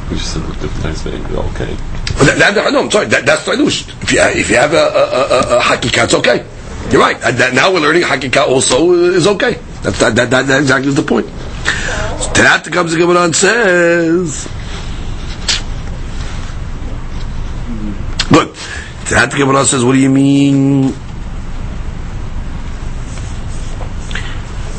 We 0.09 0.17
just 0.17 0.33
said 0.33 0.43
look 0.43 0.59
different 0.59 0.97
things, 0.97 1.23
but 1.23 1.45
okay. 1.53 1.73
That, 2.25 2.37
that, 2.37 2.55
that, 2.55 2.73
no, 2.73 2.81
I'm 2.83 2.91
sorry. 2.91 3.07
That, 3.07 3.25
that's 3.25 3.47
Tailush. 3.47 3.89
If 4.03 4.11
you 4.11 4.19
if 4.21 4.49
you 4.49 4.55
have 4.57 4.73
a, 4.73 4.77
a, 4.77 5.55
a, 5.55 5.57
a 5.57 5.61
hakika, 5.61 6.03
it's 6.05 6.13
okay. 6.15 6.45
You're 6.91 7.01
right. 7.01 7.21
Uh, 7.21 7.31
that, 7.31 7.53
now 7.53 7.73
we're 7.73 7.79
learning 7.79 8.03
hakika 8.03 8.47
also 8.47 8.91
is 8.91 9.25
okay. 9.27 9.59
That, 9.85 9.93
that, 9.93 10.15
that, 10.15 10.29
that, 10.31 10.47
that 10.47 10.59
exactly 10.61 10.89
is 10.89 10.95
the 10.95 11.03
point. 11.03 11.27
So, 11.27 12.29
Tanat 12.33 12.73
comes 12.73 12.91
the 12.91 12.97
Gemara 12.97 13.25
and 13.25 13.35
says, 13.35 14.47
Good. 18.29 18.49
Tanat 19.05 19.37
Gemara 19.37 19.63
says, 19.63 19.85
what 19.85 19.93
do 19.93 19.99
you 19.99 20.09
mean? 20.09 20.91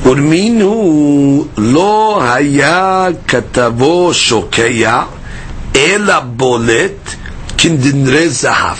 who 0.03 1.49
lo 1.57 2.21
היה 2.23 3.07
כתבו 3.29 4.11
שוקע, 4.15 5.05
Ela 5.75 6.21
בולט 6.21 7.15
כדנרי 7.59 8.29
זהב. 8.29 8.79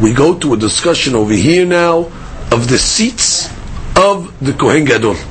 We 0.00 0.14
go 0.14 0.34
to 0.34 0.54
a 0.54 0.56
discussion 0.56 1.14
over 1.14 1.34
here 1.34 1.66
now 1.66 2.06
of 2.50 2.68
the 2.68 2.76
tzitz 2.76 3.55
of 3.96 4.38
the 4.44 4.52
Kohen 4.52 4.84
Gadol. 4.84 5.14
You 5.14 5.22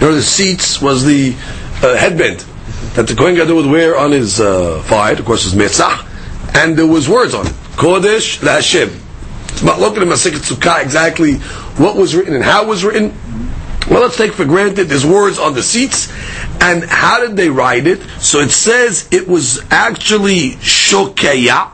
know, 0.00 0.14
the 0.14 0.20
tzitz 0.20 0.82
was 0.82 1.04
the 1.04 1.34
uh, 1.82 1.96
headband 1.96 2.44
that 2.94 3.06
the 3.06 3.14
Kohen 3.14 3.34
Gadol 3.34 3.56
would 3.56 3.70
wear 3.70 3.96
on 3.96 4.10
his 4.12 4.40
uh, 4.40 4.82
forehead, 4.82 5.20
of 5.20 5.26
course, 5.26 5.44
his 5.44 5.54
mitzvah, 5.54 6.06
and 6.54 6.76
there 6.76 6.86
was 6.86 7.08
words 7.08 7.34
on 7.34 7.46
it. 7.46 7.52
Kodesh 7.76 8.38
LaHashem. 8.38 8.98
It's 9.50 9.62
about 9.62 9.80
looking 9.80 10.02
at 10.02 10.08
Masechet 10.08 10.40
Sukkah 10.40 10.82
exactly 10.82 11.34
what 11.76 11.96
was 11.96 12.14
written 12.14 12.34
and 12.34 12.42
how 12.42 12.64
it 12.64 12.68
was 12.68 12.84
written. 12.84 13.14
Well, 13.90 14.02
let's 14.02 14.16
take 14.16 14.32
for 14.32 14.44
granted 14.44 14.84
there's 14.84 15.06
words 15.06 15.38
on 15.38 15.54
the 15.54 15.60
tzitz, 15.60 16.10
and 16.62 16.84
how 16.84 17.20
did 17.26 17.36
they 17.36 17.48
write 17.48 17.86
it? 17.86 18.00
So 18.20 18.40
it 18.40 18.50
says 18.50 19.08
it 19.10 19.26
was 19.28 19.60
actually 19.70 20.50
shokeya. 20.50 21.70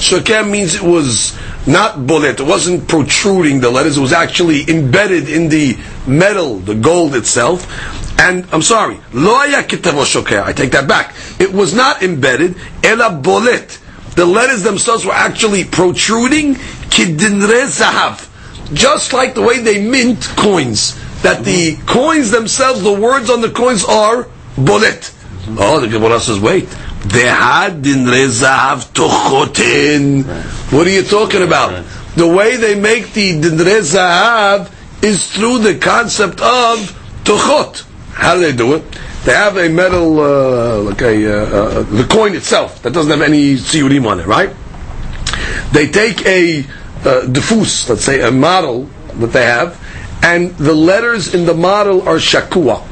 Shokeya 0.00 0.48
means 0.48 0.74
it 0.74 0.82
was 0.82 1.36
not 1.66 1.96
bolet, 1.96 2.40
it 2.40 2.46
wasn't 2.46 2.88
protruding 2.88 3.60
the 3.60 3.70
letters, 3.70 3.98
it 3.98 4.00
was 4.00 4.14
actually 4.14 4.68
embedded 4.68 5.28
in 5.28 5.50
the 5.50 5.78
metal, 6.06 6.58
the 6.58 6.74
gold 6.74 7.14
itself. 7.14 7.66
And 8.18 8.46
I'm 8.50 8.62
sorry, 8.62 8.98
lo 9.12 9.34
haya 9.34 9.62
kitavo. 9.62 10.42
I 10.42 10.52
take 10.52 10.72
that 10.72 10.88
back. 10.88 11.14
It 11.38 11.52
was 11.52 11.74
not 11.74 12.02
embedded, 12.02 12.56
ela 12.82 13.10
bolet. 13.10 13.78
The 14.14 14.24
letters 14.26 14.62
themselves 14.62 15.04
were 15.04 15.12
actually 15.12 15.64
protruding, 15.64 16.54
kidinre 16.54 17.66
zahav. 17.66 18.26
Just 18.74 19.12
like 19.12 19.34
the 19.34 19.42
way 19.42 19.60
they 19.60 19.86
mint 19.86 20.22
coins. 20.36 20.98
That 21.22 21.44
the 21.44 21.76
coins 21.86 22.30
themselves, 22.30 22.82
the 22.82 22.92
words 22.92 23.28
on 23.28 23.42
the 23.42 23.50
coins 23.50 23.84
are 23.84 24.24
bolet. 24.56 25.14
Oh, 25.58 25.80
the 25.80 25.88
Gemara 25.88 26.20
says, 26.20 26.40
wait. 26.40 26.68
What 30.70 30.86
are 30.86 30.90
you 30.90 31.02
talking 31.02 31.42
about? 31.42 31.84
The 32.16 32.26
way 32.28 32.56
they 32.56 32.78
make 32.78 33.12
the 33.12 33.40
dinre 33.40 33.80
zahav 33.80 34.70
is 35.02 35.26
through 35.32 35.60
the 35.60 35.78
concept 35.78 36.40
of 36.40 36.78
tochot. 37.24 37.84
How 38.12 38.34
do 38.34 38.40
they 38.40 38.52
do 38.52 38.74
it? 38.74 38.84
They 39.24 39.32
have 39.32 39.56
a 39.56 39.68
metal, 39.68 40.20
uh, 40.20 40.78
like 40.82 41.00
a, 41.02 41.26
uh, 41.26 41.80
uh, 41.80 41.82
the 41.82 42.04
coin 42.04 42.34
itself 42.34 42.82
that 42.82 42.92
doesn't 42.92 43.10
have 43.10 43.22
any 43.22 43.54
siyurim 43.54 44.06
on 44.06 44.20
it, 44.20 44.26
right? 44.26 44.50
They 45.72 45.88
take 45.88 46.24
a 46.26 46.64
uh, 47.04 47.26
diffuse, 47.26 47.88
let's 47.88 48.04
say 48.04 48.20
a 48.20 48.30
model 48.30 48.84
that 49.18 49.28
they 49.32 49.44
have, 49.44 49.78
and 50.22 50.50
the 50.56 50.74
letters 50.74 51.34
in 51.34 51.46
the 51.46 51.54
model 51.54 52.02
are 52.08 52.16
shakua. 52.16 52.86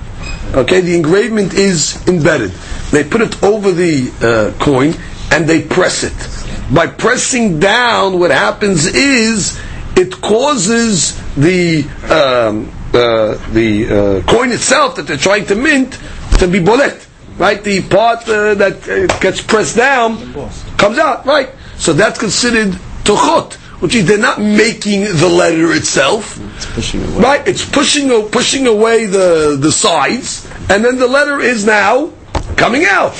Okay, 0.55 0.81
the 0.81 0.95
engravement 0.97 1.55
is 1.55 2.07
embedded. 2.09 2.51
They 2.91 3.05
put 3.05 3.21
it 3.21 3.43
over 3.43 3.71
the 3.71 4.11
uh, 4.23 4.65
coin 4.65 4.95
and 5.31 5.47
they 5.49 5.63
press 5.63 6.05
it. 6.05 6.75
By 6.75 6.87
pressing 6.87 7.61
down, 7.61 8.19
what 8.19 8.31
happens 8.31 8.87
is 8.87 9.61
it 9.97 10.21
causes 10.21 11.17
the 11.35 11.83
um, 12.11 12.71
uh, 12.95 13.37
the 13.53 13.87
uh, 13.89 14.23
coin 14.31 14.53
itself 14.53 14.97
that 14.97 15.07
they're 15.07 15.17
trying 15.19 15.45
to 15.47 15.55
mint 15.55 15.93
to 16.39 16.49
be 16.49 16.61
bolet, 16.61 17.07
right? 17.39 17.63
The 17.63 17.83
part 17.83 18.27
uh, 18.29 18.55
that 18.55 18.89
uh, 18.89 19.19
gets 19.21 19.43
pressed 19.43 19.77
down 19.77 20.33
comes 20.79 20.99
out, 20.99 21.27
right? 21.27 21.51
So 21.77 21.93
that's 21.93 22.19
considered 22.19 22.73
tochot, 23.05 23.57
which 23.81 23.95
is 23.95 24.07
they're 24.07 24.19
not 24.19 24.41
making 24.41 25.03
the 25.05 25.29
letter 25.29 25.73
itself, 25.73 26.39
It's 26.57 26.67
pushing 26.67 27.05
away. 27.05 27.23
right? 27.23 27.49
It's 27.49 27.65
pushing 27.65 28.11
pushing 28.31 28.67
away 28.67 29.07
the 29.07 29.57
the 29.61 29.71
sides, 29.73 30.47
and 30.69 30.85
then 30.85 30.99
the 30.99 31.07
letter 31.07 31.41
is 31.41 31.65
now 31.65 32.13
coming 32.57 32.85
out. 32.85 33.15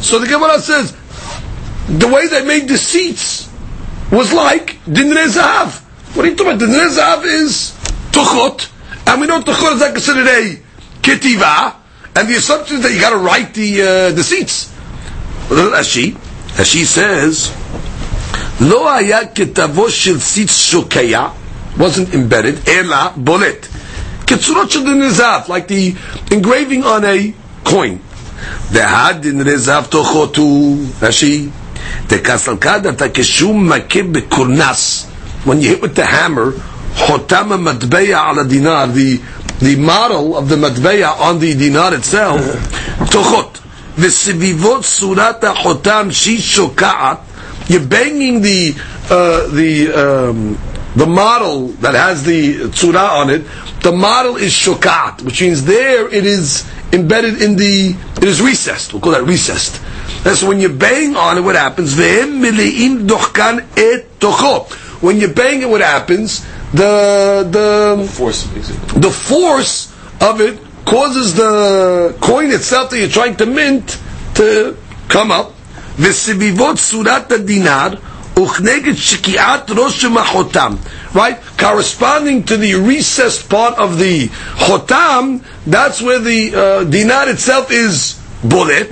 So 0.00 0.18
the 0.18 0.26
Gemara 0.26 0.58
says 0.58 0.96
the 1.88 2.08
way 2.08 2.26
they 2.28 2.44
made 2.44 2.68
the 2.68 2.74
tzitz 2.74 3.48
was 4.10 4.32
like 4.32 4.78
dinre 4.90 5.26
zahav. 5.28 5.80
What 6.14 6.26
are 6.26 6.28
you 6.28 6.36
talking 6.36 6.54
about? 6.54 6.60
Dinre 6.60 6.88
zahav 6.88 7.24
is 7.24 7.72
tuchot, 8.10 8.68
and 9.06 9.20
we 9.20 9.26
know 9.26 9.40
tuchot 9.40 9.74
is 9.74 9.80
not 9.80 9.92
considered 9.92 10.26
a 10.26 10.58
ketiva, 11.02 11.74
And 12.14 12.28
the 12.28 12.34
assumption 12.34 12.76
is 12.78 12.82
that 12.82 12.92
you 12.92 13.00
got 13.00 13.10
to 13.10 13.16
write 13.18 13.54
the 13.54 13.82
uh, 13.82 13.86
the 14.10 14.22
tzitz. 14.22 14.68
As 15.74 15.86
she, 15.88 16.16
as 16.58 16.66
she 16.68 16.84
says, 16.84 17.48
לא 18.61 18.95
היה 18.95 19.19
כתבו 19.35 19.89
של 19.89 20.19
ציץ 20.19 20.51
שוקע, 20.57 21.27
wasn't 21.79 22.13
embedded, 22.13 22.67
אלא 22.69 22.97
בולט. 23.15 23.67
כצורות 24.27 24.71
של 24.71 24.83
דין 24.83 25.09
זהב, 25.09 25.41
like 25.47 25.69
the 25.71 25.93
engraving 26.33 26.83
on 26.83 27.03
a 27.03 27.67
coin. 27.69 27.97
דהדין 28.71 29.41
רזהב 29.41 29.83
תוכותו, 29.85 30.75
רש"י, 31.01 31.47
דקסלקד 32.07 32.87
אתה 32.87 33.05
כשהוא 33.13 33.55
מכה 33.55 34.03
בקורנס, 34.11 35.05
when 35.45 35.49
you 35.49 35.67
hit 35.67 35.81
with 35.81 35.99
the 35.99 36.05
hammer, 36.11 36.59
חותם 36.97 37.51
המטבע 37.51 38.19
על 38.29 38.39
הדינר, 38.39 38.85
the, 38.95 39.17
the 39.63 39.75
model 39.87 40.37
of 40.37 40.51
the 40.51 40.55
מטבע 40.55 41.11
on 41.19 41.39
the 41.41 41.53
dinar 41.61 41.93
itself, 41.93 42.41
תוכות. 43.11 43.57
וסביבות 43.99 44.83
צורת 44.85 45.43
החותם 45.43 46.07
שהיא 46.11 46.41
שוקעת, 46.41 47.17
you're 47.72 47.86
banging 47.86 48.42
the 48.42 48.74
uh, 49.10 49.48
the 49.48 49.92
um, 49.92 50.58
the 50.94 51.06
model 51.06 51.68
that 51.80 51.94
has 51.94 52.22
the 52.24 52.68
tzura 52.68 53.08
on 53.20 53.30
it. 53.30 53.44
The 53.82 53.92
model 53.92 54.36
is 54.36 54.52
shokat, 54.52 55.22
which 55.22 55.40
means 55.40 55.64
there 55.64 56.06
it 56.08 56.26
is 56.26 56.70
embedded 56.92 57.40
in 57.40 57.56
the 57.56 57.96
it 58.16 58.24
is 58.24 58.40
recessed. 58.40 58.92
We'll 58.92 59.00
call 59.00 59.12
that 59.12 59.24
recessed. 59.24 59.80
That's 60.22 60.42
when 60.42 60.60
you 60.60 60.68
bang 60.68 61.16
on 61.16 61.38
it. 61.38 61.40
What 61.40 61.56
happens? 61.56 61.96
When 61.96 62.42
you 65.20 65.28
bang 65.28 65.62
it, 65.62 65.68
what 65.68 65.80
happens? 65.80 66.46
The 66.72 67.48
the 67.50 68.08
Force 68.08 68.44
the 68.94 69.10
force 69.10 69.92
of 70.20 70.40
it 70.40 70.60
causes 70.84 71.34
the 71.34 72.16
coin 72.20 72.50
itself 72.50 72.90
that 72.90 72.98
you're 72.98 73.08
trying 73.08 73.36
to 73.36 73.46
mint 73.46 73.98
to 74.34 74.76
come 75.08 75.30
up. 75.30 75.52
וסביבות 75.98 76.78
צורת 76.78 77.32
הדינר 77.32 77.88
וכנגד 78.42 78.96
שקיעת 78.96 79.70
ראש 79.76 80.04
ומחותם 80.04 80.74
Right, 81.14 81.38
corresponding 81.58 82.44
to 82.44 82.56
the 82.56 82.74
recessed 82.76 83.50
part 83.50 83.74
of 83.78 83.98
the 83.98 84.28
chotam, 84.28 85.44
that's 85.66 86.00
where 86.00 86.18
the 86.18 86.54
uh, 86.54 86.84
dinar 86.84 87.28
itself 87.28 87.70
is 87.70 88.18
bullet. 88.42 88.88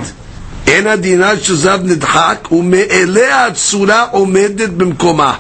Ena 0.69 0.99
dinar 0.99 1.37
shazav 1.37 1.81
nidhak 1.89 2.43
umeelea 2.53 3.51
tsura 3.57 4.11
omedet 4.13 4.77
bimkoma. 4.77 5.39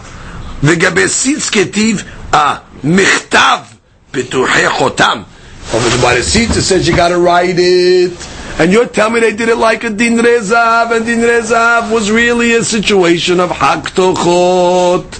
Vegabesitz 0.62 1.50
ketiv 1.50 2.02
a 2.32 2.62
mechtav 2.82 3.66
pituhe 4.10 4.64
chotam. 4.78 5.26
Over 5.74 5.90
the 5.90 6.00
bar 6.00 6.14
tzitz, 6.14 6.56
it 6.56 6.62
says 6.62 6.88
you 6.88 6.96
gotta 6.96 7.18
write 7.18 7.56
it. 7.58 8.39
And 8.60 8.70
you're 8.70 8.84
telling 8.84 9.14
me 9.14 9.20
they 9.20 9.34
did 9.34 9.48
it 9.48 9.56
like 9.56 9.84
a 9.84 9.88
din 9.88 10.18
rezav, 10.18 10.94
and 10.94 11.06
din 11.06 11.20
rezav 11.20 11.90
was 11.90 12.10
really 12.10 12.52
a 12.52 12.62
situation 12.62 13.40
of 13.40 13.48
haktochot. 13.48 15.14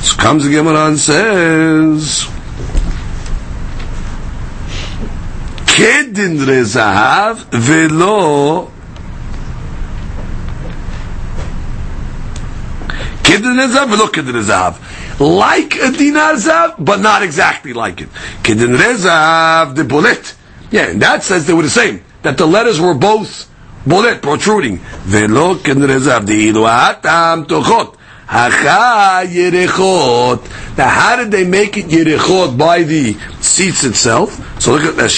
So 0.00 0.16
comes 0.16 0.44
the 0.44 0.50
Gemara 0.52 0.86
and 0.86 0.96
says, 0.96 2.24
kedin 5.66 6.38
rezav 6.38 7.38
velo 7.50 8.70
kedin 13.24 13.58
rezav 13.58 13.88
velo 13.88 14.06
kedin 14.06 14.40
rezav. 14.40 15.18
Like 15.18 15.74
a 15.74 15.90
dinar 15.90 16.34
zav, 16.34 16.76
but 16.78 17.00
not 17.00 17.24
exactly 17.24 17.72
like 17.72 18.02
it. 18.02 18.08
Kedin 18.44 18.76
rezav 18.76 19.74
the 19.74 19.82
bullet. 19.82 20.36
Yeah, 20.70 20.90
in 20.90 21.00
that 21.00 21.24
sense 21.24 21.44
they 21.48 21.54
were 21.54 21.62
the 21.62 21.68
same 21.68 22.04
that 22.22 22.38
the 22.38 22.46
letters 22.46 22.80
were 22.80 22.94
both 22.94 23.48
bullet 23.86 24.22
protruding. 24.22 24.80
Now, 30.76 30.88
how 30.88 31.16
did 31.16 31.30
they 31.30 31.44
make 31.44 31.76
it 31.76 31.86
Yerechot 31.86 32.56
by 32.56 32.82
the 32.82 33.14
tzitz 33.14 33.84
itself? 33.84 34.60
So 34.60 34.72
look 34.72 34.84
at 34.84 34.96
that. 34.96 35.10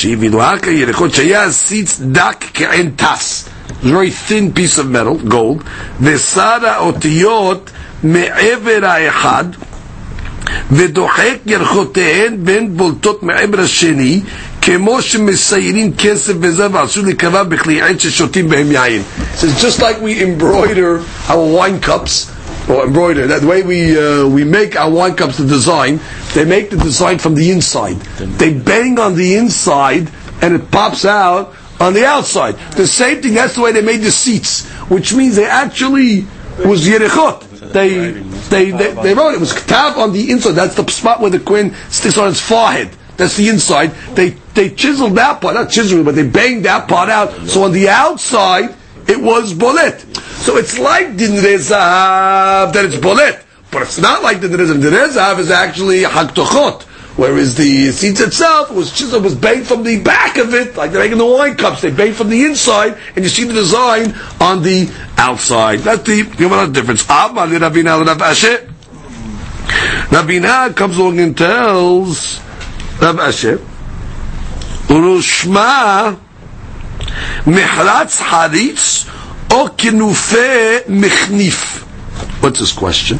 Tzitz 1.53 2.13
dak. 2.13 2.53
It's 2.61 3.49
a 3.49 3.89
very 3.89 4.11
thin 4.11 4.53
piece 4.53 4.79
of 4.79 4.91
metal, 4.91 5.17
gold. 5.19 5.63
Vesara 6.01 6.79
otiyot 6.79 7.71
me'ever 8.03 8.81
ha'echad. 8.81 9.57
ודוחק 10.71 11.39
ירחותיהן 11.47 12.45
בין 12.45 12.77
בולטות 12.77 13.23
מעבר 13.23 13.61
השני, 13.61 14.21
כמו 14.67 15.03
שמסיירים 15.03 15.93
כסף 15.99 16.33
ועשו 16.73 17.05
לקבע 17.05 17.43
בכלי 17.43 17.83
עת 17.83 18.01
ששותים 18.01 18.49
בהם 18.49 18.73
יין. 18.73 19.03
It's 19.43 19.61
just 19.61 19.79
like 19.81 20.01
we 20.01 20.23
embroider 20.23 21.03
our 21.29 21.45
wine 21.57 21.81
cups, 21.81 22.31
or 22.71 22.87
embroider, 22.87 23.27
that 23.27 23.43
way 23.43 23.63
we, 23.63 23.81
uh, 23.99 24.27
we 24.27 24.43
make 24.43 24.75
our 24.75 24.91
wine 24.91 25.17
cups 25.17 25.37
the 25.37 25.45
design, 25.45 26.01
they 26.33 26.47
make 26.47 26.71
the 26.71 26.79
design 26.79 27.19
from 27.19 27.35
the 27.35 27.51
inside. 27.51 27.97
They 28.41 28.55
bang 28.55 28.99
on 28.99 29.17
the 29.17 29.35
inside 29.37 30.11
and 30.41 30.55
it 30.55 30.71
pops 30.71 31.05
out 31.05 31.55
on 31.79 31.93
the 31.93 32.07
outside. 32.07 32.55
The 32.73 32.87
same 32.87 33.21
thing, 33.21 33.35
that's 33.35 33.57
the 33.57 33.61
way 33.61 33.73
they 33.73 33.83
made 33.83 34.01
the 34.01 34.15
tzitz, 34.23 34.65
which 34.89 35.13
means 35.13 35.37
they 35.37 35.45
actually 35.45 36.27
was 36.65 36.89
Yerichot. 36.89 37.39
They, 37.73 38.13
they, 38.49 38.71
they, 38.71 38.93
they, 38.93 39.15
wrote 39.15 39.33
it. 39.33 39.37
it 39.37 39.41
was 39.41 39.53
Ktav 39.53 39.99
on 39.99 40.15
the 40.15 40.31
inside. 40.31 40.53
That's 40.53 40.75
the 40.77 40.87
spot 40.91 41.21
where 41.21 41.31
the 41.31 41.41
queen 41.41 41.75
sticks 41.91 42.17
on 42.17 42.31
its 42.31 42.41
forehead. 42.41 42.89
That's 43.17 43.37
the 43.37 43.49
inside. 43.49 43.91
They, 44.15 44.31
they 44.55 44.71
chiseled 44.71 45.15
that 45.17 45.41
part, 45.41 45.55
not 45.55 45.71
chiseled, 45.71 46.05
but 46.05 46.15
they 46.15 46.27
banged 46.27 46.65
that 46.65 46.89
part 46.89 47.09
out. 47.09 47.49
So 47.49 47.65
on 47.65 47.73
the 47.73 47.89
outside, 47.89 48.75
it 49.07 49.21
was 49.21 49.55
bolet. 49.55 50.01
So 50.43 50.57
it's 50.57 50.79
like 50.79 51.17
din 51.17 51.33
rezav 51.33 52.73
that 52.73 52.85
it's 52.85 52.97
bolet. 52.97 53.43
But 53.71 53.83
it's 53.83 53.99
not 53.99 54.23
like 54.23 54.41
din 54.41 54.51
rezav. 54.51 55.39
Is 55.39 55.51
actually 55.51 56.03
haktochot. 56.03 56.83
Whereas 57.17 57.55
the 57.55 57.89
tzitz 57.89 58.21
itself 58.21 58.73
was 58.73 58.91
chiseled, 58.91 59.23
was 59.23 59.37
banged 59.37 59.69
from 59.69 59.85
the 59.85 60.01
back 60.01 60.37
of 60.37 60.53
it, 60.53 60.77
like 60.77 60.91
they're 60.91 61.01
making 61.01 61.19
the 61.19 61.25
wine 61.25 61.55
cups. 61.55 61.81
They 61.81 61.93
bang 61.93 62.13
from 62.13 62.29
the 62.29 62.45
inside, 62.45 62.99
and 63.15 63.25
you 63.25 63.29
see 63.29 63.45
the 63.45 63.53
design 63.53 64.17
on 64.41 64.65
the 64.65 64.93
outside. 65.17 65.79
That's 65.81 66.03
the 66.03 66.25
Gemara 66.25 66.67
difference. 66.69 67.09
Asher. 67.09 68.69
Ravina 70.11 70.75
comes 70.75 70.97
along 70.99 71.21
and 71.21 71.39
tells 71.39 72.41
Rav 73.02 73.20
Asher, 73.20 73.60
Urushma 74.90 76.18
mihratz 77.46 78.20
haritz 78.20 79.06
o 79.52 79.70
kinufe 79.78 80.84
michnif. 80.88 81.84
What's 82.42 82.60
this 82.60 82.74
question? 82.74 83.18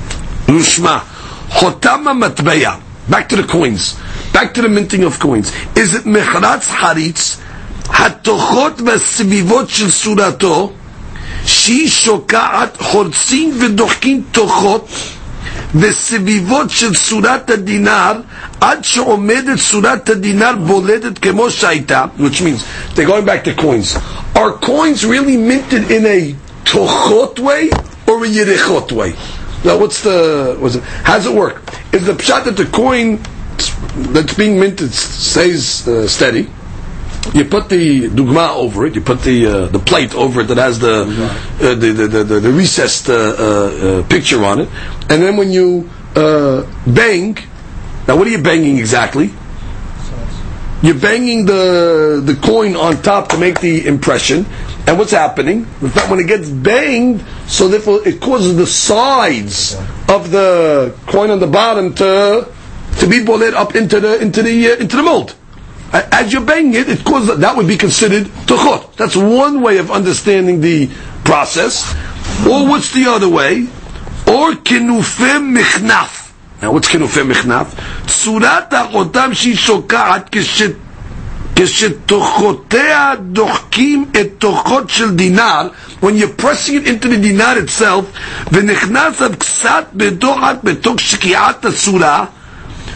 Urushma 0.48 1.02
chotama 1.50 2.14
matbeya. 2.14 2.80
Back 3.10 3.30
to 3.30 3.36
the 3.38 3.44
coins. 3.44 3.98
Back 4.34 4.54
to 4.56 4.62
the 4.62 4.70
minting 4.70 5.04
of 5.04 5.20
coins. 5.20 5.52
Is 5.76 5.96
it 5.96 6.04
mihratz 6.06 6.68
haritz 6.68 7.38
hatochot 7.88 8.82
והסביבות 8.86 9.70
של 9.70 9.92
סורתו 9.92 10.74
שהיא 11.46 11.90
שוקעת, 11.90 12.78
חורצים 12.82 13.58
ודוחקים 13.62 14.24
תוחות 14.32 14.90
וסביבות 15.76 16.70
של 16.70 16.96
צורת 16.96 17.50
הדינר 17.50 18.14
עד 18.62 18.84
שעומדת 18.84 19.60
צורת 19.72 20.10
הדינר 20.10 20.52
בולטת 20.56 21.20
כמו 21.20 21.50
שהייתה, 21.52 22.06
which 22.18 22.42
means, 22.42 22.64
they're 22.96 23.06
going 23.08 23.26
back 23.26 23.44
to 23.44 23.62
coins. 23.62 23.98
Are 24.36 24.52
coins 24.54 25.06
really 25.06 25.38
minted 25.38 25.92
in 25.92 26.06
a 26.06 26.36
tochot 26.66 27.40
way 27.40 27.70
or 28.08 28.26
a 28.26 28.28
yerechot 28.28 28.92
way? 28.92 29.14
Now, 29.66 29.78
what's 29.78 30.02
the, 30.04 30.56
what's 30.60 30.76
it, 30.76 30.84
how 30.84 31.16
does 31.18 31.26
it 31.26 31.36
work? 31.36 31.62
Is 31.92 32.06
the 32.06 32.14
pshat 32.14 32.46
that 32.46 32.56
the 32.56 32.66
coin 32.66 33.20
that's 34.14 34.34
being 34.34 34.60
minted 34.60 34.92
stays 34.94 35.88
uh, 35.88 36.08
steady? 36.08 36.50
you 37.33 37.45
put 37.47 37.69
the 37.69 38.09
dugma 38.11 38.55
over 38.55 38.85
it. 38.87 38.95
You 38.95 39.01
put 39.01 39.23
the 39.23 39.47
uh, 39.47 39.67
the 39.69 39.79
plate 39.79 40.15
over 40.15 40.43
it 40.43 40.49
that 40.49 40.59
has 40.59 40.79
the 40.79 41.03
uh, 41.61 41.75
the, 41.75 41.93
the, 41.93 42.07
the, 42.25 42.41
the, 42.41 42.53
recessed 42.53 43.09
uh, 43.09 43.15
uh, 43.15 43.17
uh, 43.17 44.03
picture 44.09 44.45
on 44.45 44.61
it, 44.61 44.69
and 45.09 45.23
then 45.23 45.37
when 45.37 45.51
you 45.51 45.89
uh, 46.15 46.63
bang, 46.87 47.37
now 48.07 48.17
what 48.17 48.27
are 48.27 48.31
you 48.31 48.43
banging 48.43 48.77
exactly? 48.79 49.33
You're 50.83 51.01
banging 51.01 51.47
the 51.47 52.21
the 52.23 52.35
coin 52.35 52.77
on 52.77 53.01
top 53.01 53.31
to 53.31 53.39
make 53.39 53.59
the 53.61 53.87
impression, 53.87 54.45
and 54.87 54.99
what's 54.99 55.13
happening? 55.13 55.67
In 55.81 55.89
fact, 55.89 56.11
when 56.11 56.21
it 56.21 56.27
gets 56.27 56.51
banged, 56.51 57.25
so 57.47 57.69
therefore 57.69 58.07
it 58.07 58.21
causes 58.21 58.55
the 58.57 58.67
sides 58.67 59.75
of 60.11 60.31
the 60.31 60.95
coin 61.07 61.31
on 61.31 61.39
the 61.41 61.47
bottom 61.47 61.95
to 61.95 62.53
to 62.99 63.07
be 63.09 63.25
bullet 63.25 63.55
up 63.55 63.75
into 63.75 63.99
the 63.99 64.21
into 64.21 64.43
the 64.43 64.79
into 64.79 64.97
the 64.97 65.03
mold. 65.03 65.35
As 65.94 66.32
you're 66.32 66.46
banging 66.46 66.76
it, 66.76 66.88
it 66.90 67.04
causes 67.04 67.40
that 67.40 67.56
would 67.58 67.68
be 67.68 67.78
considered 67.78 68.26
tuchot. 68.46 68.96
That's 68.96 69.16
one 69.16 69.62
way 69.62 69.80
of 69.80 69.90
understanding 69.90 70.62
the 70.62 70.88
process. 71.24 71.94
Or 72.46 72.68
what's 72.68 72.94
the 72.94 73.06
other 73.08 73.28
way? 73.28 73.64
Or 74.28 74.52
kinufem 74.52 75.58
michnaf. 75.58 76.32
Now 76.62 76.74
what's 76.74 76.88
kinufem 76.88 77.32
michnaf? 77.32 77.68
צורת 78.08 78.74
החותם 78.74 79.30
שהיא 79.34 79.56
שוקעת 79.56 80.36
כשתוכותיה 81.56 83.14
דוחקים 83.32 84.06
את 84.22 84.28
תוכות 84.38 84.90
של 84.90 85.12
דינר, 85.16 85.68
when 86.02 86.16
you're 86.18 86.42
pressing 86.42 86.76
it 86.76 86.88
into 86.88 87.08
the 87.08 87.18
dinar 87.18 87.58
itself, 87.58 88.06
ונכנס 88.52 89.22
עד 89.22 89.36
קצת 89.36 89.86
בדוחק 89.94 90.56
בתוך 90.64 91.00
שקיעת 91.00 91.66
הצורה, 91.66 92.26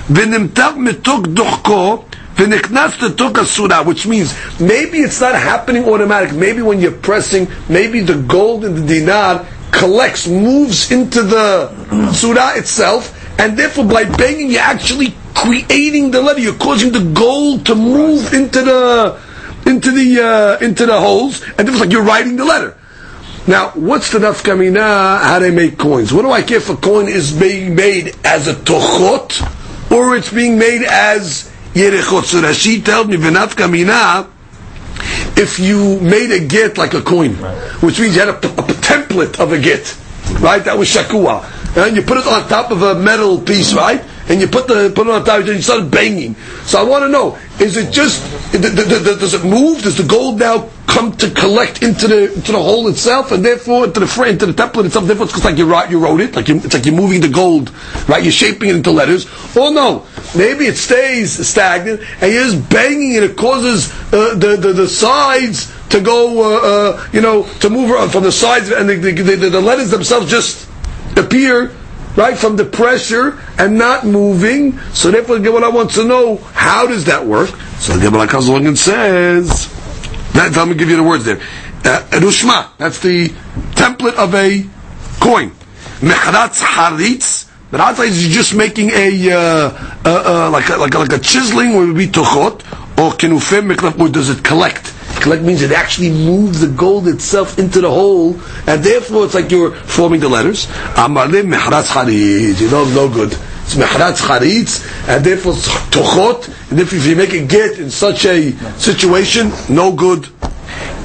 ונמתח 0.10 0.70
מתוך 0.78 1.22
דוחקו, 1.28 2.04
surah, 3.45 3.83
which 3.83 4.07
means 4.07 4.35
maybe 4.61 4.99
it's 4.99 5.21
not 5.21 5.35
happening 5.35 5.85
automatic. 5.85 6.33
Maybe 6.35 6.63
when 6.63 6.81
you're 6.81 6.93
pressing, 6.93 7.49
maybe 7.69 8.01
the 8.01 8.23
gold 8.23 8.65
in 8.65 8.75
the 8.75 8.87
dinar 8.87 9.47
collects, 9.73 10.27
moves 10.27 10.91
into 10.91 11.23
the 11.23 12.13
surah 12.13 12.55
itself, 12.55 13.15
and 13.39 13.57
therefore 13.57 13.85
by 13.85 14.05
banging 14.05 14.51
you're 14.51 14.61
actually 14.61 15.15
creating 15.35 16.11
the 16.11 16.21
letter. 16.23 16.41
You're 16.41 16.55
causing 16.55 16.93
the 16.93 17.13
gold 17.13 17.67
to 17.67 17.75
move 17.75 18.33
into 18.33 18.63
the 18.63 19.21
into 19.67 19.91
the 19.91 20.23
uh, 20.23 20.65
into 20.65 20.87
the 20.87 20.99
holes, 20.99 21.43
and 21.59 21.69
it 21.69 21.71
was 21.71 21.81
like 21.81 21.93
you're 21.93 22.03
writing 22.03 22.37
the 22.37 22.45
letter. 22.45 22.77
Now, 23.47 23.71
what's 23.71 24.13
the 24.13 24.19
nafkamina? 24.19 25.23
How 25.23 25.39
they 25.39 25.51
make 25.51 25.79
coins? 25.79 26.13
What 26.13 26.23
do 26.23 26.31
I 26.31 26.43
care 26.43 26.59
if 26.59 26.69
a 26.69 26.77
coin 26.77 27.09
is 27.09 27.33
being 27.33 27.75
made 27.75 28.15
as 28.23 28.47
a 28.47 28.53
tochot 28.53 29.91
or 29.91 30.17
it's 30.17 30.31
being 30.31 30.59
made 30.59 30.83
as 30.83 31.51
yerechot? 31.79 32.25
So 32.25 32.41
Rashi 32.41 32.85
tells 32.85 33.07
me 33.07 33.17
v'nafkamina. 33.17 34.29
If 35.37 35.59
you 35.59 36.01
made 36.01 36.31
a 36.33 36.45
get 36.47 36.79
like 36.79 36.95
a 36.95 37.03
coin, 37.03 37.35
which 37.81 38.01
means 38.01 38.17
you 38.17 38.21
had 38.21 38.31
a, 38.31 38.37
a 38.37 38.75
template 38.83 39.39
of 39.39 39.53
a 39.53 39.59
get, 39.59 39.97
right? 40.41 40.65
That 40.65 40.77
was 40.77 40.89
shakua, 40.89 41.45
and 41.77 41.95
you 41.95 42.03
put 42.03 42.19
it 42.19 42.27
on 42.27 42.49
top 42.49 42.71
of 42.73 42.83
a 42.83 42.95
metal 42.97 43.41
piece, 43.41 43.73
right? 43.75 44.03
and 44.29 44.41
you 44.41 44.47
put 44.47 44.69
the 44.69 44.93
put 44.95 45.07
it 45.07 45.11
on 45.11 45.25
top, 45.25 45.41
and 45.41 45.49
you 45.49 45.63
start 45.63 45.91
banging. 45.91 46.35
So 46.65 46.81
I 46.81 46.85
want 46.85 47.05
to 47.05 47.09
know: 47.09 47.39
is 47.59 47.77
it 47.77 47.93
just 47.93 48.23
does 48.53 49.35
it 49.35 49.45
move? 49.45 49.83
Does 49.83 49.97
the 49.97 50.05
gold 50.05 50.39
now 50.39 50.69
come 50.89 51.13
to 51.13 51.31
collect 51.31 51.83
into 51.83 52.09
the 52.09 52.35
into 52.35 52.53
the 52.53 52.59
hole 52.59 52.89
itself, 52.89 53.31
and 53.31 53.45
therefore 53.45 53.85
into 53.85 54.01
the 54.01 54.07
frame, 54.07 54.33
into 54.33 54.47
the 54.47 54.53
template 54.53 54.87
itself? 54.87 55.07
Therefore, 55.07 55.27
it's 55.27 55.45
like 55.45 55.59
you 55.59 55.71
wrote 55.71 55.91
you 55.91 56.01
wrote 56.01 56.21
it, 56.21 56.35
like 56.35 56.49
you, 56.49 56.57
it's 56.57 56.75
like 56.75 56.87
you're 56.87 56.95
moving 56.95 57.21
the 57.21 57.29
gold, 57.29 57.71
right? 58.09 58.23
You're 58.23 58.33
shaping 58.33 58.71
it 58.71 58.77
into 58.77 58.91
letters. 58.91 59.27
Or 59.57 59.71
no, 59.71 60.07
maybe 60.37 60.67
it 60.67 60.77
stays 60.77 61.47
stagnant, 61.47 62.01
and 62.21 62.33
you're 62.33 62.45
just 62.45 62.69
banging, 62.71 63.17
and 63.17 63.25
it 63.25 63.37
causes 63.37 63.93
uh, 64.13 64.35
the, 64.35 64.57
the 64.57 64.73
the 64.73 64.89
sides 64.89 65.73
to 65.91 66.01
go, 66.01 66.43
uh, 66.43 66.61
uh, 66.97 67.09
you 67.13 67.21
know, 67.21 67.45
to 67.61 67.71
move 67.71 68.11
from 68.11 68.23
the 68.23 68.33
sides, 68.33 68.71
and 68.71 68.89
the, 68.89 68.97
the, 68.97 69.13
the, 69.13 69.51
the 69.51 69.61
letters 69.61 69.91
themselves 69.91 70.31
just 70.31 70.69
appear 71.17 71.73
right, 72.17 72.37
from 72.37 72.57
the 72.57 72.65
pressure 72.65 73.39
and 73.59 73.79
not 73.79 74.05
moving. 74.05 74.79
So 74.93 75.11
therefore, 75.11 75.39
the 75.39 75.45
Gemara 75.45 75.71
wants 75.71 75.95
to 75.95 76.05
know 76.05 76.39
how 76.53 76.87
does 76.87 77.05
that 77.05 77.25
work. 77.25 77.49
So 77.79 77.97
the 77.97 78.11
Gemara 78.11 78.27
comes 78.27 78.49
along 78.49 78.67
and 78.67 78.77
says, 78.77 79.73
let 80.39 80.69
me 80.69 80.75
give 80.75 80.89
you 80.89 80.97
the 80.97 81.03
words 81.03 81.25
there. 81.25 81.41
Uh, 81.85 82.03
that's 82.79 83.01
the 83.01 83.29
template 83.75 84.15
of 84.15 84.35
a 84.35 84.65
coin. 85.21 85.51
Mechratz 86.01 86.63
haritz. 86.63 87.51
Mechratz 87.71 88.05
is 88.05 88.29
just 88.29 88.55
making 88.55 88.91
a, 88.91 89.33
uh, 89.33 89.37
uh, 89.37 90.47
uh, 90.47 90.51
like, 90.51 90.69
a 90.69 90.77
like, 90.77 90.95
a, 90.95 90.99
like 90.99 91.13
a 91.13 91.19
chiseling 91.19 91.75
where 91.75 91.85
it 91.85 91.87
would 91.89 91.97
be 91.97 92.07
tochot, 92.07 92.61
or 92.99 93.13
kenufim 93.13 93.73
meklaf, 93.73 93.99
or 93.99 94.09
does 94.09 94.31
it 94.31 94.45
collect? 94.45 94.95
Collect 95.21 95.43
means 95.43 95.63
it 95.63 95.73
actually 95.73 96.11
moves 96.11 96.61
the 96.61 96.69
gold 96.69 97.09
itself 97.09 97.59
into 97.59 97.81
the 97.81 97.91
hole, 97.91 98.35
and 98.67 98.85
therefore 98.85 99.25
it's 99.25 99.35
like 99.35 99.51
you're 99.51 99.75
forming 99.75 100.21
the 100.21 100.29
letters. 100.29 100.67
Amalim 100.95 101.53
mehratz 101.53 101.87
charitz. 101.93 102.61
You 102.61 102.71
know, 102.71 102.85
no 102.85 103.09
good 103.09 103.37
it's 103.69 103.77
mehratz 103.77 104.23
charitz, 104.27 104.81
and 105.09 105.23
therefore 105.25 105.53
it's 105.53 105.69
tochot, 105.91 106.49
and 106.71 106.81
if, 106.81 106.93
if 106.95 107.05
you 107.07 107.15
make 107.17 107.35
a 107.35 107.45
get 107.45 107.79
in 107.79 107.91
such 107.91 108.25
a 108.25 108.53
situation, 108.79 109.53
no 109.69 109.93
good. 109.93 110.23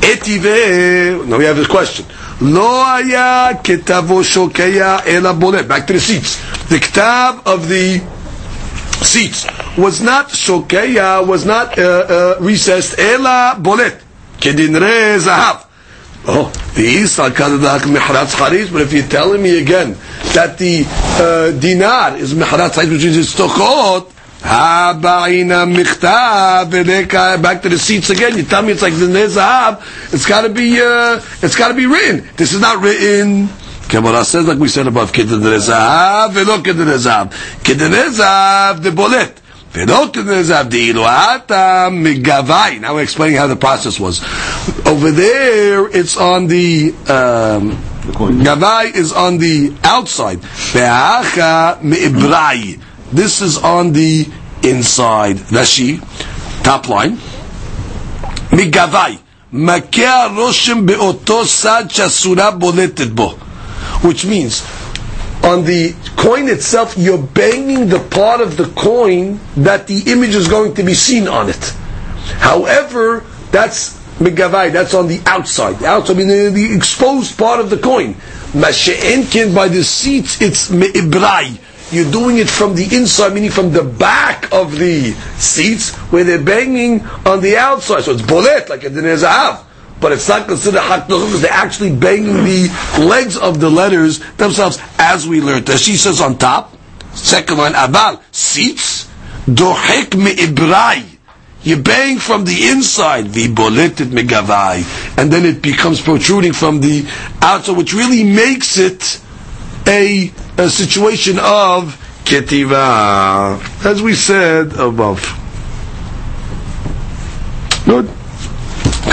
Etive, 0.02 1.26
now 1.28 1.38
we 1.38 1.46
have 1.46 1.58
this 1.58 1.68
question. 1.68 2.06
Lo 2.42 2.84
aya 2.84 3.54
כתבו 3.64 4.22
shokeya 4.24 5.02
אלא 5.06 5.68
Back 5.68 5.88
to 5.88 5.94
the 5.94 6.00
tzitz. 6.00 6.70
The 6.70 6.78
ketav 6.80 7.46
of 7.46 7.68
the 7.68 8.00
tzitz 9.02 9.78
was 9.78 10.02
not 10.02 10.30
shokeya. 10.30 11.26
was 11.28 11.46
not 11.46 11.78
uh, 11.78 11.82
uh, 11.82 12.36
recessed, 12.40 12.98
Elaboleh. 12.98 14.00
Kedin 14.40 14.80
re 14.80 15.18
zahav. 15.20 15.66
Oh, 16.26 16.50
the 16.76 16.84
Isal 17.04 17.30
Kadadak 17.32 17.82
Mihratz 17.82 18.38
Charis, 18.38 18.70
but 18.72 18.82
if 18.82 18.94
you're 18.94 19.08
telling 19.08 19.42
me 19.42 19.62
again 19.62 19.94
that 20.34 20.58
the 20.58 20.86
uh, 20.88 21.52
dinar 21.60 22.18
is 22.18 22.34
Mihratz 22.34 22.76
Charis, 22.76 22.90
which 22.90 23.04
is 23.04 23.18
its 23.18 23.36
tokot, 23.36 24.10
Habaina 24.40 25.68
Michtav, 25.74 26.72
back 27.42 27.62
to 27.62 27.70
the 27.70 27.76
tzitz 27.76 28.10
again. 28.10 28.38
You 28.38 28.44
tell 28.44 28.62
me 28.62 28.72
it's 28.72 28.82
like 28.82 28.94
the 28.94 29.08
Nezahav, 29.08 30.14
it's 30.14 30.26
gotta 30.26 30.50
be, 30.50 30.80
uh, 30.80 31.22
it's 31.42 31.58
gotta 31.58 31.74
be 31.74 31.86
written. 31.86 32.28
This 32.38 32.54
is 32.54 32.62
not 32.62 32.82
written 32.82 33.50
Gemara 33.94 34.26
says, 34.26 34.48
like 34.48 34.58
we 34.58 34.70
said 34.70 34.88
above, 34.88 35.12
Kedin 35.12 35.42
Rezav, 35.42 36.32
Velo 36.32 36.58
Kedin 36.64 36.88
Rezav. 36.88 37.32
Kedin 37.62 37.92
Rezav, 37.92 38.82
the 38.82 38.90
bolet. 38.90 39.43
Velo 39.73 40.09
Kedin 40.09 40.25
Rezav, 40.27 40.71
the 40.71 40.91
Iluata, 40.91 41.91
Migavai. 41.93 42.81
Now 42.81 42.95
we're 42.95 43.03
explaining 43.03 43.37
how 43.37 43.47
the 43.47 43.57
process 43.57 44.01
was. 44.01 44.23
Over 44.87 45.11
there, 45.11 45.87
it's 45.89 46.17
on 46.17 46.47
the, 46.47 46.91
um, 47.09 47.77
Gavai 48.09 48.95
is 48.95 49.13
on 49.13 49.39
the 49.39 49.75
outside. 49.85 50.41
Be'acha 50.73 51.81
Me'ibrai. 51.83 52.81
This 53.13 53.43
is 53.43 53.59
on 53.59 53.93
the 53.93 54.27
inside. 54.63 55.37
Rashi, 55.37 56.01
top 56.65 56.89
line. 56.89 57.19
Migavai. 58.51 59.19
מקע 59.53 60.27
רושם 60.37 60.87
באותו 60.87 61.47
סד 61.47 61.85
שהסורה 61.89 62.51
בולטת 62.51 63.11
בו 63.11 63.35
which 64.03 64.25
means 64.25 64.63
on 65.44 65.66
the 65.66 65.94
coin 66.16 66.48
itself, 66.48 66.96
you're 66.98 67.22
banging 67.22 67.90
the 67.90 68.00
part 68.00 68.40
of 68.40 68.56
the 68.56 68.66
coin 68.66 69.40
that 69.58 69.88
the 69.88 70.12
image 70.12 70.36
is 70.36 70.48
going 70.48 70.74
to 70.76 70.84
be 70.84 70.94
seen 70.94 71.28
on 71.28 71.50
it. 71.50 71.64
However, 72.40 73.26
that's 73.52 74.00
megavai, 74.20 74.72
that's 74.72 74.94
on 74.94 75.08
the 75.08 75.22
outside. 75.26 75.80
The 75.80 75.88
outside, 75.88 76.14
I 76.14 76.18
mean, 76.18 76.28
the, 76.30 76.50
the 76.50 76.74
exposed 76.74 77.38
part 77.38 77.60
of 77.60 77.70
the 77.70 77.78
coin. 77.78 78.14
Masha'enkin, 78.54 79.54
by 79.54 79.68
the 79.68 79.80
tzitz, 79.80 80.42
it's 80.42 80.72
me'ibrai. 80.72 81.60
You're 81.92 82.10
doing 82.10 82.38
it 82.38 82.50
from 82.50 82.76
the 82.76 82.96
inside, 82.96 83.34
meaning 83.34 83.52
from 83.52 83.72
the 83.72 83.84
back 83.84 84.52
of 84.54 84.78
the 84.80 85.12
tzitz, 85.12 85.94
where 86.12 86.24
they're 86.24 86.42
banging 86.42 87.06
on 87.26 87.42
the 87.42 87.58
outside. 87.58 88.04
So 88.04 88.14
it's 88.14 88.22
bolet, 88.22 88.70
like 88.70 88.84
a 88.86 88.90
dinezahav 88.90 89.66
but 90.04 90.12
it's 90.12 90.28
not 90.28 90.46
considered 90.50 90.82
hak 90.82 91.08
because 91.08 91.42
they're 91.42 91.50
actually 91.50 91.96
banging 91.96 92.44
the 92.44 92.70
legs 93.00 93.38
of 93.38 93.62
the 93.62 93.70
letters 93.70 94.20
themselves, 94.36 94.78
as 95.00 95.26
we 95.26 95.40
learned. 95.40 95.70
As 95.70 95.82
she 95.82 95.96
says 95.96 96.20
on 96.20 96.38
top, 96.38 96.76
second 97.14 97.58
line, 97.58 97.72
aval, 97.72 98.22
tzitz, 98.34 99.08
dohek 99.48 100.14
me'ibrai. 100.22 101.06
You 101.64 101.78
bang 101.82 102.18
from 102.20 102.44
the 102.44 102.68
inside, 102.68 103.32
the 103.32 103.48
boletet 103.54 104.10
megavai, 104.10 105.18
and 105.18 105.32
then 105.32 105.46
it 105.46 105.62
becomes 105.62 106.02
protruding 106.02 106.52
from 106.52 106.82
the 106.82 107.08
outside, 107.42 107.78
which 107.78 107.94
really 107.94 108.26
makes 108.26 108.78
it 108.78 109.22
a, 109.88 110.30
a 110.58 110.70
situation 110.70 111.38
of 111.40 111.96
ketiva, 112.26 113.86
as 113.86 114.02
we 114.02 114.16
said 114.16 114.74
above. 114.74 115.22
Good. 117.86 118.10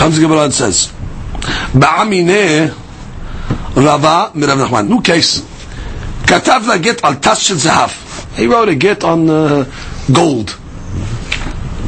Comes 0.00 0.16
the 0.16 0.22
Gemara 0.22 0.44
and 0.44 0.54
says, 0.54 0.86
Ba'amine 1.76 2.70
Rava 3.76 4.32
Mirav 4.32 4.66
Nachman. 4.66 4.88
New 4.88 5.02
case. 5.02 5.40
Katav 6.22 6.66
la 6.66 6.78
get 6.78 7.04
al 7.04 7.16
tas 7.16 7.42
shel 7.42 7.58
zahav. 7.58 8.34
He 8.34 8.46
wrote 8.46 8.70
a 8.70 8.76
get 8.76 9.04
on 9.04 9.28
uh, 9.28 9.70
gold. 10.10 10.58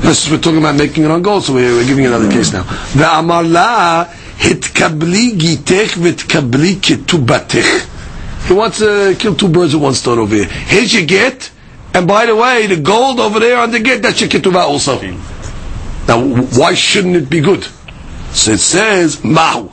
This 0.02 0.26
is 0.26 0.30
we're 0.30 0.42
talking 0.42 0.58
about 0.58 0.74
making 0.74 1.04
it 1.04 1.10
on 1.10 1.22
gold, 1.22 1.44
so 1.44 1.54
we're, 1.54 1.74
we're 1.74 1.86
giving 1.86 2.04
another 2.04 2.30
case 2.30 2.52
now. 2.52 2.64
Ve'amar 2.64 3.50
la 3.50 4.04
hitkabli 4.04 5.30
gitech 5.38 5.96
v'tkabli 5.96 6.74
ketubatech. 6.82 8.46
He 8.46 8.52
wants 8.52 8.80
to 8.80 9.16
kill 9.18 9.34
two 9.36 9.48
birds 9.48 9.72
with 9.72 9.84
one 9.84 9.94
stone 9.94 10.18
over 10.18 10.34
here. 10.34 10.44
Here's 10.44 10.92
your 10.92 11.06
get, 11.06 11.50
and 11.94 12.06
by 12.06 12.26
the 12.26 12.36
way, 12.36 12.66
the 12.66 12.76
gold 12.76 13.20
over 13.20 13.40
there 13.40 13.56
on 13.56 13.70
the 13.70 13.80
get, 13.80 14.02
that's 14.02 14.20
your 14.20 14.28
ketubah 14.28 14.64
also. 14.64 15.00
Now, 15.00 16.22
why 16.58 16.74
shouldn't 16.74 17.16
it 17.16 17.30
be 17.30 17.40
good? 17.40 17.66
So 18.32 18.52
it 18.52 18.58
says 18.58 19.22
mahu. 19.24 19.68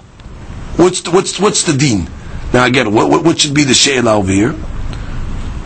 What's 0.76 1.02
the, 1.02 1.12
what's 1.12 1.40
what's 1.40 1.64
the 1.64 1.74
deen? 1.74 2.08
Now 2.54 2.66
again, 2.66 2.94
what, 2.94 3.10
what, 3.10 3.24
what 3.24 3.40
should 3.40 3.54
be 3.54 3.64
the 3.64 3.74
she'ela 3.74 4.16
over 4.16 4.32
here? 4.32 4.56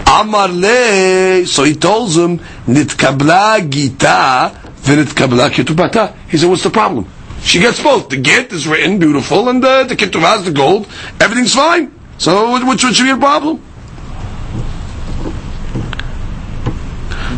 Amar 0.07 0.49
le. 0.49 1.45
So 1.45 1.63
he 1.63 1.75
tells 1.75 2.17
him 2.17 2.39
nitkabla 2.67 3.69
gita 3.69 4.59
v'nitkabla 4.81 5.49
ketubata. 5.49 6.15
He 6.29 6.37
said, 6.37 6.49
what's 6.49 6.63
the 6.63 6.69
problem? 6.69 7.07
She 7.41 7.59
gets 7.59 7.81
both. 7.81 8.09
The 8.09 8.17
get 8.17 8.51
is 8.53 8.67
written 8.67 8.99
beautiful, 8.99 9.49
and 9.49 9.61
the, 9.61 9.83
the 9.83 9.95
ketubah 9.95 10.43
the 10.45 10.51
gold. 10.51 10.87
Everything's 11.19 11.53
fine. 11.53 11.93
So 12.17 12.65
which 12.65 12.81
should 12.81 13.03
be 13.03 13.11
a 13.11 13.17
problem? 13.17 13.61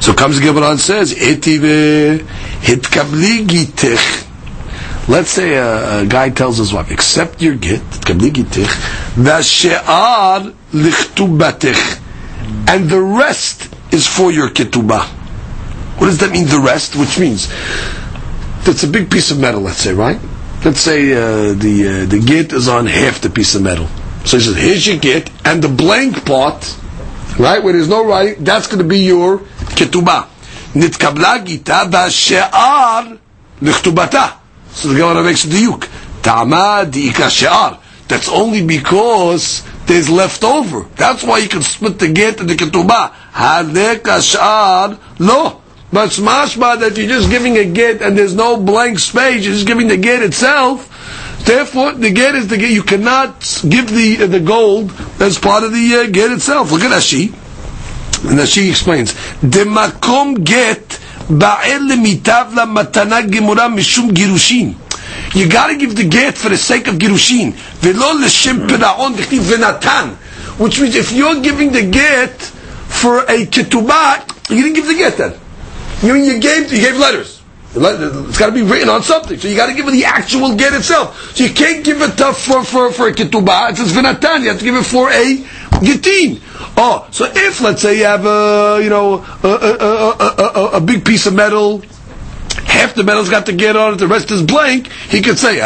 So 0.01 0.13
comes 0.13 0.39
Gemara 0.39 0.71
and 0.71 0.79
says, 0.79 1.13
Etive 1.13 2.19
hitkabli 2.61 3.47
gitich. 3.47 4.25
Let's 5.07 5.29
say 5.29 5.53
a, 5.53 6.01
a 6.01 6.05
guy 6.07 6.31
tells 6.31 6.57
his 6.57 6.73
wife, 6.73 6.89
accept 6.89 7.41
your 7.41 7.55
get. 7.55 7.81
And 12.67 12.89
the 12.89 13.01
rest 13.01 13.69
is 13.93 14.07
for 14.07 14.31
your 14.31 14.49
ketubah. 14.49 15.05
What 15.97 16.07
does 16.07 16.17
that 16.19 16.31
mean, 16.31 16.47
the 16.47 16.59
rest? 16.59 16.95
Which 16.95 17.19
means, 17.19 17.47
that's 18.65 18.83
a 18.83 18.87
big 18.87 19.11
piece 19.11 19.29
of 19.31 19.39
metal, 19.39 19.61
let's 19.61 19.77
say, 19.77 19.93
right? 19.93 20.19
Let's 20.65 20.79
say 20.79 21.13
uh, 21.13 21.53
the 21.53 22.03
uh, 22.03 22.05
the 22.09 22.19
git 22.25 22.51
is 22.51 22.67
on 22.67 22.87
half 22.87 23.21
the 23.21 23.29
piece 23.29 23.53
of 23.53 23.61
metal. 23.61 23.87
So 24.25 24.37
he 24.37 24.43
says, 24.43 24.55
here's 24.57 24.87
your 24.87 24.97
git, 24.97 25.29
and 25.45 25.61
the 25.61 25.67
blank 25.69 26.25
part, 26.25 26.75
right, 27.39 27.63
where 27.63 27.73
there's 27.73 27.87
no 27.87 28.03
writing, 28.03 28.43
that's 28.43 28.65
going 28.65 28.79
to 28.79 28.83
be 28.83 29.05
your 29.05 29.37
ketubah. 29.77 30.27
Nitkabla 30.73 31.45
gita 31.45 31.85
ba'she'ar 31.87 33.19
lichtubata. 33.61 34.39
So 34.75 34.89
the 34.89 34.95
Gemara 34.95 35.23
makes 35.23 35.45
a 35.45 35.47
diuk. 35.47 35.89
Ta'ama 36.21 36.85
di'ika 36.85 37.29
she'ar. 37.29 37.79
That's 38.07 38.29
only 38.29 38.63
because 38.65 39.63
there's 39.87 40.09
leftover. 40.09 40.83
That's 40.95 41.23
why 41.23 41.39
you 41.39 41.47
can 41.47 41.61
split 41.61 41.97
the 41.97 42.11
get 42.11 42.39
and 42.39 42.49
the 42.49 42.55
ketubah. 42.55 43.11
Hadeka 43.31 44.21
she'ar 44.21 44.99
lo. 45.19 45.61
But 45.93 46.07
it's 46.07 46.19
mashma 46.19 46.79
that 46.81 46.97
you're 46.97 47.07
just 47.07 47.29
giving 47.29 47.57
a 47.57 47.65
get 47.65 48.01
and 48.01 48.17
there's 48.17 48.35
no 48.35 48.57
blank 48.57 48.99
space. 48.99 49.45
You're 49.45 49.53
just 49.53 49.65
giving 49.65 49.87
the 49.87 49.97
get 49.97 50.21
itself. 50.21 50.91
Therefore, 51.45 51.93
the 51.93 52.11
get 52.11 52.35
is 52.35 52.47
the 52.47 52.57
get. 52.57 52.71
You 52.71 52.83
cannot 52.83 53.39
give 53.67 53.89
the 53.89 54.23
uh, 54.23 54.27
the 54.27 54.39
gold 54.39 54.91
as 55.21 55.37
part 55.37 55.63
of 55.63 55.71
the 55.71 55.95
uh, 55.95 56.07
get 56.07 56.31
itself. 56.31 56.71
Look 56.71 56.81
at 56.81 56.91
Ashi. 56.91 57.27
And 58.29 58.39
Ashi 58.39 58.69
explains, 58.69 59.13
the 59.41 59.63
"Demakom 59.63 60.43
get 60.43 60.99
ba'el 61.29 61.87
lemitav 61.87 62.55
la 62.55 62.65
matana 62.65 63.21
gemura 63.21 63.69
mishum 63.69 64.11
girushin." 64.11 64.75
You 65.33 65.47
got 65.49 65.67
to 65.67 65.75
give 65.75 65.95
the 65.95 66.05
get 66.05 66.37
for 66.37 66.49
the 66.49 66.57
sake 66.57 66.87
of 66.87 66.95
girushin. 66.95 67.53
Velo 67.53 68.15
dichtiv 68.15 69.41
venatan. 69.41 70.15
Which 70.57 70.79
means 70.79 70.95
if 70.95 71.11
you're 71.11 71.41
giving 71.41 71.71
the 71.71 71.83
get 71.83 72.39
for 72.39 73.19
a 73.23 73.45
ketubah, 73.45 74.23
you 74.49 74.63
didn't 74.63 74.75
give 74.75 74.87
the 74.87 74.95
get 74.95 75.17
then. 75.17 75.33
You 76.01 76.15
you 76.15 76.39
gave 76.39 76.71
you 76.71 76.79
gave 76.79 76.97
letters. 76.97 77.34
It's 77.75 78.37
got 78.37 78.47
to 78.47 78.51
be 78.51 78.61
written 78.61 78.89
on 78.89 79.03
something. 79.03 79.37
So 79.37 79.47
you 79.47 79.55
got 79.55 79.67
to 79.67 79.73
give 79.73 79.87
it 79.87 79.91
the 79.91 80.05
actual 80.05 80.55
get 80.55 80.73
itself. 80.73 81.35
So 81.35 81.43
you 81.43 81.53
can't 81.53 81.83
give 81.83 82.01
it 82.01 82.19
uh, 82.21 82.31
for 82.33 82.63
for 82.63 82.91
for 82.91 83.07
a 83.07 83.13
ketubah. 83.13 83.71
It 83.71 83.77
says 83.77 83.91
v'natan. 83.91 84.41
You 84.41 84.49
have 84.49 84.59
to 84.59 84.65
give 84.65 84.75
it 84.75 84.85
for 84.85 85.09
a 85.09 85.37
getin. 85.83 86.41
Oh, 86.77 87.07
so 87.11 87.25
if 87.25 87.61
let's 87.61 87.81
say 87.81 87.97
you 87.97 88.05
have 88.05 88.25
a 88.25 88.79
you 88.81 88.89
know 88.89 89.25
a, 89.43 89.47
a, 89.47 90.15
a, 90.19 90.35
a, 90.39 90.69
a 90.77 90.81
big 90.81 91.05
piece 91.05 91.25
of 91.25 91.33
metal. 91.33 91.83
Half 92.65 92.95
the 92.95 93.03
metal's 93.03 93.29
got 93.29 93.45
the 93.45 93.53
get 93.53 93.75
on 93.75 93.93
it, 93.93 93.97
the 93.97 94.07
rest 94.07 94.31
is 94.31 94.41
blank. 94.41 94.87
He 94.87 95.21
could 95.21 95.37
say, 95.37 95.61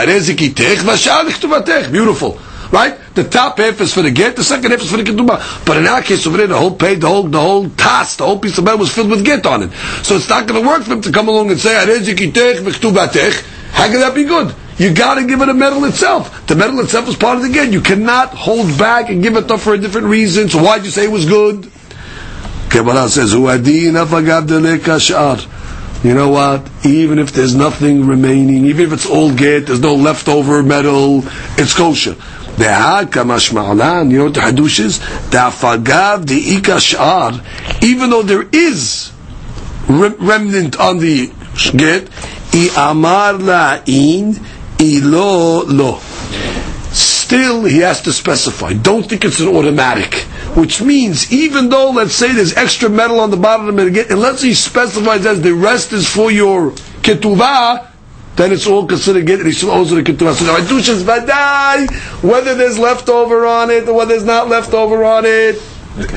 Beautiful. 1.92 2.40
Right? 2.72 3.00
The 3.16 3.24
top 3.24 3.58
half 3.58 3.82
is 3.82 3.92
for 3.94 4.04
the 4.04 4.12
get, 4.12 4.36
the 4.36 4.44
second 4.44 4.70
half 4.72 4.82
is 4.82 4.92
for 4.92 4.98
the 4.98 5.04
ketubah. 5.04 5.66
But 5.66 5.78
in 5.78 5.88
our 5.88 6.04
case 6.04 6.28
over 6.28 6.38
there, 6.38 6.48
the 6.48 6.58
whole 6.58 6.76
page, 6.76 7.00
the 7.02 7.08
whole, 7.08 7.24
the 7.24 7.42
whole 7.42 7.68
task, 7.70 8.20
the 8.20 8.26
whole 8.26 8.38
piece 8.38 8.58
of 8.58 8.64
metal 8.64 8.80
was 8.80 8.94
filled 8.94 9.10
with 9.10 9.26
get 9.26 9.46
on 9.46 9.64
it. 9.64 9.72
So 10.04 10.16
it's 10.16 10.30
not 10.30 10.48
going 10.48 10.62
to 10.62 10.68
work 10.68 10.84
for 10.84 10.94
him 10.94 11.02
to 11.02 11.12
come 11.12 11.28
along 11.30 11.50
and 11.50 11.60
say, 11.60 11.74
How 11.74 11.86
can 11.86 12.04
that 14.00 14.14
be 14.14 14.24
good? 14.24 14.56
You 14.78 14.94
got 14.94 15.16
to 15.16 15.26
give 15.28 15.42
it 15.42 15.50
a 15.50 15.54
medal 15.54 15.84
itself. 15.86 16.48
The 16.48 16.56
medal 16.56 16.80
itself 16.80 17.10
is 17.10 17.18
part 17.18 17.38
of 17.38 17.44
the 17.44 17.50
get. 17.50 17.74
You 17.74 17.82
cannot 17.82 18.30
hold 18.30 18.78
back 18.78 19.10
and 19.10 19.22
give 19.22 19.36
it 19.36 19.52
up 19.52 19.60
for 19.60 19.74
a 19.74 19.78
different 19.78 20.08
reason. 20.08 20.48
So 20.48 20.64
why'd 20.64 20.86
you 20.86 20.92
say 20.92 21.04
it 21.04 21.12
was 21.12 21.26
good? 21.26 21.70
Kabbalah 22.70 23.10
says, 23.10 23.34
You 23.34 23.42
know 26.14 26.30
what? 26.30 26.70
Even 26.86 27.20
if 27.20 27.34
there's 27.34 27.56
nothing 27.56 28.08
remaining, 28.08 28.64
even 28.66 28.86
if 28.86 28.94
it's 28.94 29.06
all 29.06 29.34
get, 29.34 29.66
there's 29.66 29.82
no 29.82 29.96
leftover 29.96 30.64
metal, 30.64 31.24
it's 31.58 31.76
kosher. 31.76 32.16
Even 37.82 38.10
though 38.10 38.24
there 38.24 38.48
is 38.52 39.12
remnant 39.88 40.80
on 40.80 41.00
the 41.00 41.32
get, 41.76 42.10
i'amar 42.52 43.40
la'in, 43.40 44.38
ilo 44.80 45.64
lo. 45.66 46.00
Still, 46.92 47.64
he 47.64 47.78
has 47.80 48.02
to 48.04 48.12
specify. 48.12 48.74
Don't 48.74 49.08
think 49.08 49.24
it's 49.24 49.40
an 49.40 49.50
automatic. 49.50 50.16
Which 50.56 50.82
means, 50.82 51.32
even 51.32 51.70
though, 51.70 51.92
let's 51.92 52.14
say, 52.14 52.34
there's 52.34 52.56
extra 52.56 52.90
metal 52.90 53.20
on 53.20 53.30
the 53.30 53.38
bottom 53.38 53.70
of 53.70 53.76
the 53.76 53.92
get, 53.92 54.10
unless 54.10 54.42
he 54.42 54.54
specifies 54.56 55.26
as 55.26 55.42
the 55.42 55.54
rest 55.54 55.94
is 55.94 56.10
for 56.10 56.32
your 56.32 56.72
ketuvah, 57.02 57.89
then 58.40 58.54
it's 58.54 58.68
all 58.68 58.86
considered 58.86 59.26
get, 59.26 59.40
and 59.40 59.48
he 59.48 59.54
still 59.54 59.72
owes 59.72 59.92
it 59.92 60.00
a 60.00 60.02
ketuvah. 60.02 60.34
So 60.34 60.46
now, 60.46 60.56
Hadushas 60.56 61.04
vadai, 61.04 61.92
whether 62.24 62.56
there's 62.56 62.80
leftover 62.80 63.46
on 63.46 63.70
it 63.70 63.90
or 63.90 63.94
whether 63.94 64.14
there's 64.14 64.24
not 64.24 64.48
leftover 64.48 65.04
on 65.04 65.26
it, 65.26 65.62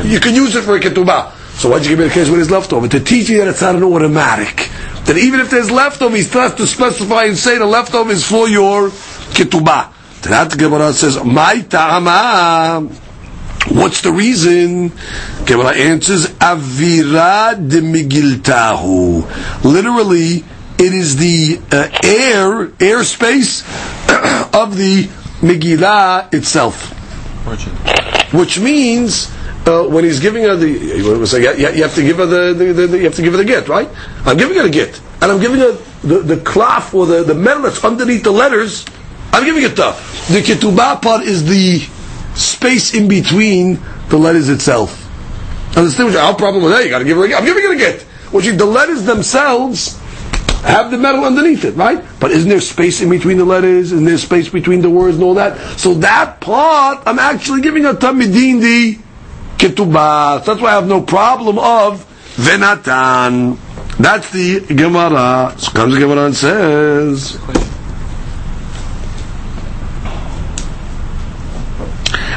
you 0.04 0.20
can 0.20 0.32
use 0.32 0.54
it 0.54 0.62
for 0.62 0.76
a 0.76 0.80
ketubah. 0.80 1.32
So 1.58 1.68
why'd 1.68 1.82
you 1.82 1.90
give 1.90 1.98
me 1.98 2.04
the 2.04 2.14
case 2.14 2.28
when 2.28 2.36
there's 2.36 2.50
leftover? 2.50 2.86
To 2.86 3.00
teach 3.00 3.28
you 3.28 3.38
that 3.38 3.48
it's 3.48 3.60
not 3.60 3.74
an 3.74 3.82
automatic. 3.82 4.70
That 5.06 5.18
even 5.18 5.40
if 5.40 5.50
there's 5.50 5.68
leftover, 5.68 6.16
he 6.16 6.22
still 6.22 6.42
has 6.42 6.54
to 6.54 6.66
specify 6.68 7.24
and 7.24 7.36
say 7.36 7.58
the 7.58 7.66
leftover 7.66 8.12
is 8.12 8.24
for 8.24 8.48
your 8.48 8.90
ketubah. 8.90 9.92
That 10.22 10.50
the 10.50 10.56
Gemara 10.56 10.92
says, 10.92 11.22
"My 11.24 11.60
ta'ama." 11.60 12.88
What's 13.68 14.00
the 14.02 14.12
reason? 14.12 14.92
Gemara 15.44 15.74
answers, 15.74 16.28
"Avira 16.28 17.54
de 17.56 17.80
migiltahu." 17.80 19.64
Literally, 19.64 20.44
it 20.82 20.92
is 20.92 21.16
the 21.16 21.60
uh, 21.70 21.88
air 22.02 22.66
airspace 22.66 23.62
of 24.54 24.76
the 24.76 25.04
Megillah 25.40 26.34
itself, 26.34 26.90
which 28.34 28.58
means 28.58 29.30
uh, 29.64 29.84
when 29.86 30.02
he's 30.02 30.18
giving 30.18 30.42
her 30.42 30.56
the, 30.56 30.68
you, 30.68 31.82
have 31.82 31.94
to 31.94 32.02
give 32.02 32.16
her 32.16 32.26
the, 32.26 32.52
the, 32.52 32.72
the, 32.72 32.86
the, 32.88 32.98
you 32.98 33.04
have 33.04 33.14
to 33.14 33.22
give 33.22 33.32
her 33.32 33.38
the 33.38 33.44
get, 33.44 33.68
right? 33.68 33.88
I'm 34.24 34.36
giving 34.36 34.56
her 34.56 34.64
the 34.64 34.70
get, 34.70 35.00
and 35.20 35.30
I'm 35.30 35.40
giving 35.40 35.60
her 35.60 35.72
the, 36.02 36.18
the 36.18 36.36
cloth 36.38 36.92
or 36.94 37.06
the, 37.06 37.22
the 37.22 37.34
metal 37.34 37.62
that's 37.62 37.84
underneath 37.84 38.24
the 38.24 38.32
letters. 38.32 38.84
I'm 39.32 39.44
giving 39.44 39.62
it 39.62 39.76
the 39.76 39.92
the 40.32 40.40
ketubah 40.40 41.00
part 41.00 41.22
is 41.22 41.46
the 41.46 41.78
space 42.34 42.92
in 42.92 43.06
between 43.06 43.80
the 44.08 44.18
letters 44.18 44.48
itself. 44.48 44.98
Understand 45.76 46.16
our 46.16 46.34
problem 46.34 46.64
with 46.64 46.72
that? 46.72 46.84
You 46.84 46.90
got 46.90 46.98
to 46.98 47.04
give 47.04 47.16
her 47.16 47.24
a 47.24 47.28
get. 47.28 47.38
I'm 47.38 47.46
giving 47.46 47.62
her 47.62 47.72
a 47.72 47.78
get. 47.78 48.02
Which 48.32 48.46
the 48.46 48.66
letters 48.66 49.04
themselves 49.04 50.01
have 50.62 50.90
the 50.90 50.98
metal 50.98 51.24
underneath 51.24 51.64
it, 51.64 51.74
right? 51.74 52.02
But 52.20 52.30
isn't 52.30 52.48
there 52.48 52.60
space 52.60 53.00
in 53.00 53.10
between 53.10 53.36
the 53.36 53.44
letters? 53.44 53.92
Isn't 53.92 54.04
there 54.04 54.18
space 54.18 54.48
between 54.48 54.80
the 54.80 54.90
words 54.90 55.16
and 55.16 55.24
all 55.24 55.34
that? 55.34 55.78
So 55.78 55.94
that 55.94 56.40
part, 56.40 57.02
I'm 57.06 57.18
actually 57.18 57.62
giving 57.62 57.84
a 57.84 57.94
tamidin 57.94 58.60
the 58.60 58.98
ketubah. 59.58 60.44
That's 60.44 60.60
why 60.60 60.70
I 60.70 60.74
have 60.74 60.86
no 60.86 61.02
problem 61.02 61.58
of 61.58 62.06
venatan. 62.36 63.58
That's 63.98 64.30
the 64.30 64.60
Gemara. 64.60 65.54
So 65.58 65.72
comes 65.72 65.94
the 65.94 66.00
Gemara 66.00 66.26
and 66.26 66.36
says. 66.36 67.38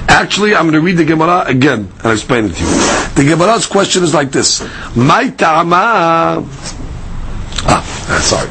Actually, 0.07 0.55
I'm 0.55 0.63
going 0.63 0.73
to 0.73 0.81
read 0.81 0.97
the 0.97 1.05
Gemara 1.05 1.45
again 1.45 1.91
and 2.03 2.13
explain 2.13 2.45
it 2.45 2.55
to 2.55 2.59
you. 2.59 2.69
The 3.15 3.23
Gemara's 3.27 3.67
question 3.67 4.03
is 4.03 4.13
like 4.13 4.31
this: 4.31 4.65
My 4.95 5.29
ta'ama. 5.29 6.45
Ah, 7.67 7.94
sorry. 8.21 8.49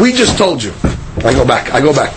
We 0.00 0.12
just 0.12 0.36
told 0.36 0.62
you. 0.62 0.72
I 1.24 1.32
go 1.32 1.46
back. 1.46 1.72
I 1.72 1.80
go 1.80 1.92
back. 1.92 2.14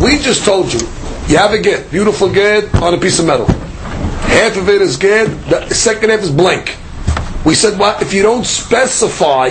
We 0.00 0.18
just 0.18 0.44
told 0.44 0.72
you. 0.72 0.80
You 1.28 1.38
have 1.38 1.52
a 1.52 1.58
get, 1.58 1.90
beautiful 1.90 2.32
get 2.32 2.74
on 2.82 2.94
a 2.94 2.98
piece 2.98 3.18
of 3.18 3.26
metal. 3.26 3.46
Half 3.46 4.56
of 4.56 4.68
it 4.68 4.82
is 4.82 4.96
get. 4.96 5.26
The 5.48 5.68
second 5.74 6.10
half 6.10 6.20
is 6.20 6.30
blank. 6.30 6.76
We 7.44 7.54
said, 7.54 7.78
what 7.78 8.02
if 8.02 8.12
you 8.12 8.22
don't 8.22 8.44
specify, 8.44 9.48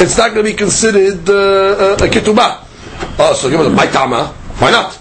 it's 0.00 0.16
not 0.16 0.32
going 0.32 0.44
to 0.46 0.50
be 0.50 0.56
considered 0.56 1.28
uh, 1.28 1.94
a 2.04 2.08
ketubah. 2.08 2.64
Oh, 3.18 3.34
so 3.34 3.50
give 3.50 3.60
us 3.60 3.74
my 3.74 3.86
tama. 3.86 4.28
Why 4.58 4.70
not? 4.70 4.98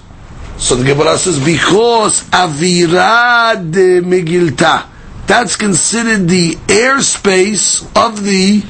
So 0.57 0.75
the 0.75 0.83
Gemara 0.85 1.17
says 1.17 1.43
because 1.43 2.23
avira 2.29 3.55
de 3.55 4.01
megilta. 4.01 4.87
That's 5.27 5.55
considered 5.55 6.27
the 6.27 6.53
airspace 6.67 7.83
of 7.95 8.23
the 8.23 8.63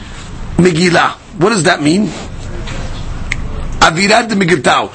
Megillah. 0.57 1.26
What 1.37 1.49
does 1.49 1.63
that 1.63 1.81
mean? 1.81 2.07
Avirat 3.79 4.27
de 4.29 4.35
Megiltau. 4.35 4.91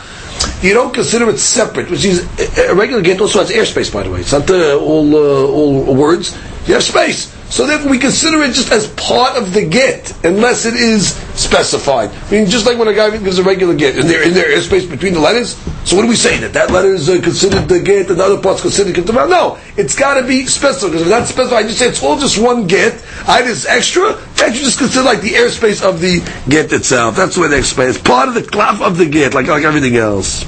You 0.63 0.75
don't 0.75 0.93
consider 0.93 1.29
it 1.31 1.39
separate, 1.39 1.91
which 1.91 2.05
is 2.05 2.27
a 2.59 2.75
regular 2.75 3.03
get 3.03 3.21
also 3.21 3.41
has 3.41 3.51
airspace. 3.51 3.93
By 3.93 4.03
the 4.05 4.11
way, 4.11 4.21
it's 4.21 4.33
not 4.33 4.49
uh, 4.51 4.79
all 4.79 5.15
uh, 5.15 5.47
all 5.51 5.95
words. 5.95 6.37
You 6.67 6.75
have 6.75 6.83
space. 6.83 7.35
So 7.53 7.67
therefore 7.67 7.91
we 7.91 7.99
consider 7.99 8.43
it 8.45 8.55
just 8.55 8.73
as 8.73 8.89
part 8.95 9.37
of 9.37 9.53
the 9.53 9.67
get, 9.67 10.11
unless 10.25 10.65
it 10.65 10.73
is 10.73 11.09
specified. 11.39 12.09
I 12.09 12.31
mean, 12.31 12.47
just 12.47 12.65
like 12.65 12.79
when 12.79 12.89
a 12.89 12.95
guy 12.95 13.11
gives 13.11 13.39
a 13.39 13.43
regular 13.43 13.75
get, 13.75 13.95
is 13.95 14.07
there, 14.07 14.23
is 14.23 14.35
there 14.35 14.47
airspace 14.47 14.89
between 14.89 15.13
the 15.13 15.21
letters? 15.21 15.55
So 15.85 15.95
what 15.95 16.01
do 16.01 16.09
we 16.09 16.17
say? 16.17 16.39
That 16.39 16.55
that 16.55 16.71
letter 16.71 16.95
is 16.95 17.11
uh, 17.11 17.21
considered 17.21 17.69
the 17.69 17.79
get 17.79 18.09
and 18.09 18.19
the 18.19 18.25
other 18.25 18.41
part's 18.41 18.63
considered 18.63 18.95
ketubah? 18.95 19.29
No, 19.29 19.59
it's 19.77 19.95
got 19.95 20.19
to 20.19 20.27
be 20.27 20.47
specified. 20.47 20.93
Because 20.93 21.03
if 21.03 21.09
that's 21.09 21.29
specified, 21.29 21.59
I 21.59 21.63
just 21.65 21.79
say 21.79 21.89
it's 21.89 22.03
all 22.03 22.19
just 22.19 22.41
one 22.41 22.67
get. 22.67 23.05
I 23.29 23.43
just 23.43 23.69
extra, 23.69 24.15
that 24.37 24.55
you 24.55 24.61
just 24.61 24.79
consider 24.79 25.05
like 25.05 25.21
the 25.21 25.33
airspace 25.33 25.87
of 25.87 26.01
the 26.01 26.21
get 26.49 26.73
itself. 26.73 27.17
That's 27.17 27.35
the 27.35 27.43
way 27.43 27.49
they 27.49 27.59
explain. 27.59 27.91
It's 27.91 27.99
part 27.99 28.29
of 28.29 28.35
the 28.35 28.45
cloth 28.45 28.81
of 28.81 28.97
the 28.97 29.05
get, 29.07 29.35
like, 29.35 29.49
like 29.49 29.65
everything 29.65 29.97
else. 29.97 30.47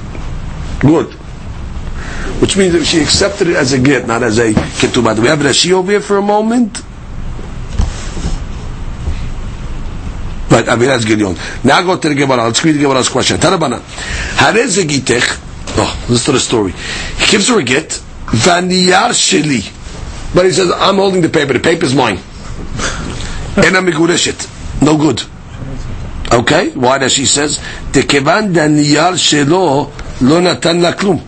Good. 0.80 1.12
Which 2.40 2.56
means 2.56 2.72
that 2.72 2.86
she 2.86 3.02
accepted 3.02 3.48
it 3.48 3.56
as 3.56 3.74
a 3.74 3.78
get, 3.78 4.06
not 4.06 4.22
as 4.22 4.38
a 4.38 4.54
ketubah. 4.54 5.16
Do 5.16 5.20
we 5.20 5.28
have 5.28 5.40
Rashi 5.40 5.72
over 5.72 5.90
here 5.90 6.00
for 6.00 6.16
a 6.16 6.22
moment? 6.22 6.82
But 10.48 10.68
I 10.68 10.76
mean 10.76 10.88
that's 10.88 11.04
Gideon. 11.04 11.36
Now 11.62 11.82
go 11.82 11.96
to 11.96 12.06
er 12.08 12.14
the 12.14 12.16
Gemara. 12.20 12.44
Let's 12.44 12.64
read 12.64 12.72
the 12.74 12.80
Gemara's 12.80 13.08
question. 13.08 13.38
Tarabana, 13.38 13.80
hareze 14.36 14.84
gitech. 14.84 15.40
Oh, 15.76 16.06
listen 16.08 16.26
to 16.26 16.32
the 16.32 16.40
story. 16.40 16.72
He 16.72 17.30
gives 17.30 17.48
her 17.48 17.58
a 17.58 17.62
get 17.62 17.88
vaniyar 18.26 19.10
sheli, 19.10 19.62
but 20.34 20.44
he 20.44 20.52
says 20.52 20.70
I'm 20.74 20.96
holding 20.96 21.22
the 21.22 21.28
paper. 21.28 21.54
The 21.54 21.60
paper 21.60 21.84
is 21.84 21.94
mine, 21.94 22.16
and 23.56 23.76
I'm 23.76 23.86
megureshit. 23.86 24.82
No 24.82 24.96
good. 24.96 25.22
Okay, 26.32 26.70
why 26.70 26.98
does 26.98 27.12
she 27.12 27.26
says 27.26 27.58
tekevan 27.92 28.52
daniyar 28.54 29.14
shelo 29.14 29.90
lo 30.20 30.40
natan 30.40 30.80
laklum. 30.80 31.20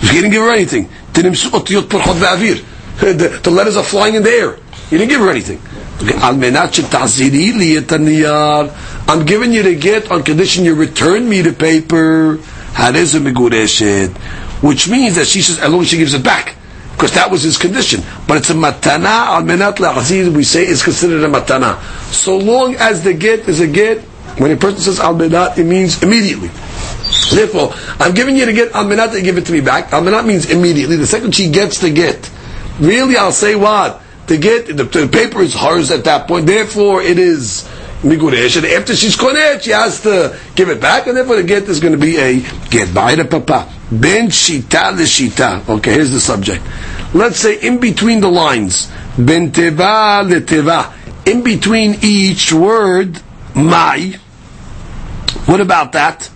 He 0.00 0.08
didn't 0.08 0.30
give 0.30 0.42
her 0.42 0.52
anything. 0.52 0.88
The, 2.96 3.40
the 3.42 3.50
letters 3.50 3.76
are 3.76 3.84
flying 3.84 4.14
in 4.14 4.22
the 4.22 4.30
air. 4.30 4.56
He 4.88 4.96
didn't 4.96 5.10
give 5.10 5.20
her 5.20 5.28
anything. 5.30 5.60
I'm 5.98 6.40
giving 9.24 9.52
you 9.52 9.62
the 9.62 9.76
get 9.80 10.10
on 10.10 10.22
condition 10.22 10.64
you 10.64 10.74
return 10.74 11.26
me 11.28 11.40
the 11.40 11.52
paper. 11.52 12.36
Which 14.60 14.88
means 14.88 15.16
that 15.16 15.26
she 15.26 15.40
says, 15.40 15.58
as 15.58 15.70
long 15.70 15.80
as 15.80 15.88
she 15.88 15.96
gives 15.96 16.12
it 16.12 16.22
back. 16.22 16.54
Because 16.92 17.12
that 17.14 17.30
was 17.30 17.42
his 17.42 17.56
condition. 17.56 18.02
But 18.28 18.38
it's 18.38 18.50
a 18.50 18.54
matana, 18.54 19.04
al 19.04 19.42
menat 19.42 19.76
la'azir, 19.76 20.34
we 20.34 20.44
say 20.44 20.66
is 20.66 20.82
considered 20.82 21.22
a 21.22 21.28
matana. 21.28 21.80
So 22.12 22.36
long 22.36 22.74
as 22.74 23.02
the 23.04 23.14
get 23.14 23.48
is 23.48 23.60
a 23.60 23.66
get, 23.66 24.00
when 24.38 24.50
a 24.50 24.56
person 24.56 24.80
says 24.80 25.00
al 25.00 25.14
menat, 25.14 25.56
it 25.58 25.64
means 25.64 26.02
immediately. 26.02 26.48
Therefore, 27.34 27.72
I'm 28.00 28.14
giving 28.14 28.36
you 28.36 28.44
the 28.46 28.52
get, 28.52 28.72
al 28.72 28.84
menat, 28.84 29.22
give 29.22 29.38
it 29.38 29.46
to 29.46 29.52
me 29.52 29.60
back. 29.62 29.92
Al 29.92 30.02
menat 30.02 30.26
means 30.26 30.50
immediately. 30.50 30.96
The 30.96 31.06
second 31.06 31.34
she 31.34 31.50
gets 31.50 31.80
the 31.80 31.90
get, 31.90 32.30
really 32.80 33.16
I'll 33.16 33.32
say 33.32 33.54
what? 33.56 34.02
The 34.26 34.38
get, 34.38 34.66
the, 34.66 34.84
the 34.84 35.08
paper 35.08 35.40
is 35.40 35.54
hers 35.54 35.90
at 35.90 36.04
that 36.04 36.26
point. 36.26 36.46
Therefore, 36.46 37.02
it 37.02 37.18
is 37.18 37.68
miguresh. 38.02 38.56
And 38.56 38.66
after 38.66 38.94
she's 38.94 39.16
konet, 39.16 39.62
she 39.62 39.70
has 39.70 40.02
to 40.02 40.38
give 40.54 40.68
it 40.68 40.80
back. 40.80 41.06
And 41.06 41.16
therefore, 41.16 41.36
the 41.36 41.44
get 41.44 41.64
is 41.64 41.80
going 41.80 41.92
to 41.92 41.98
be 41.98 42.16
a 42.18 42.40
get. 42.70 42.88
Ba'ira 42.88 43.28
papa. 43.28 43.72
Ben 43.90 44.28
shita 44.28 44.92
le 44.96 45.02
shita. 45.04 45.68
Okay, 45.68 45.92
here's 45.92 46.10
the 46.10 46.20
subject. 46.20 46.64
Let's 47.14 47.38
say 47.38 47.60
in 47.60 47.78
between 47.78 48.20
the 48.20 48.28
lines. 48.28 48.90
Ben 49.16 49.52
teva 49.52 50.28
teva. 50.40 50.92
In 51.26 51.42
between 51.42 51.98
each 52.02 52.52
word, 52.52 53.20
my. 53.54 54.18
What 55.46 55.60
about 55.60 55.92
that? 55.92 56.26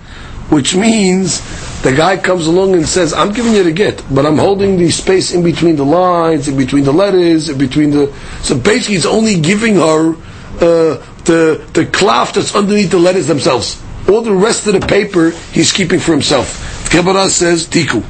Which 0.50 0.74
means 0.74 1.40
the 1.83 1.93
guy 1.95 2.17
comes 2.17 2.47
along 2.47 2.73
and 2.73 2.87
says, 2.87 3.13
I'm 3.13 3.31
giving 3.31 3.53
you 3.53 3.63
the 3.63 3.71
get, 3.71 4.03
but 4.13 4.25
I'm 4.25 4.37
holding 4.37 4.77
the 4.77 4.89
space 4.89 5.33
in 5.33 5.43
between 5.43 5.75
the 5.75 5.85
lines, 5.85 6.47
in 6.47 6.57
between 6.57 6.83
the 6.83 6.93
letters, 6.93 7.49
in 7.49 7.57
between 7.57 7.91
the. 7.91 8.13
So 8.41 8.57
basically, 8.57 8.95
he's 8.95 9.05
only 9.05 9.39
giving 9.39 9.75
her 9.75 10.15
uh, 10.15 11.05
the 11.25 11.63
the 11.73 11.85
cloth 11.85 12.33
that's 12.33 12.55
underneath 12.55 12.91
the 12.91 12.99
letters 12.99 13.27
themselves. 13.27 13.81
All 14.09 14.21
the 14.21 14.33
rest 14.33 14.67
of 14.67 14.73
the 14.79 14.85
paper 14.85 15.31
he's 15.51 15.71
keeping 15.71 15.99
for 15.99 16.11
himself. 16.11 16.89
Kabbalah 16.91 17.29
says 17.29 17.67
tiku. 17.67 18.03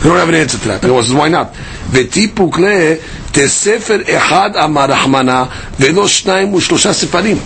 I 0.00 0.04
don't 0.04 0.16
have 0.16 0.28
an 0.28 0.34
answer 0.34 0.58
to 0.58 0.68
that. 0.68 0.82
The 0.82 1.02
says, 1.02 1.14
why 1.14 1.28
not? 1.28 1.54
וטיפוק 1.92 2.58
ל 2.58 2.64
תספר 3.32 3.98
אחד 4.16 4.50
אמר 4.64 4.84
רחמנה 4.84 5.44
ולא 5.80 6.08
שניים 6.08 6.54
ושלושה 6.54 6.92
ספרים. 6.92 7.38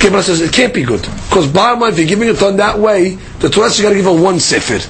Kabbalah 0.00 0.22
says 0.22 0.40
it 0.40 0.52
can't 0.52 0.72
be 0.72 0.82
good. 0.82 1.02
Because 1.02 1.46
bottom 1.46 1.80
line, 1.80 1.92
if 1.92 1.98
you're 1.98 2.08
giving 2.08 2.28
it 2.28 2.42
on 2.42 2.56
that 2.56 2.78
way, 2.78 3.16
the 3.40 3.50
Torah 3.50 3.70
you 3.72 3.82
got 3.82 3.90
to 3.90 3.96
give 3.96 4.06
her 4.06 4.22
one 4.22 4.40
sefer. 4.40 4.80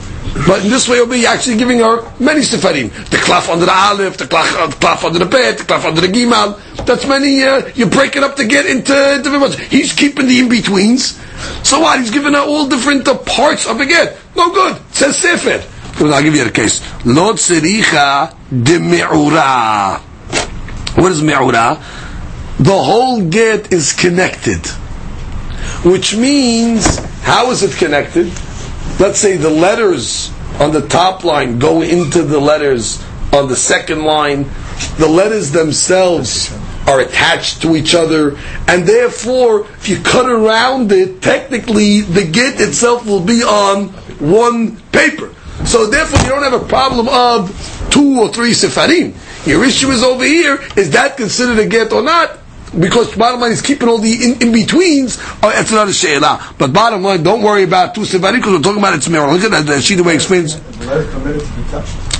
But 0.46 0.64
in 0.64 0.70
this 0.70 0.88
way, 0.88 0.96
you'll 0.96 1.08
be 1.08 1.26
actually 1.26 1.58
giving 1.58 1.78
her 1.78 2.02
many 2.20 2.42
sefarim. 2.42 2.92
The 3.10 3.16
cloth 3.16 3.48
under 3.48 3.66
the 3.66 3.74
aleph, 3.74 4.16
the 4.16 4.28
cloth, 4.28 4.54
uh, 4.54 4.70
cloth 4.70 5.04
under 5.04 5.18
the 5.18 5.26
bet, 5.26 5.58
the 5.58 5.64
cloth 5.64 5.84
under 5.84 6.00
the 6.00 6.06
gimal. 6.06 6.60
That's 6.86 7.06
many, 7.06 7.42
uh, 7.42 7.68
you 7.74 7.86
break 7.86 8.14
it 8.14 8.22
up 8.22 8.36
to 8.36 8.46
get 8.46 8.66
into 8.66 8.92
different 9.22 9.40
ones. 9.40 9.58
He's 9.58 9.92
keeping 9.92 10.28
the 10.28 10.38
in-betweens. 10.38 11.18
So 11.66 11.80
what? 11.80 11.98
He's 11.98 12.12
giving 12.12 12.34
her 12.34 12.40
all 12.40 12.68
different 12.68 13.08
uh, 13.08 13.18
parts 13.18 13.66
of 13.66 13.78
the 13.78 13.86
get. 13.86 14.16
No 14.36 14.52
good. 14.52 14.76
It 14.76 14.94
says 14.94 15.18
sefer. 15.18 15.66
I'll 16.04 16.22
give 16.22 16.34
you 16.34 16.44
the 16.44 16.50
case. 16.50 16.80
Lo 17.04 17.32
tziricha 17.32 18.34
de 18.48 18.78
me'ura. 18.78 19.98
What 20.96 21.12
is 21.12 21.22
me'ura? 21.22 21.78
The 22.60 22.82
whole 22.82 23.22
get 23.22 23.72
is 23.72 23.92
connected 23.92 24.66
which 25.82 26.14
means 26.14 26.98
how 27.22 27.50
is 27.50 27.62
it 27.62 27.72
connected? 27.76 28.26
Let's 28.98 29.18
say 29.18 29.36
the 29.36 29.50
letters 29.50 30.30
on 30.58 30.72
the 30.72 30.86
top 30.86 31.24
line 31.24 31.58
go 31.58 31.80
into 31.80 32.22
the 32.22 32.38
letters 32.38 33.02
on 33.32 33.48
the 33.48 33.56
second 33.56 34.04
line. 34.04 34.44
The 34.98 35.08
letters 35.08 35.52
themselves 35.52 36.54
are 36.86 37.00
attached 37.00 37.62
to 37.62 37.76
each 37.76 37.94
other, 37.94 38.36
and 38.66 38.86
therefore, 38.86 39.60
if 39.60 39.88
you 39.88 40.00
cut 40.00 40.28
around 40.28 40.92
it, 40.92 41.22
technically 41.22 42.00
the 42.00 42.26
get 42.26 42.60
itself 42.60 43.06
will 43.06 43.24
be 43.24 43.42
on 43.42 43.88
one 44.18 44.76
paper. 44.92 45.34
So 45.64 45.86
therefore, 45.86 46.20
you 46.20 46.28
don't 46.28 46.42
have 46.42 46.60
a 46.60 46.66
problem 46.66 47.08
of 47.08 47.88
two 47.90 48.20
or 48.20 48.28
three 48.28 48.52
sefarim. 48.52 49.14
Your 49.46 49.64
issue 49.64 49.88
is 49.90 50.02
over 50.02 50.24
here: 50.24 50.60
is 50.76 50.90
that 50.90 51.16
considered 51.16 51.58
a 51.58 51.66
get 51.66 51.92
or 51.92 52.02
not? 52.02 52.38
Because 52.78 53.14
bottom 53.16 53.40
line 53.40 53.52
is 53.52 53.62
keeping 53.62 53.88
all 53.88 53.98
the 53.98 54.12
in, 54.12 54.42
in 54.42 54.52
betweens. 54.52 55.18
Oh, 55.42 55.50
that's 55.50 55.70
another 55.72 55.92
she'ela. 55.92 56.54
But 56.58 56.72
bottom 56.72 57.02
line, 57.02 57.22
don't 57.22 57.42
worry 57.42 57.64
about 57.64 57.94
two 57.94 58.02
sevarim 58.02 58.36
because 58.36 58.52
we're 58.52 58.62
talking 58.62 58.78
about 58.78 58.94
its 58.94 59.08
mirror. 59.08 59.26
Look 59.32 59.42
at 59.44 59.50
that. 59.50 59.66
that 59.66 59.82
she 59.82 59.94
the 59.96 60.04
way 60.04 60.14
explains. 60.14 60.60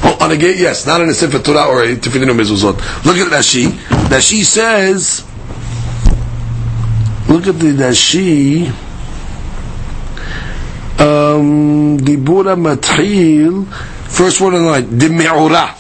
Oh, 0.02 0.18
on 0.20 0.30
a 0.32 0.36
gate, 0.36 0.56
yes, 0.56 0.86
not 0.86 1.00
in 1.00 1.08
a 1.08 1.14
sefer 1.14 1.38
Torah 1.38 1.66
or 1.68 1.84
a 1.84 1.96
tefillin 1.96 2.30
mezuzot. 2.34 3.04
Look 3.04 3.16
at 3.16 3.30
that 3.30 3.44
she. 3.44 3.66
That 4.08 4.22
she 4.22 4.42
says. 4.44 5.24
Look 7.28 7.46
at 7.46 7.58
the 7.60 7.72
Rashi. 7.72 8.66
Um, 11.00 11.96
Dibura 11.98 12.60
Matril, 12.60 13.64
first 14.08 14.40
word 14.40 14.54
on 14.54 14.64
the 14.64 14.70
line, 14.70 14.84
Dimi'ura. 14.98 15.79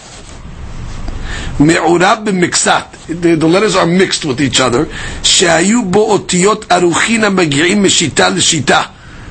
Me'urab 1.60 2.24
b'miksat. 2.26 3.20
The 3.20 3.34
the 3.36 3.46
letters 3.46 3.76
are 3.76 3.86
mixed 3.86 4.24
with 4.24 4.40
each 4.40 4.60
other. 4.60 4.86
Shayu 5.22 5.90
bo'otiyot 5.90 6.64
aruchina 6.72 7.28
magi'im 7.30 7.84
meshita 7.84 8.30
l'shita. 8.34 8.90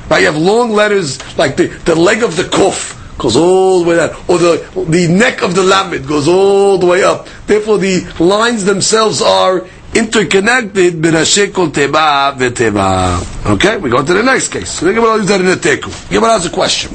Right, 0.09 0.21
you 0.21 0.25
have 0.27 0.37
long 0.37 0.71
letters 0.71 1.19
like 1.37 1.55
the, 1.57 1.67
the 1.85 1.95
leg 1.95 2.23
of 2.23 2.35
the 2.35 2.43
kuf 2.43 2.95
goes 3.17 3.35
all 3.35 3.83
the 3.83 3.89
way 3.89 3.95
down, 3.95 4.15
or 4.27 4.37
the 4.37 4.85
the 4.87 5.07
neck 5.07 5.41
of 5.43 5.55
the 5.55 5.63
lamed 5.63 6.07
goes 6.07 6.27
all 6.27 6.77
the 6.77 6.85
way 6.85 7.03
up. 7.03 7.27
Therefore, 7.47 7.77
the 7.77 8.01
lines 8.19 8.63
themselves 8.63 9.21
are 9.21 9.67
interconnected. 9.93 11.05
Okay, 11.05 13.77
we 13.77 13.89
go 13.89 14.05
to 14.05 14.13
the 14.13 14.23
next 14.23 14.49
case. 14.49 14.69
So, 14.69 14.93
Gemara 14.93 15.17
use 15.17 15.27
that 15.27 15.41
in 15.41 15.47
a 15.47 15.55
teku. 15.55 16.09
Gemara 16.09 16.31
has 16.33 16.45
a 16.45 16.49
question. 16.49 16.91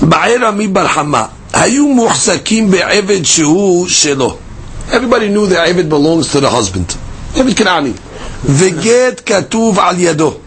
Ba'era 0.00 0.56
mi 0.56 0.66
barhama. 0.68 1.37
Hayu 1.52 1.94
muhsakim 1.94 2.70
shehu 2.70 3.86
shelo. 3.86 4.38
Everybody 4.92 5.28
knew 5.28 5.46
that 5.48 5.68
Eved 5.68 5.88
belongs 5.88 6.32
to 6.32 6.40
the 6.40 6.48
husband. 6.48 6.86
Eved 7.32 7.54
Kanani. 7.54 7.94
The 8.42 8.80
get 8.82 9.24
katuv 9.24 9.76
al 9.76 9.94
yado. 9.94 10.40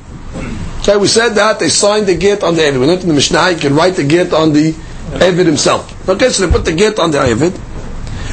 Okay, 0.81 0.97
we 0.97 1.07
said 1.07 1.29
that 1.29 1.59
they 1.59 1.69
signed 1.69 2.07
the 2.07 2.17
get 2.17 2.43
on 2.43 2.55
the 2.55 2.61
Eved. 2.61 2.79
We 2.79 2.85
learned 2.87 3.01
in 3.01 3.07
the 3.09 3.13
Mishnah, 3.13 3.51
you 3.51 3.57
can 3.57 3.75
write 3.75 3.95
the 3.95 4.03
get 4.03 4.33
on 4.33 4.53
the 4.53 4.71
Eved 4.71 5.45
himself. 5.45 6.09
Okay, 6.09 6.29
so 6.29 6.45
they 6.45 6.51
put 6.51 6.65
the 6.65 6.73
get 6.73 6.99
on 6.99 7.11
the 7.11 7.19
Eved. 7.19 7.51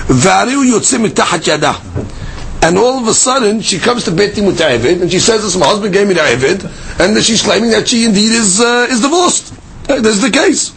Variu 0.09 0.65
yotzim 0.65 1.07
mitachat 1.07 1.47
yada. 1.47 2.19
And 2.61 2.77
all 2.77 2.99
of 2.99 3.07
a 3.07 3.15
sudden, 3.15 3.61
she 3.61 3.79
comes 3.79 4.05
to 4.05 4.11
Beti 4.11 4.43
Mutaevid, 4.43 5.01
and 5.01 5.11
she 5.11 5.21
says, 5.21 5.43
this, 5.43 5.57
my 5.57 5.67
husband 5.67 5.93
gave 5.93 6.09
me 6.09 6.15
the 6.15 6.21
Evid, 6.21 6.99
and 6.99 7.23
she's 7.23 7.43
claiming 7.43 7.71
that 7.71 7.87
she 7.87 8.05
indeed 8.05 8.33
is 8.33 8.61
uh, 8.61 8.89
is 8.91 9.01
divorced. 9.01 9.55
That's 9.87 10.21
the 10.21 10.31
case. 10.31 10.75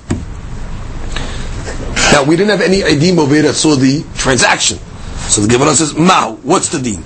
Now, 2.12 2.24
we 2.24 2.36
didn't 2.36 2.52
have 2.52 2.62
any 2.62 2.82
idim 2.82 3.18
over 3.18 3.34
here 3.34 3.44
that 3.44 3.54
saw 3.54 3.76
the 3.76 4.04
transaction. 4.16 4.78
So 5.30 5.42
the 5.42 5.48
Gemara 5.48 5.76
says, 5.76 5.96
Mao, 5.96 6.38
what's 6.44 6.70
the 6.70 6.80
deen? 6.80 7.04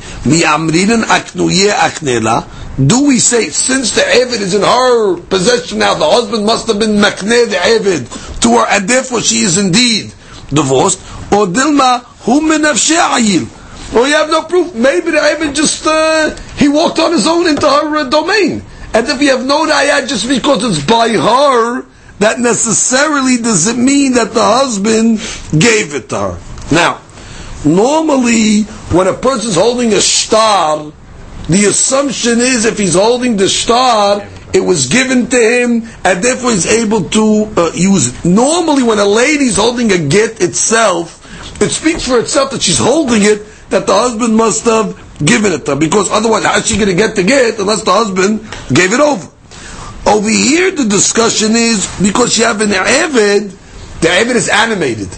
Do 2.88 3.08
we 3.08 3.20
say, 3.20 3.50
since 3.50 3.92
the 3.96 4.02
Evid 4.02 4.42
is 4.42 4.54
in 4.54 4.62
her 4.62 5.18
possession 5.18 5.80
now, 5.80 5.94
the 5.94 6.10
husband 6.10 6.46
must 6.46 6.68
have 6.68 6.80
been 6.80 6.98
makneh 6.98 7.50
the 7.50 7.56
Evid 7.56 8.42
to 8.42 8.58
her, 8.58 8.66
and 8.70 8.88
therefore 8.88 9.22
she 9.22 9.40
is 9.40 9.58
indeed 9.58 10.14
divorced? 10.50 11.00
Or 11.32 11.46
Dilma, 11.46 12.04
ayil? 12.26 13.48
Well, 13.94 14.08
you 14.08 14.16
have 14.16 14.30
no 14.30 14.44
proof. 14.44 14.74
Maybe 14.74 15.12
the 15.12 15.18
Eved 15.18 15.56
just, 15.56 15.86
uh, 15.86 16.36
he 16.58 16.68
walked 16.68 17.00
on 17.00 17.12
his 17.12 17.28
own 17.28 17.48
into 17.48 17.70
her 17.70 17.98
uh, 17.98 18.04
domain. 18.10 18.64
And 18.94 19.08
if 19.08 19.22
you 19.22 19.30
have 19.30 19.46
no 19.46 19.66
raya 19.66 20.08
just 20.08 20.28
because 20.28 20.64
it's 20.64 20.86
by 20.86 21.10
her, 21.10 21.86
that 22.20 22.40
necessarily 22.40 23.38
doesn't 23.38 23.84
mean 23.84 24.14
that 24.14 24.34
the 24.34 24.44
husband 24.44 25.18
gave 25.52 25.94
it 25.94 26.10
to 26.10 26.20
her. 26.20 26.40
Now, 26.72 27.02
normally, 27.66 28.64
when 28.94 29.08
a 29.08 29.14
person's 29.14 29.56
holding 29.56 29.94
a 29.94 30.02
star, 30.02 30.92
the 31.50 31.66
assumption 31.66 32.40
is 32.40 32.66
if 32.66 32.78
he's 32.78 32.96
holding 32.96 33.38
the 33.38 33.50
star, 33.50 34.28
it 34.54 34.62
was 34.62 34.88
given 34.88 35.28
to 35.28 35.38
him, 35.38 35.84
and 36.06 36.24
therefore 36.24 36.52
he's 36.52 36.66
able 36.66 37.10
to 37.10 37.52
uh, 37.58 37.72
use 37.76 38.08
it. 38.08 38.26
Normally, 38.26 38.84
when 38.84 39.00
a 39.00 39.06
lady's 39.06 39.58
holding 39.58 39.92
a 39.92 39.98
get 39.98 40.42
itself, 40.42 41.22
it 41.62 41.70
speaks 41.70 42.08
for 42.08 42.20
itself 42.20 42.52
that 42.52 42.62
she's 42.62 42.80
holding 42.80 43.24
it, 43.24 43.46
that 43.70 43.86
the 43.86 43.94
husband 43.94 44.36
must 44.36 44.64
have 44.66 44.96
given 45.24 45.52
it 45.52 45.66
to 45.66 45.72
her, 45.72 45.78
because 45.78 46.10
otherwise, 46.10 46.46
how's 46.46 46.66
she 46.66 46.78
going 46.78 46.88
to 46.88 46.96
get 46.96 47.16
the 47.16 47.24
get 47.24 47.60
unless 47.60 47.84
the 47.84 47.92
husband 47.92 48.40
gave 48.74 48.94
it 48.94 49.00
over? 49.00 49.30
Over 50.08 50.30
here, 50.30 50.72
the 50.72 50.86
discussion 50.86 51.56
is 51.56 51.88
because 52.02 52.38
you 52.38 52.46
have 52.46 52.62
an 52.62 52.70
Eved, 52.70 53.50
the 54.02 54.08
Eved 54.08 54.36
is 54.36 54.50
animated. 54.50 55.10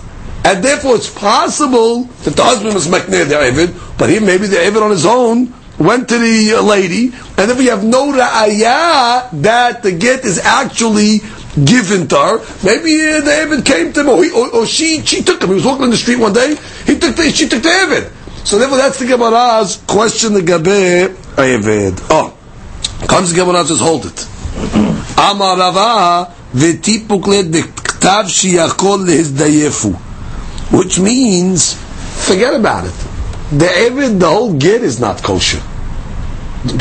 And 0.45 0.63
therefore, 0.63 0.95
it's 0.95 1.13
possible 1.13 2.03
that 2.23 2.35
the 2.35 2.43
husband 2.43 2.73
was 2.73 2.88
makneh 2.88 3.27
the 3.27 3.35
Eved, 3.35 3.97
but 3.97 4.09
here 4.09 4.21
maybe 4.21 4.47
the 4.47 4.55
Eved 4.55 4.81
on 4.81 4.91
his 4.91 5.05
own 5.05 5.53
went 5.77 6.07
to 6.09 6.17
the 6.17 6.53
uh, 6.55 6.61
lady, 6.61 7.11
and 7.38 7.51
if 7.51 7.57
we 7.57 7.65
have 7.65 7.83
no 7.83 8.11
ra'ayah 8.11 9.29
that 9.41 9.83
the 9.83 9.91
get 9.91 10.25
is 10.25 10.39
actually 10.39 11.19
given 11.65 12.07
to 12.07 12.15
her, 12.15 12.38
maybe 12.63 12.95
uh, 13.01 13.21
the 13.21 13.31
Eved 13.31 13.65
came 13.65 13.93
to 13.93 13.99
him, 13.99 14.09
or, 14.09 14.23
he, 14.23 14.31
or, 14.31 14.49
or, 14.55 14.65
she, 14.65 15.01
she 15.01 15.21
took 15.21 15.41
him. 15.41 15.49
He 15.49 15.55
was 15.55 15.65
walking 15.65 15.83
on 15.83 15.89
the 15.89 15.97
street 15.97 16.17
one 16.17 16.33
day, 16.33 16.55
he 16.85 16.97
took 16.97 17.15
the, 17.15 17.29
she 17.29 17.47
took 17.47 17.61
the 17.61 17.69
Eved. 17.69 18.45
So 18.47 18.57
therefore, 18.57 18.77
that's 18.77 18.99
the 18.99 19.05
Gemara's 19.05 19.83
question, 19.85 20.33
the 20.33 20.41
Gabe 20.41 21.11
Eved. 21.35 21.99
Oh, 22.09 22.35
comes 23.07 23.33
the 23.33 23.35
Gemara 23.35 23.65
says, 23.65 23.79
hold 23.79 24.05
it. 24.05 24.27
אמר 25.18 25.55
רבה, 25.57 26.22
וטיפוק 26.55 27.28
לדכתב 27.28 28.24
שיכול 28.26 29.07
להזדייפו. 29.07 29.92
Which 30.70 30.98
means, 30.98 31.74
forget 32.28 32.55
about 32.55 32.84
it. 32.86 32.94
The 33.59 33.66
Evid, 33.66 34.18
the 34.18 34.28
whole 34.28 34.55
get 34.55 34.82
is 34.82 34.98
not 34.98 35.22
kosher. 35.22 35.61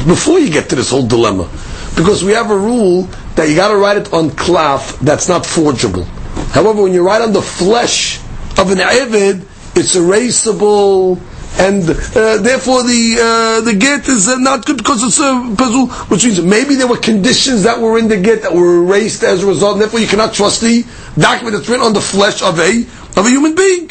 Before 0.08 0.40
you 0.40 0.50
get 0.50 0.70
to 0.70 0.76
this 0.76 0.90
whole 0.92 1.06
dilemma. 1.06 1.50
Because 1.96 2.24
we 2.24 2.32
have 2.32 2.50
a 2.50 2.58
rule 2.58 3.10
that 3.36 3.50
you 3.50 3.56
gotta 3.56 3.76
write 3.76 3.98
it 3.98 4.14
on 4.14 4.30
cloth 4.32 4.98
that's 5.02 5.28
not 5.28 5.46
forgeable. 5.46 6.06
However, 6.54 6.84
when 6.84 6.94
you 6.94 7.06
write 7.06 7.22
on 7.22 7.34
the 7.34 7.42
flesh 7.42 8.20
of 8.58 8.72
an 8.72 8.78
Evid, 8.78 9.44
it's 9.76 9.96
erasable, 9.96 11.20
and 11.59 11.89
uh, 11.89 12.37
therefore 12.43 12.83
the 12.83 13.17
uh, 13.19 13.61
the 13.63 13.75
get 13.75 14.09
is 14.09 14.29
uh, 14.29 14.37
not 14.37 14.67
good 14.67 14.77
because 14.77 15.03
it's 15.03 15.19
a 15.19 15.55
puzzle, 15.57 15.87
which 16.09 16.25
means 16.25 16.41
maybe 16.43 16.75
there 16.75 16.87
were 16.87 16.99
conditions 16.99 17.63
that 17.63 17.81
were 17.81 17.99
in 17.99 18.09
the 18.09 18.17
get 18.17 18.43
that 18.43 18.53
were 18.55 18.85
erased 18.85 19.23
as 19.23 19.43
a 19.43 19.47
result. 19.47 19.75
And 19.75 19.83
therefore, 19.83 20.01
you 20.01 20.07
cannot 20.07 20.35
trust 20.35 20.61
the 20.61 20.85
document 21.19 21.57
that's 21.57 21.69
written 21.69 21.87
on 21.87 21.95
the 21.95 22.01
flesh 22.01 22.43
of 22.43 22.59
a 22.61 22.81
of 23.19 23.27
a 23.27 23.31
human 23.31 23.55
being. 23.55 23.91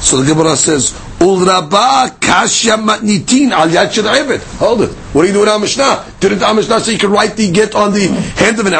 So 0.00 0.20
the 0.20 0.34
Gemara 0.34 0.56
says, 0.56 0.92
"Ulraba 1.20 2.18
kashya 2.18 2.76
matnitin 2.76 3.52
al 3.52 3.68
yad 3.68 4.42
Hold 4.58 4.82
it. 4.82 4.90
What 5.14 5.24
are 5.24 5.28
you 5.28 5.32
doing 5.32 5.48
on 5.48 5.60
Mishnah? 5.62 6.04
Didn't 6.20 6.42
our 6.42 6.52
Mishnah 6.54 6.80
say 6.80 6.92
you 6.92 6.98
can 6.98 7.10
write 7.10 7.36
the 7.36 7.50
get 7.52 7.74
on 7.74 7.92
the 7.92 8.08
hand 8.36 8.58
of 8.58 8.66
an 8.66 8.74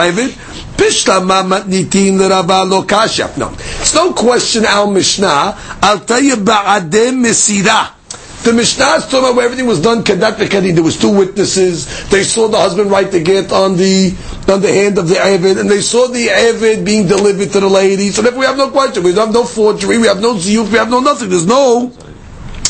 l'raba 2.19 2.69
lo 2.69 2.83
kashya. 2.83 3.37
No, 3.39 3.53
it's 3.55 3.95
no 3.95 4.13
question. 4.13 4.65
Al 4.65 4.91
Mishnah, 4.91 5.57
I'll 5.83 6.01
tell 6.01 6.21
you 6.21 6.37
ba'adem 6.37 7.23
mesira. 7.25 8.02
The 8.43 8.53
Mishnah 8.53 8.95
is 8.97 9.05
talking 9.05 9.21
about 9.21 9.37
where 9.37 9.45
everything 9.45 9.67
was 9.67 9.81
done 9.81 10.03
kadat 10.03 10.35
v'kadi. 10.35 10.75
There 10.75 10.83
was 10.83 10.99
two 10.99 11.17
witnesses. 11.17 12.09
They 12.11 12.25
saw 12.25 12.49
the 12.49 12.59
husband 12.59 12.91
write 12.91 13.13
the 13.13 13.23
get 13.23 13.53
on 13.53 13.77
the 13.77 14.17
on 14.49 14.61
the 14.61 14.73
hand 14.73 14.99
of 14.99 15.09
the 15.09 15.17
Avid, 15.17 15.59
and 15.59 15.71
they 15.71 15.81
saw 15.81 16.09
the 16.09 16.29
Avid 16.29 16.85
being 16.85 17.07
delivered 17.07 17.53
to 17.53 17.61
the 17.61 17.69
lady. 17.69 18.11
So 18.11 18.21
therefore 18.21 18.41
we 18.41 18.47
have 18.47 18.57
no 18.57 18.71
question. 18.71 19.05
We 19.05 19.13
have 19.15 19.33
no 19.33 19.45
forgery. 19.45 19.97
We 19.99 20.09
have 20.09 20.21
no 20.21 20.35
ziyuk. 20.35 20.73
We 20.73 20.79
have 20.79 20.91
no 20.91 20.99
nothing. 20.99 21.31
There's 21.31 21.47
no 21.47 21.93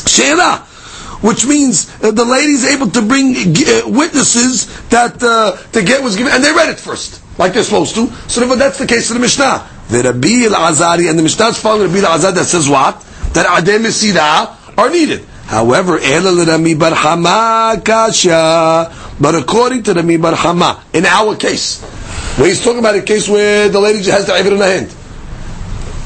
she'era. 0.05 0.57
Which 1.25 1.47
means 1.47 1.89
uh, 2.03 2.11
the 2.11 2.25
lady's 2.25 2.65
able 2.65 2.91
to 2.91 3.01
bring 3.01 3.33
uh, 3.33 3.89
witnesses 3.89 4.67
that 4.89 5.23
uh, 5.23 5.57
the 5.71 5.81
get 5.81 6.03
was 6.03 6.15
given, 6.17 6.33
and 6.33 6.43
they 6.43 6.51
read 6.51 6.69
it 6.69 6.77
first, 6.77 7.23
like 7.39 7.53
they're 7.53 7.63
supposed 7.63 7.95
to. 7.95 8.11
So 8.29 8.45
that's 8.55 8.77
the 8.77 8.85
case 8.85 9.09
of 9.09 9.15
the 9.15 9.21
Mishnah. 9.21 9.67
The 9.89 10.03
Rabbi 10.03 10.45
Elazar, 10.45 11.09
and 11.09 11.17
the 11.17 11.23
Mishnah 11.23 11.47
is 11.47 11.57
following 11.57 11.91
Rabbi 11.91 12.05
Elazar 12.05 12.35
that 12.35 12.45
says 12.45 12.69
what? 12.69 13.01
That 13.33 13.47
Adem 13.47 14.77
are 14.77 14.89
needed. 14.91 15.25
However. 15.53 15.99
But 19.19 19.35
according 19.35 19.83
to 19.83 19.93
Rami 19.93 20.17
bar 20.17 20.35
Hama, 20.35 20.83
in 20.93 21.05
our 21.05 21.35
case, 21.35 21.81
where 22.37 22.47
he's 22.47 22.63
talking 22.63 22.79
about 22.79 22.95
a 22.95 23.01
case 23.03 23.29
where 23.29 23.69
the 23.69 23.79
lady 23.79 24.03
has 24.09 24.25
the 24.25 24.35
Ibn 24.35 24.53
in 24.53 24.59
her 24.59 24.65
hand. 24.65 24.95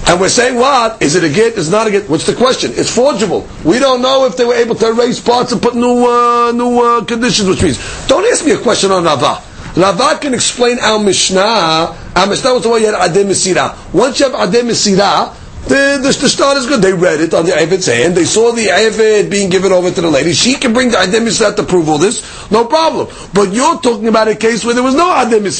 And 0.08 0.22
we're 0.22 0.30
saying 0.30 0.56
what? 0.56 1.02
Is 1.02 1.16
it 1.16 1.24
a 1.24 1.30
get? 1.30 1.58
Is 1.58 1.70
not 1.70 1.88
a 1.88 1.92
get? 1.92 2.10
What's 2.10 2.26
the 2.26 2.34
question? 2.36 2.72
It's 2.76 2.94
forgeable. 2.94 3.48
We 3.66 3.80
don't 3.80 4.02
know 4.02 4.26
if 4.26 4.38
they 4.38 4.46
were 4.46 4.54
able 4.54 4.76
to 4.76 4.88
erase 4.88 5.20
parts 5.20 5.52
and 5.52 5.62
put 5.62 5.76
new 5.76 6.06
uh, 6.08 6.52
new 6.54 6.80
uh, 6.80 7.04
conditions, 7.04 7.50
which 7.50 7.62
means 7.62 7.78
don't 8.08 8.24
ask 8.32 8.46
me 8.46 8.52
a 8.52 8.58
question 8.58 8.92
on 8.92 9.04
Rava. 9.04 9.42
Rava 9.76 10.18
can 10.20 10.34
explain 10.34 10.80
our 10.80 11.00
Mishnah. 11.00 11.96
Our 12.16 12.28
Mishnah 12.28 12.54
was 12.54 12.64
the 12.64 12.70
way 12.70 12.80
you 12.82 12.86
had 12.88 12.96
Adem. 12.96 13.94
Once 13.94 14.20
you 14.20 14.30
have 14.30 14.50
Adem 14.50 14.70
Mesira, 14.70 15.34
the, 15.68 16.00
the, 16.02 16.18
the 16.22 16.30
start 16.30 16.58
is 16.58 16.66
good. 16.66 16.82
They 16.82 16.94
read 16.94 17.20
it 17.20 17.34
on 17.34 17.46
the 17.46 17.54
Avid's 17.56 17.88
hand. 17.88 18.16
They 18.16 18.24
saw 18.24 18.52
the 18.54 18.70
Avid 18.70 19.30
being 19.30 19.50
given 19.50 19.72
over 19.72 19.92
to 19.92 20.02
the 20.02 20.10
lady. 20.10 20.34
She 20.34 20.56
can 20.56 20.74
bring 20.74 20.92
the 20.92 20.98
Adem 20.98 21.56
to 21.56 21.64
prove 21.64 21.90
all 21.90 21.98
this. 21.98 22.24
No 22.52 22.66
problem. 22.66 23.08
But 23.34 23.52
you're 23.54 23.80
talking 23.80 24.08
about 24.08 24.28
a 24.30 24.36
case 24.36 24.64
where 24.64 24.74
there 24.74 24.84
was 24.84 24.96
no 24.96 25.06
Adem 25.06 25.52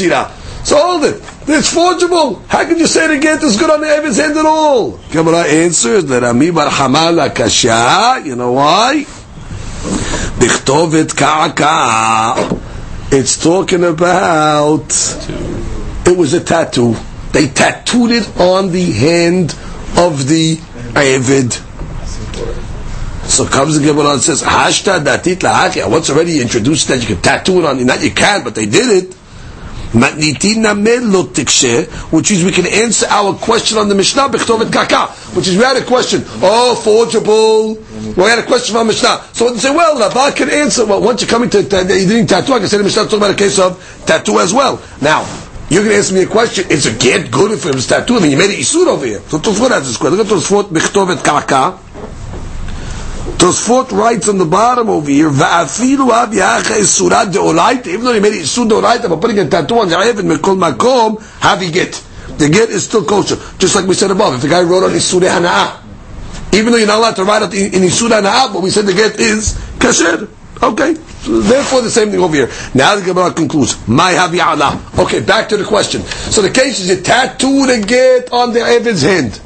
So 0.66 0.78
hold 0.78 1.04
it. 1.04 1.22
It's 1.48 1.74
forgeable. 1.74 2.36
How 2.48 2.64
can 2.66 2.78
you 2.78 2.88
say 2.88 3.06
it 3.06 3.12
again? 3.18 3.40
It's 3.42 3.58
good 3.58 3.70
on 3.70 3.82
the 3.82 3.88
Avid's 3.88 4.18
hand 4.18 4.38
at 4.38 4.46
all? 4.46 4.98
Gemara 5.12 5.44
answers 5.44 6.06
that 6.06 6.24
Ami 6.24 6.52
bar 6.52 6.70
Hamala 6.70 7.34
Kasha. 7.36 8.22
You 8.26 8.36
know 8.36 8.54
why? 8.54 9.04
Bichtovet 10.40 11.16
Ka'aka. 11.18 12.62
It's 13.12 13.42
talking 13.42 13.84
about. 13.84 14.88
It 16.08 16.18
was 16.18 16.34
a 16.34 16.42
tattoo. 16.42 16.96
They 17.34 17.48
tattooed 17.50 18.12
it 18.12 18.40
on 18.40 18.72
the 18.72 18.92
hand 18.94 19.54
of 19.96 20.28
the 20.28 20.60
Avid. 20.96 21.54
So 23.28 23.46
comes 23.46 23.80
the 23.80 23.86
Gemara 23.86 24.14
and 24.14 24.22
says, 24.22 24.42
Hashta 24.42 25.04
datit 25.04 25.40
lahachya. 25.40 25.92
Once 25.92 26.10
already 26.10 26.42
introduced 26.42 26.88
that 26.88 27.02
you 27.02 27.16
can 27.16 27.22
tattoo 27.22 27.60
it 27.60 27.66
on? 27.66 27.86
Not 27.86 28.02
you 28.02 28.12
can, 28.12 28.44
but 28.44 28.56
they 28.56 28.66
did 28.66 29.04
it. 29.04 29.14
Which 29.94 30.36
is 32.32 32.44
we 32.44 32.52
can 32.52 32.68
answer 32.68 33.06
our 33.08 33.34
question 33.36 33.78
on 33.78 33.88
the 33.88 33.96
Mishnah 33.96 34.28
b'chtovet 34.30 34.72
kaka. 34.72 35.08
Which 35.34 35.48
is 35.48 35.58
we 35.58 35.64
had 35.64 35.78
a 35.78 35.86
question. 35.86 36.24
Oh, 36.42 36.76
forgeable. 36.76 37.76
We 38.16 38.30
had 38.30 38.40
a 38.40 38.44
question 38.44 38.76
from 38.76 38.88
Mishnah. 38.88 39.24
So 39.34 39.52
they 39.52 39.60
say, 39.60 39.72
well, 39.72 39.98
Rabbi 39.98 40.32
can 40.32 40.50
answer. 40.50 40.86
Well, 40.86 41.02
once 41.02 41.22
you're 41.22 41.30
coming 41.30 41.50
to, 41.52 41.62
you 41.62 41.68
didn't 41.68 42.28
tattoo, 42.28 42.54
I 42.54 42.60
can 42.60 42.68
say 42.68 42.78
the 42.78 42.84
Mishnah 42.84 43.04
talking 43.04 43.20
about 43.20 43.32
a 43.32 43.36
case 43.36 43.60
of 43.60 44.04
tattoo 44.06 44.40
as 44.40 44.54
well. 44.54 44.82
Now, 45.02 45.24
going 45.70 45.90
to 45.90 45.98
ask 45.98 46.14
me 46.14 46.24
a 46.24 46.28
question. 46.28 46.66
It's 46.70 46.86
a 46.86 46.94
get 46.94 47.30
good 47.30 47.52
if 47.52 47.66
it 47.66 47.76
was 47.76 47.88
tattoo? 47.88 48.16
I 48.16 48.22
mean, 48.22 48.32
you 48.32 48.38
made 48.38 48.52
it 48.52 48.60
isur 48.60 48.88
over 48.88 49.06
here. 49.06 49.20
So 49.28 49.38
Tosfot 49.38 49.70
has 49.70 49.88
this 49.88 49.98
question. 49.98 50.18
Look 50.18 50.28
at 50.28 50.34
Tosfot 50.34 50.70
b'chtovet 50.70 51.24
kaka. 51.24 51.78
Tosfot 53.38 53.92
writes 53.92 54.30
on 54.30 54.38
the 54.38 54.46
bottom 54.46 54.90
over 54.90 55.10
here, 55.10 55.30
"Va'afilu 55.30 56.10
ab 56.12 56.32
yacha 56.32 56.80
isurat 56.80 57.32
deoraita." 57.32 57.88
Even 57.88 58.06
though 58.06 58.14
he 58.14 58.20
made 58.20 58.34
it 58.34 58.44
isur 58.44 58.68
deoraita, 58.68 59.10
but 59.10 59.20
putting 59.20 59.38
a 59.40 59.48
tattoo 59.48 59.80
on 59.80 59.90
the 59.90 59.96
ayv 59.96 60.20
and 60.20 60.32
mekol 60.32 60.58
makom, 60.58 61.22
have 61.42 61.60
he 61.62 61.70
get? 61.70 62.02
The 62.38 62.50
get 62.50 62.70
is 62.70 62.86
still 62.86 63.04
kosher, 63.04 63.38
just 63.60 63.76
like 63.76 63.86
we 63.86 63.94
said 63.94 64.12
above. 64.12 64.36
If 64.36 64.42
the 64.42 64.48
guy 64.48 64.62
wrote 64.64 64.84
on 64.84 64.92
isur 64.92 65.22
hana'ah, 65.22 65.78
even 66.54 66.72
though 66.72 66.78
you're 66.78 66.88
not 66.88 67.00
allowed 67.00 67.16
to 67.18 67.26
write 67.26 67.42
it 67.44 67.54
in 67.54 67.82
isur 67.84 68.10
hana'ah, 68.10 68.54
but 68.54 68.62
we 68.62 68.70
said 68.70 68.86
the 68.86 68.94
get 68.94 69.20
is 69.20 69.54
kasher. 69.78 70.30
Okay, 70.62 70.96
so 71.22 71.40
therefore 71.42 71.82
the 71.82 71.92
same 71.92 72.10
thing 72.10 72.20
over 72.20 72.36
here. 72.36 72.50
Now 72.74 72.96
the 72.96 73.04
Gemara 73.06 73.32
concludes, 73.32 73.78
"My 73.88 74.14
havi 74.14 74.44
Allah." 74.44 74.82
Okay, 74.98 75.20
back 75.20 75.50
to 75.50 75.58
the 75.58 75.64
question. 75.64 76.02
So 76.04 76.42
the 76.42 76.50
case 76.50 76.80
is 76.80 76.90
a 76.90 77.02
tattoo 77.02 77.68
to 77.68 77.82
get 77.86 78.32
on 78.32 78.54
the 78.54 78.62
Evid's 78.62 79.04
hand. 79.04 79.40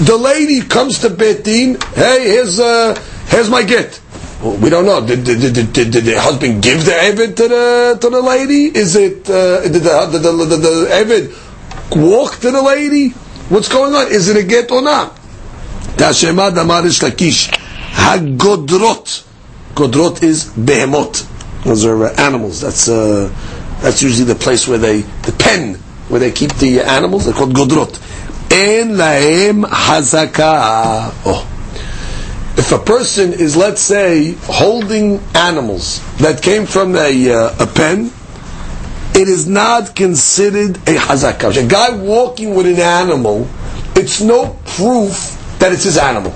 The 0.00 0.16
lady 0.16 0.62
comes 0.62 1.00
to 1.00 1.10
beit 1.10 1.44
din. 1.44 1.78
Hey, 1.94 2.30
here's 2.30 2.58
uh, 2.60 2.98
here's 3.28 3.50
my 3.50 3.62
get. 3.62 4.00
We 4.42 4.68
don't 4.68 4.84
know. 4.84 5.04
Did, 5.04 5.24
did, 5.24 5.40
did, 5.54 5.72
did, 5.72 5.90
did 5.90 6.04
the 6.04 6.20
husband 6.20 6.62
give 6.62 6.84
the 6.84 6.92
Evid 6.92 7.36
to 7.36 7.48
the 7.48 7.98
to 8.00 8.10
the 8.10 8.20
lady? 8.22 8.64
Is 8.66 8.96
it 8.96 9.28
uh, 9.28 9.62
did 9.62 9.72
the 9.74 10.06
the, 10.12 10.18
the, 10.18 10.44
the, 10.44 10.56
the 10.56 10.88
Evid 10.92 11.96
walk 11.96 12.36
to 12.40 12.50
the 12.50 12.62
lady? 12.62 13.10
What's 13.48 13.68
going 13.68 13.94
on? 13.94 14.10
Is 14.12 14.28
it 14.28 14.36
a 14.36 14.42
get 14.42 14.70
or 14.70 14.82
not? 14.82 15.14
Tashema 15.96 16.54
d'amar 16.54 16.82
Reish 16.82 17.02
Lakish 17.02 17.50
hagodrot. 17.92 19.24
Godrot 19.74 20.22
is 20.22 20.44
behemot. 20.44 21.30
Those 21.64 21.84
are 21.84 22.06
uh, 22.06 22.14
animals. 22.18 22.60
That's 22.60 22.88
uh, 22.88 23.32
that's 23.80 24.02
usually 24.02 24.26
the 24.26 24.38
place 24.38 24.68
where 24.68 24.78
they 24.78 25.00
the 25.00 25.32
pen 25.32 25.74
where 26.08 26.20
they 26.20 26.32
keep 26.32 26.54
the 26.56 26.80
animals. 26.80 27.24
They're 27.24 27.34
called 27.34 27.54
godrot. 27.54 27.98
En 28.50 28.90
lahem 28.90 29.64
hazaka. 29.64 31.12
Oh, 31.24 31.50
if 32.56 32.70
a 32.70 32.78
person 32.78 33.32
is, 33.32 33.56
let's 33.56 33.80
say, 33.80 34.32
holding 34.42 35.18
animals 35.34 36.00
that 36.18 36.40
came 36.40 36.66
from 36.66 36.94
a, 36.94 37.30
uh, 37.30 37.54
a 37.58 37.66
pen, 37.66 38.12
it 39.14 39.28
is 39.28 39.48
not 39.48 39.96
considered 39.96 40.76
a 40.76 40.94
hazakah. 40.94 41.64
A 41.64 41.68
guy 41.68 41.96
walking 41.96 42.54
with 42.54 42.66
an 42.66 42.78
animal, 42.78 43.48
it's 43.96 44.20
no 44.20 44.56
proof 44.64 45.36
that 45.58 45.72
it's 45.72 45.82
his 45.82 45.98
animal. 45.98 46.32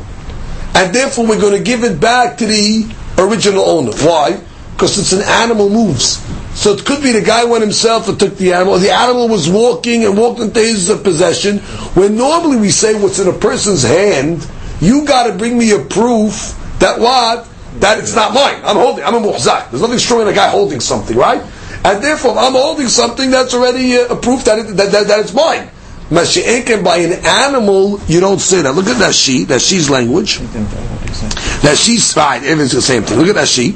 And 0.75 0.95
therefore 0.95 1.27
we're 1.27 1.41
going 1.41 1.57
to 1.57 1.63
give 1.63 1.85
it 1.85 2.01
back 2.01 2.39
to 2.39 2.47
the 2.47 2.93
original 3.19 3.65
owner. 3.65 3.93
Why? 3.93 4.41
Because 4.73 4.99
it's 4.99 5.13
an 5.13 5.23
animal 5.23 5.69
moves. 5.69 6.23
So 6.59 6.73
it 6.73 6.85
could 6.85 7.03
be 7.03 7.13
the 7.13 7.21
guy 7.21 7.45
went 7.45 7.63
himself 7.63 8.09
and 8.09 8.19
took 8.19 8.37
the 8.37 8.53
animal. 8.53 8.79
The 8.79 8.93
animal 8.93 9.29
was 9.29 9.49
walking 9.49 10.05
and 10.05 10.17
walked 10.17 10.41
into 10.41 10.61
his 10.61 10.89
possession. 11.03 11.59
When 11.95 12.17
normally 12.17 12.57
we 12.57 12.71
say 12.71 13.01
what's 13.01 13.19
in 13.19 13.29
a 13.29 13.33
person's 13.33 13.83
hand, 13.83 14.47
you 14.81 15.05
got 15.05 15.27
to 15.27 15.33
bring 15.33 15.59
me 15.59 15.73
a 15.73 15.79
proof 15.79 16.55
that 16.79 17.01
what? 17.01 17.49
That 17.81 17.99
it's 17.99 18.15
not 18.15 18.33
mine. 18.33 18.61
I'm 18.65 18.77
holding. 18.77 19.05
I'm 19.05 19.15
a 19.15 19.21
muhzak. 19.21 19.71
There's 19.71 19.83
nothing 19.83 19.99
stronger 19.99 20.25
than 20.25 20.35
a 20.35 20.37
guy 20.37 20.49
holding 20.49 20.81
something, 20.81 21.17
right? 21.17 21.43
And 21.85 22.03
therefore, 22.03 22.37
I'm 22.37 22.53
holding 22.53 22.89
something, 22.89 23.31
that's 23.31 23.55
already 23.55 23.97
uh, 23.97 24.15
a 24.15 24.17
proof 24.17 24.45
that, 24.45 24.59
it, 24.59 24.77
that, 24.77 24.91
that, 24.91 25.07
that 25.09 25.21
it's 25.21 25.33
mine. 25.33 25.71
Mashi'inkin 26.11 26.83
by 26.83 26.97
an 26.99 27.13
animal, 27.25 28.01
you 28.07 28.21
don't 28.21 28.39
say 28.41 28.63
that. 28.63 28.75
Look 28.75 28.87
at 28.87 28.99
that 28.99 29.15
she, 29.15 29.45
that 29.45 29.61
she's 29.61 29.91
language. 29.91 30.39
That 30.39 31.77
she's 31.77 32.17
right, 32.17 32.41
it's 32.43 32.73
the 32.73 32.81
same 32.83 33.03
thing. 33.03 33.19
Look 33.19 33.29
at 33.29 33.35
that 33.35 33.49
she. 33.49 33.73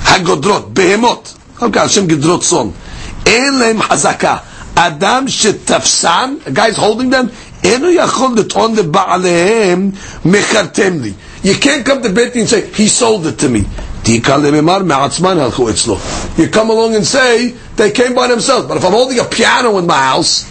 Hagodrot, 0.00 0.72
behemot. 0.74 1.62
Okay, 1.62 1.78
Hashem 1.78 2.08
gedrot 2.08 2.42
son. 2.42 2.72
Lehem 3.24 3.76
hazaka. 3.78 4.44
Adam 4.76 5.26
shetafsan, 5.26 6.46
a 6.46 6.50
guy's 6.52 6.76
holding 6.76 7.10
them, 7.10 7.30
enu 7.62 7.96
yachol 7.98 8.34
leton 8.36 8.74
leba'alehem 8.74 9.92
mechartem 10.22 11.02
li. 11.02 11.14
You 11.42 11.54
can't 11.54 11.84
come 11.84 12.02
to 12.02 12.08
Din 12.12 12.30
and 12.34 12.48
say, 12.48 12.70
he 12.72 12.88
sold 12.88 13.26
it 13.26 13.38
to 13.40 13.48
me. 13.48 13.64
You 14.04 14.20
come 14.22 14.44
along 16.70 16.94
and 16.94 17.06
say, 17.06 17.48
they 17.76 17.90
came 17.90 18.14
by 18.14 18.28
themselves. 18.28 18.66
But 18.66 18.76
if 18.78 18.84
I'm 18.84 18.92
holding 18.92 19.18
a 19.18 19.24
piano 19.24 19.78
in 19.78 19.86
my 19.86 19.98
house, 19.98 20.49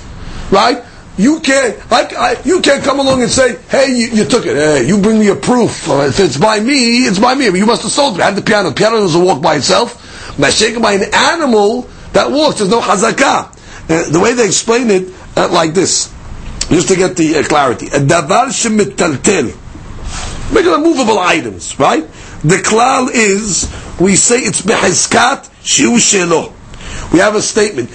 right? 0.51 0.83
You 1.17 1.41
can't, 1.41 1.77
I, 1.91 2.07
I, 2.17 2.41
you 2.45 2.61
can't 2.61 2.81
come 2.81 2.99
along 2.99 3.21
and 3.21 3.29
say, 3.29 3.57
"Hey, 3.67 3.87
you, 3.93 4.07
you 4.07 4.25
took 4.25 4.45
it. 4.45 4.55
Hey, 4.55 4.87
you 4.87 5.01
bring 5.01 5.19
me 5.19 5.27
a 5.27 5.35
proof. 5.35 5.89
If 5.89 6.19
it's 6.19 6.37
by 6.37 6.61
me, 6.61 6.99
it's 6.99 7.19
by 7.19 7.35
me. 7.35 7.45
You 7.45 7.65
must 7.65 7.81
have 7.83 7.91
sold 7.91 8.15
it. 8.15 8.21
I 8.21 8.27
had 8.27 8.35
the 8.35 8.41
piano. 8.41 8.69
The 8.69 8.75
piano 8.75 8.97
doesn't 8.99 9.21
walk 9.21 9.41
by 9.41 9.55
itself. 9.57 10.37
Mashake 10.37 10.81
by 10.81 10.93
an 10.93 11.13
animal 11.13 11.89
that 12.13 12.31
walks. 12.31 12.59
There's 12.59 12.69
no 12.69 12.79
hazakah. 12.79 13.51
Uh, 13.89 14.09
the 14.09 14.19
way 14.19 14.33
they 14.33 14.45
explain 14.45 14.89
it, 14.91 15.11
uh, 15.35 15.49
like 15.51 15.73
this, 15.73 16.13
just 16.69 16.87
to 16.87 16.95
get 16.95 17.17
the 17.17 17.37
uh, 17.39 17.43
clarity. 17.43 17.87
A 17.87 17.99
davar 17.99 18.47
shemittaltel. 18.47 19.57
Regular 20.55 20.77
movable 20.77 21.19
items, 21.19 21.77
right? 21.77 22.07
The 22.43 22.55
klal 22.63 23.09
is 23.11 23.69
we 23.99 24.15
say 24.15 24.39
it's 24.39 24.61
behizkat 24.61 25.49
shiu. 25.61 26.53
We 27.11 27.19
have 27.19 27.35
a 27.35 27.41
statement. 27.41 27.89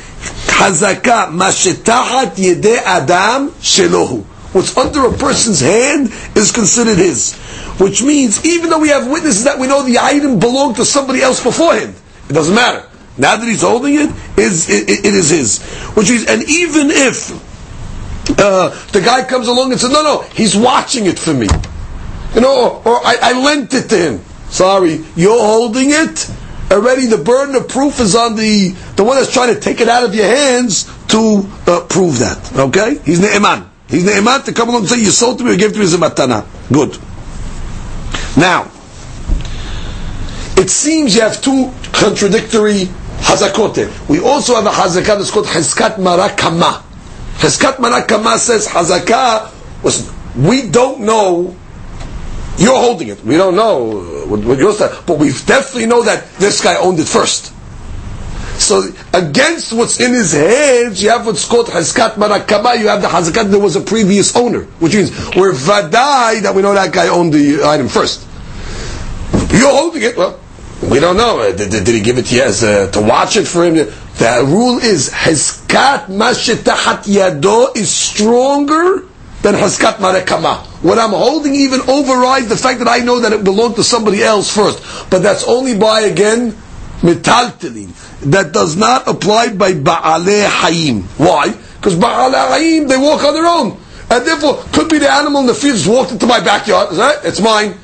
Hazaka 0.46 1.30
mashetahat 1.30 2.38
yede 2.38 2.78
adam 2.84 3.50
shelohu. 3.60 4.24
What's 4.54 4.76
under 4.76 5.06
a 5.06 5.12
person's 5.12 5.60
hand 5.60 6.12
is 6.36 6.52
considered 6.52 6.96
his. 6.98 7.34
Which 7.80 8.02
means, 8.02 8.44
even 8.46 8.70
though 8.70 8.78
we 8.78 8.88
have 8.90 9.10
witnesses 9.10 9.44
that 9.44 9.58
we 9.58 9.66
know 9.66 9.82
the 9.82 9.98
item 9.98 10.38
belonged 10.38 10.76
to 10.76 10.84
somebody 10.84 11.22
else 11.22 11.42
beforehand, 11.42 11.94
it 12.28 12.32
doesn't 12.32 12.54
matter. 12.54 12.88
Now 13.18 13.36
that 13.36 13.46
he's 13.46 13.62
holding 13.62 13.94
it, 13.94 14.10
is 14.38 14.70
it, 14.70 14.88
it, 14.88 15.04
it 15.06 15.14
is 15.14 15.30
his. 15.30 15.62
Which 15.94 16.10
means, 16.10 16.26
and 16.26 16.42
even 16.48 16.90
if 16.90 17.30
uh, 18.38 18.70
the 18.92 19.00
guy 19.00 19.24
comes 19.24 19.48
along 19.48 19.72
and 19.72 19.80
says, 19.80 19.90
"No, 19.90 20.02
no, 20.02 20.22
he's 20.34 20.56
watching 20.56 21.06
it 21.06 21.18
for 21.18 21.34
me," 21.34 21.48
you 22.34 22.40
know, 22.40 22.80
or, 22.84 22.88
or 22.88 22.96
I, 23.04 23.18
I 23.22 23.44
lent 23.44 23.74
it 23.74 23.88
to 23.88 23.96
him. 23.98 24.20
Sorry, 24.50 25.04
you're 25.16 25.38
holding 25.38 25.90
it. 25.90 26.30
Already, 26.74 27.06
the 27.06 27.18
burden 27.18 27.54
of 27.54 27.68
proof 27.68 28.00
is 28.00 28.16
on 28.16 28.34
the 28.34 28.70
the 28.96 29.04
one 29.04 29.16
that's 29.16 29.32
trying 29.32 29.54
to 29.54 29.60
take 29.60 29.80
it 29.80 29.88
out 29.88 30.02
of 30.02 30.12
your 30.12 30.26
hands 30.26 30.90
to 31.06 31.48
uh, 31.68 31.86
prove 31.88 32.18
that. 32.18 32.52
Okay, 32.58 32.98
he's 33.04 33.20
ne'eman. 33.20 33.70
He's 33.88 34.04
ne'eman 34.04 34.42
to 34.46 34.52
come 34.52 34.70
along 34.70 34.80
and 34.80 34.88
say, 34.90 34.98
"You 34.98 35.12
sold 35.12 35.38
to 35.38 35.44
me, 35.44 35.54
or 35.54 35.56
gave 35.56 35.72
to 35.72 35.78
me 35.78 35.84
as 35.84 35.94
a 35.94 35.98
matana." 35.98 36.44
Good. 36.72 36.98
Now, 38.36 38.72
it 40.56 40.68
seems 40.68 41.14
you 41.14 41.20
have 41.20 41.40
two 41.40 41.72
contradictory 41.92 42.86
hazakot. 43.22 44.08
We 44.08 44.18
also 44.18 44.56
have 44.56 44.66
a 44.66 44.70
hazakah 44.70 45.16
that's 45.18 45.30
called 45.30 45.46
hezkat 45.46 45.98
marakama. 45.98 46.82
Hezkat 47.36 47.76
marakama 47.76 48.36
says 48.36 48.66
hazakah 48.66 49.52
was 49.84 50.12
we 50.36 50.68
don't 50.68 51.02
know 51.02 51.54
you're 52.56 52.78
holding 52.78 53.08
it. 53.08 53.22
We 53.24 53.36
don't 53.36 53.56
know 53.56 54.00
uh, 54.00 54.28
what, 54.28 54.44
what 54.44 54.58
your 54.58 54.72
style, 54.72 55.02
but 55.06 55.18
we 55.18 55.28
definitely 55.28 55.86
know 55.86 56.02
that 56.02 56.24
this 56.38 56.62
guy 56.62 56.76
owned 56.76 56.98
it 57.00 57.08
first. 57.08 57.52
So 58.60 58.88
against 59.12 59.72
what's 59.72 59.98
in 60.00 60.12
his 60.12 60.32
hands, 60.32 61.02
you 61.02 61.10
have 61.10 61.26
what's 61.26 61.46
called 61.46 61.66
hazkat 61.66 62.14
marakama. 62.14 62.78
You 62.78 62.88
have 62.88 63.02
the 63.02 63.08
hazakat. 63.08 63.50
There 63.50 63.60
was 63.60 63.74
a 63.74 63.80
previous 63.80 64.36
owner, 64.36 64.62
which 64.78 64.94
means 64.94 65.10
we're 65.34 65.52
vadai 65.52 66.42
that 66.42 66.54
we 66.54 66.62
know 66.62 66.72
that 66.74 66.92
guy 66.92 67.08
owned 67.08 67.32
the 67.32 67.64
item 67.64 67.88
first. 67.88 68.26
You're 69.50 69.70
holding 69.70 70.02
it. 70.02 70.16
Well, 70.16 70.38
we 70.88 71.00
don't 71.00 71.16
know. 71.16 71.40
Uh, 71.40 71.52
Did, 71.56 71.70
did, 71.70 71.84
did 71.84 71.94
he 71.94 72.00
give 72.00 72.18
it 72.18 72.26
to 72.26 72.34
you 72.36 72.42
as 72.42 72.62
uh, 72.62 72.90
to 72.92 73.00
watch 73.00 73.36
it 73.36 73.46
for 73.46 73.64
him? 73.64 73.74
The 73.74 74.44
rule 74.46 74.78
is 74.78 75.10
hazkat 75.10 76.06
mashetahat 76.06 77.04
yado 77.12 77.76
is 77.76 77.90
stronger 77.90 79.08
than 79.44 79.54
hazkat 79.54 80.00
marakama. 80.00 80.64
What 80.82 80.98
I'm 80.98 81.10
holding 81.10 81.54
even 81.54 81.82
overrides 81.82 82.48
the 82.48 82.56
fact 82.56 82.78
that 82.78 82.88
I 82.88 83.04
know 83.04 83.20
that 83.20 83.32
it 83.34 83.44
belonged 83.44 83.76
to 83.76 83.84
somebody 83.84 84.22
else 84.22 84.50
first. 84.50 85.10
But 85.10 85.18
that's 85.18 85.44
only 85.44 85.78
by 85.78 86.00
again 86.00 86.52
metaltelin. 87.02 87.92
That 88.32 88.52
does 88.54 88.74
not 88.74 89.06
apply 89.06 89.52
by 89.52 89.74
ba'aleh 89.74 90.48
hayim. 90.48 91.02
Why? 91.18 91.52
Because 91.76 91.94
ba'aleh 91.94 92.56
hayim 92.56 92.88
they 92.88 92.96
walk 92.96 93.22
on 93.22 93.34
their 93.34 93.46
own, 93.46 93.78
and 94.08 94.26
therefore 94.26 94.64
could 94.72 94.88
be 94.88 94.96
the 94.98 95.12
animal 95.12 95.42
in 95.42 95.46
the 95.46 95.54
field 95.54 95.76
just 95.76 95.88
walked 95.88 96.12
into 96.12 96.26
my 96.26 96.40
backyard. 96.40 96.92
Is 96.92 96.96
that? 96.96 97.24
It's 97.26 97.40
mine. 97.42 97.76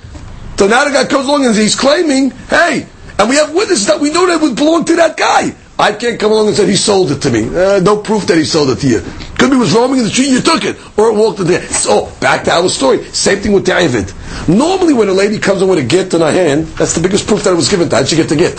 So 0.56 0.66
now 0.66 0.84
the 0.84 0.92
guy 0.92 1.04
comes 1.04 1.26
along 1.28 1.44
and 1.44 1.54
he's 1.54 1.74
claiming, 1.74 2.30
hey, 2.48 2.86
and 3.18 3.28
we 3.28 3.36
have 3.36 3.52
witnesses 3.52 3.86
that 3.86 4.00
we 4.00 4.10
know 4.10 4.26
that 4.28 4.40
would 4.40 4.56
belong 4.56 4.86
to 4.86 4.96
that 4.96 5.18
guy. 5.18 5.54
I 5.80 5.92
can't 5.92 6.20
come 6.20 6.32
along 6.32 6.48
and 6.48 6.56
say 6.56 6.66
he 6.66 6.76
sold 6.76 7.10
it 7.10 7.22
to 7.22 7.30
me. 7.30 7.48
Uh, 7.48 7.80
no 7.80 7.96
proof 7.96 8.26
that 8.26 8.36
he 8.36 8.44
sold 8.44 8.68
it 8.70 8.80
to 8.80 8.86
you. 8.86 9.00
Could 9.38 9.50
be 9.50 9.56
was 9.56 9.72
roaming 9.72 9.98
in 9.98 10.04
the 10.04 10.10
street, 10.10 10.28
you 10.28 10.42
took 10.42 10.64
it, 10.64 10.76
or 10.98 11.08
it 11.08 11.14
walked 11.14 11.40
in 11.40 11.46
there. 11.46 11.62
So 11.68 12.12
back 12.20 12.44
to 12.44 12.50
our 12.50 12.68
story. 12.68 13.04
Same 13.06 13.38
thing 13.38 13.52
with 13.52 13.64
David. 13.64 14.12
Normally, 14.46 14.92
when 14.92 15.08
a 15.08 15.14
lady 15.14 15.38
comes 15.38 15.62
in 15.62 15.68
with 15.68 15.78
a 15.78 15.82
get 15.82 16.12
in 16.12 16.20
her 16.20 16.30
hand, 16.30 16.66
that's 16.76 16.94
the 16.94 17.00
biggest 17.00 17.26
proof 17.26 17.44
that 17.44 17.52
it 17.52 17.56
was 17.56 17.70
given. 17.70 17.88
How'd 17.90 18.06
she 18.06 18.16
get 18.16 18.28
the 18.28 18.36
get? 18.36 18.56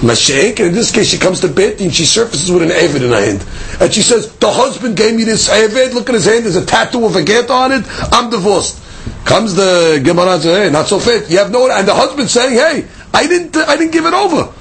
Mashenk, 0.00 0.60
and 0.60 0.68
in 0.68 0.72
this 0.72 0.92
case, 0.92 1.08
she 1.08 1.18
comes 1.18 1.40
to 1.40 1.48
bed 1.48 1.80
and 1.80 1.92
she 1.92 2.04
surfaces 2.04 2.50
with 2.50 2.62
an 2.62 2.70
Avid 2.70 3.02
in 3.02 3.10
her 3.10 3.20
hand. 3.20 3.44
And 3.80 3.92
she 3.92 4.02
says, 4.02 4.32
The 4.36 4.50
husband 4.50 4.96
gave 4.96 5.16
me 5.16 5.24
this 5.24 5.50
Avid, 5.50 5.92
look 5.92 6.08
at 6.08 6.14
his 6.14 6.24
hand, 6.24 6.44
there's 6.44 6.56
a 6.56 6.64
tattoo 6.64 7.04
of 7.04 7.16
a 7.16 7.22
get 7.24 7.50
on 7.50 7.72
it, 7.72 7.84
I'm 8.12 8.30
divorced. 8.30 8.80
Comes 9.24 9.54
the 9.54 10.00
Gemara 10.04 10.34
and 10.34 10.42
says, 10.42 10.56
Hey, 10.56 10.70
not 10.70 10.86
so 10.86 11.00
fit. 11.00 11.28
You 11.30 11.38
have 11.38 11.50
no, 11.50 11.68
and 11.68 11.86
the 11.86 11.94
husband 11.94 12.30
saying, 12.30 12.54
Hey, 12.54 12.86
I 13.12 13.26
didn't, 13.26 13.56
I 13.56 13.76
didn't 13.76 13.92
give 13.92 14.06
it 14.06 14.14
over. 14.14 14.52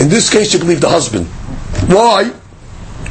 In 0.00 0.08
this 0.08 0.30
case, 0.30 0.52
you 0.54 0.58
believe 0.58 0.80
the 0.80 0.88
husband. 0.88 1.26
Why? 1.88 2.32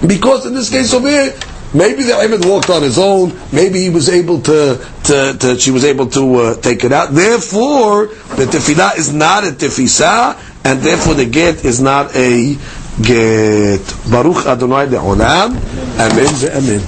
Because 0.06 0.46
in 0.46 0.54
this 0.54 0.70
case 0.70 0.94
over 0.94 1.08
here, 1.08 1.36
maybe 1.74 2.04
the 2.04 2.20
Ibn 2.20 2.48
walked 2.50 2.70
on 2.70 2.82
his 2.82 2.98
own. 2.98 3.38
Maybe 3.52 3.80
he 3.80 3.90
was 3.90 4.10
able 4.10 4.42
to, 4.42 4.84
to, 5.06 5.38
to 5.40 5.60
she 5.60 5.72
was 5.72 5.86
able 5.86 6.08
to 6.08 6.36
uh, 6.36 6.56
take 6.62 6.84
it 6.84 6.92
out. 6.92 7.12
Therefore, 7.12 8.08
the 8.08 8.46
tefillah 8.46 8.98
is 8.98 9.14
not 9.14 9.44
a 9.44 9.52
tefisa, 9.52 10.36
and 10.66 10.80
therefore 10.80 11.14
the 11.16 11.26
get 11.26 11.64
is 11.66 11.82
not 11.82 12.16
a 12.16 12.56
get. 13.02 13.82
Baruch 14.10 14.46
Adonai 14.46 14.88
le'olam. 14.88 15.56
Amen. 16.00 16.34
Amen. 16.56 16.78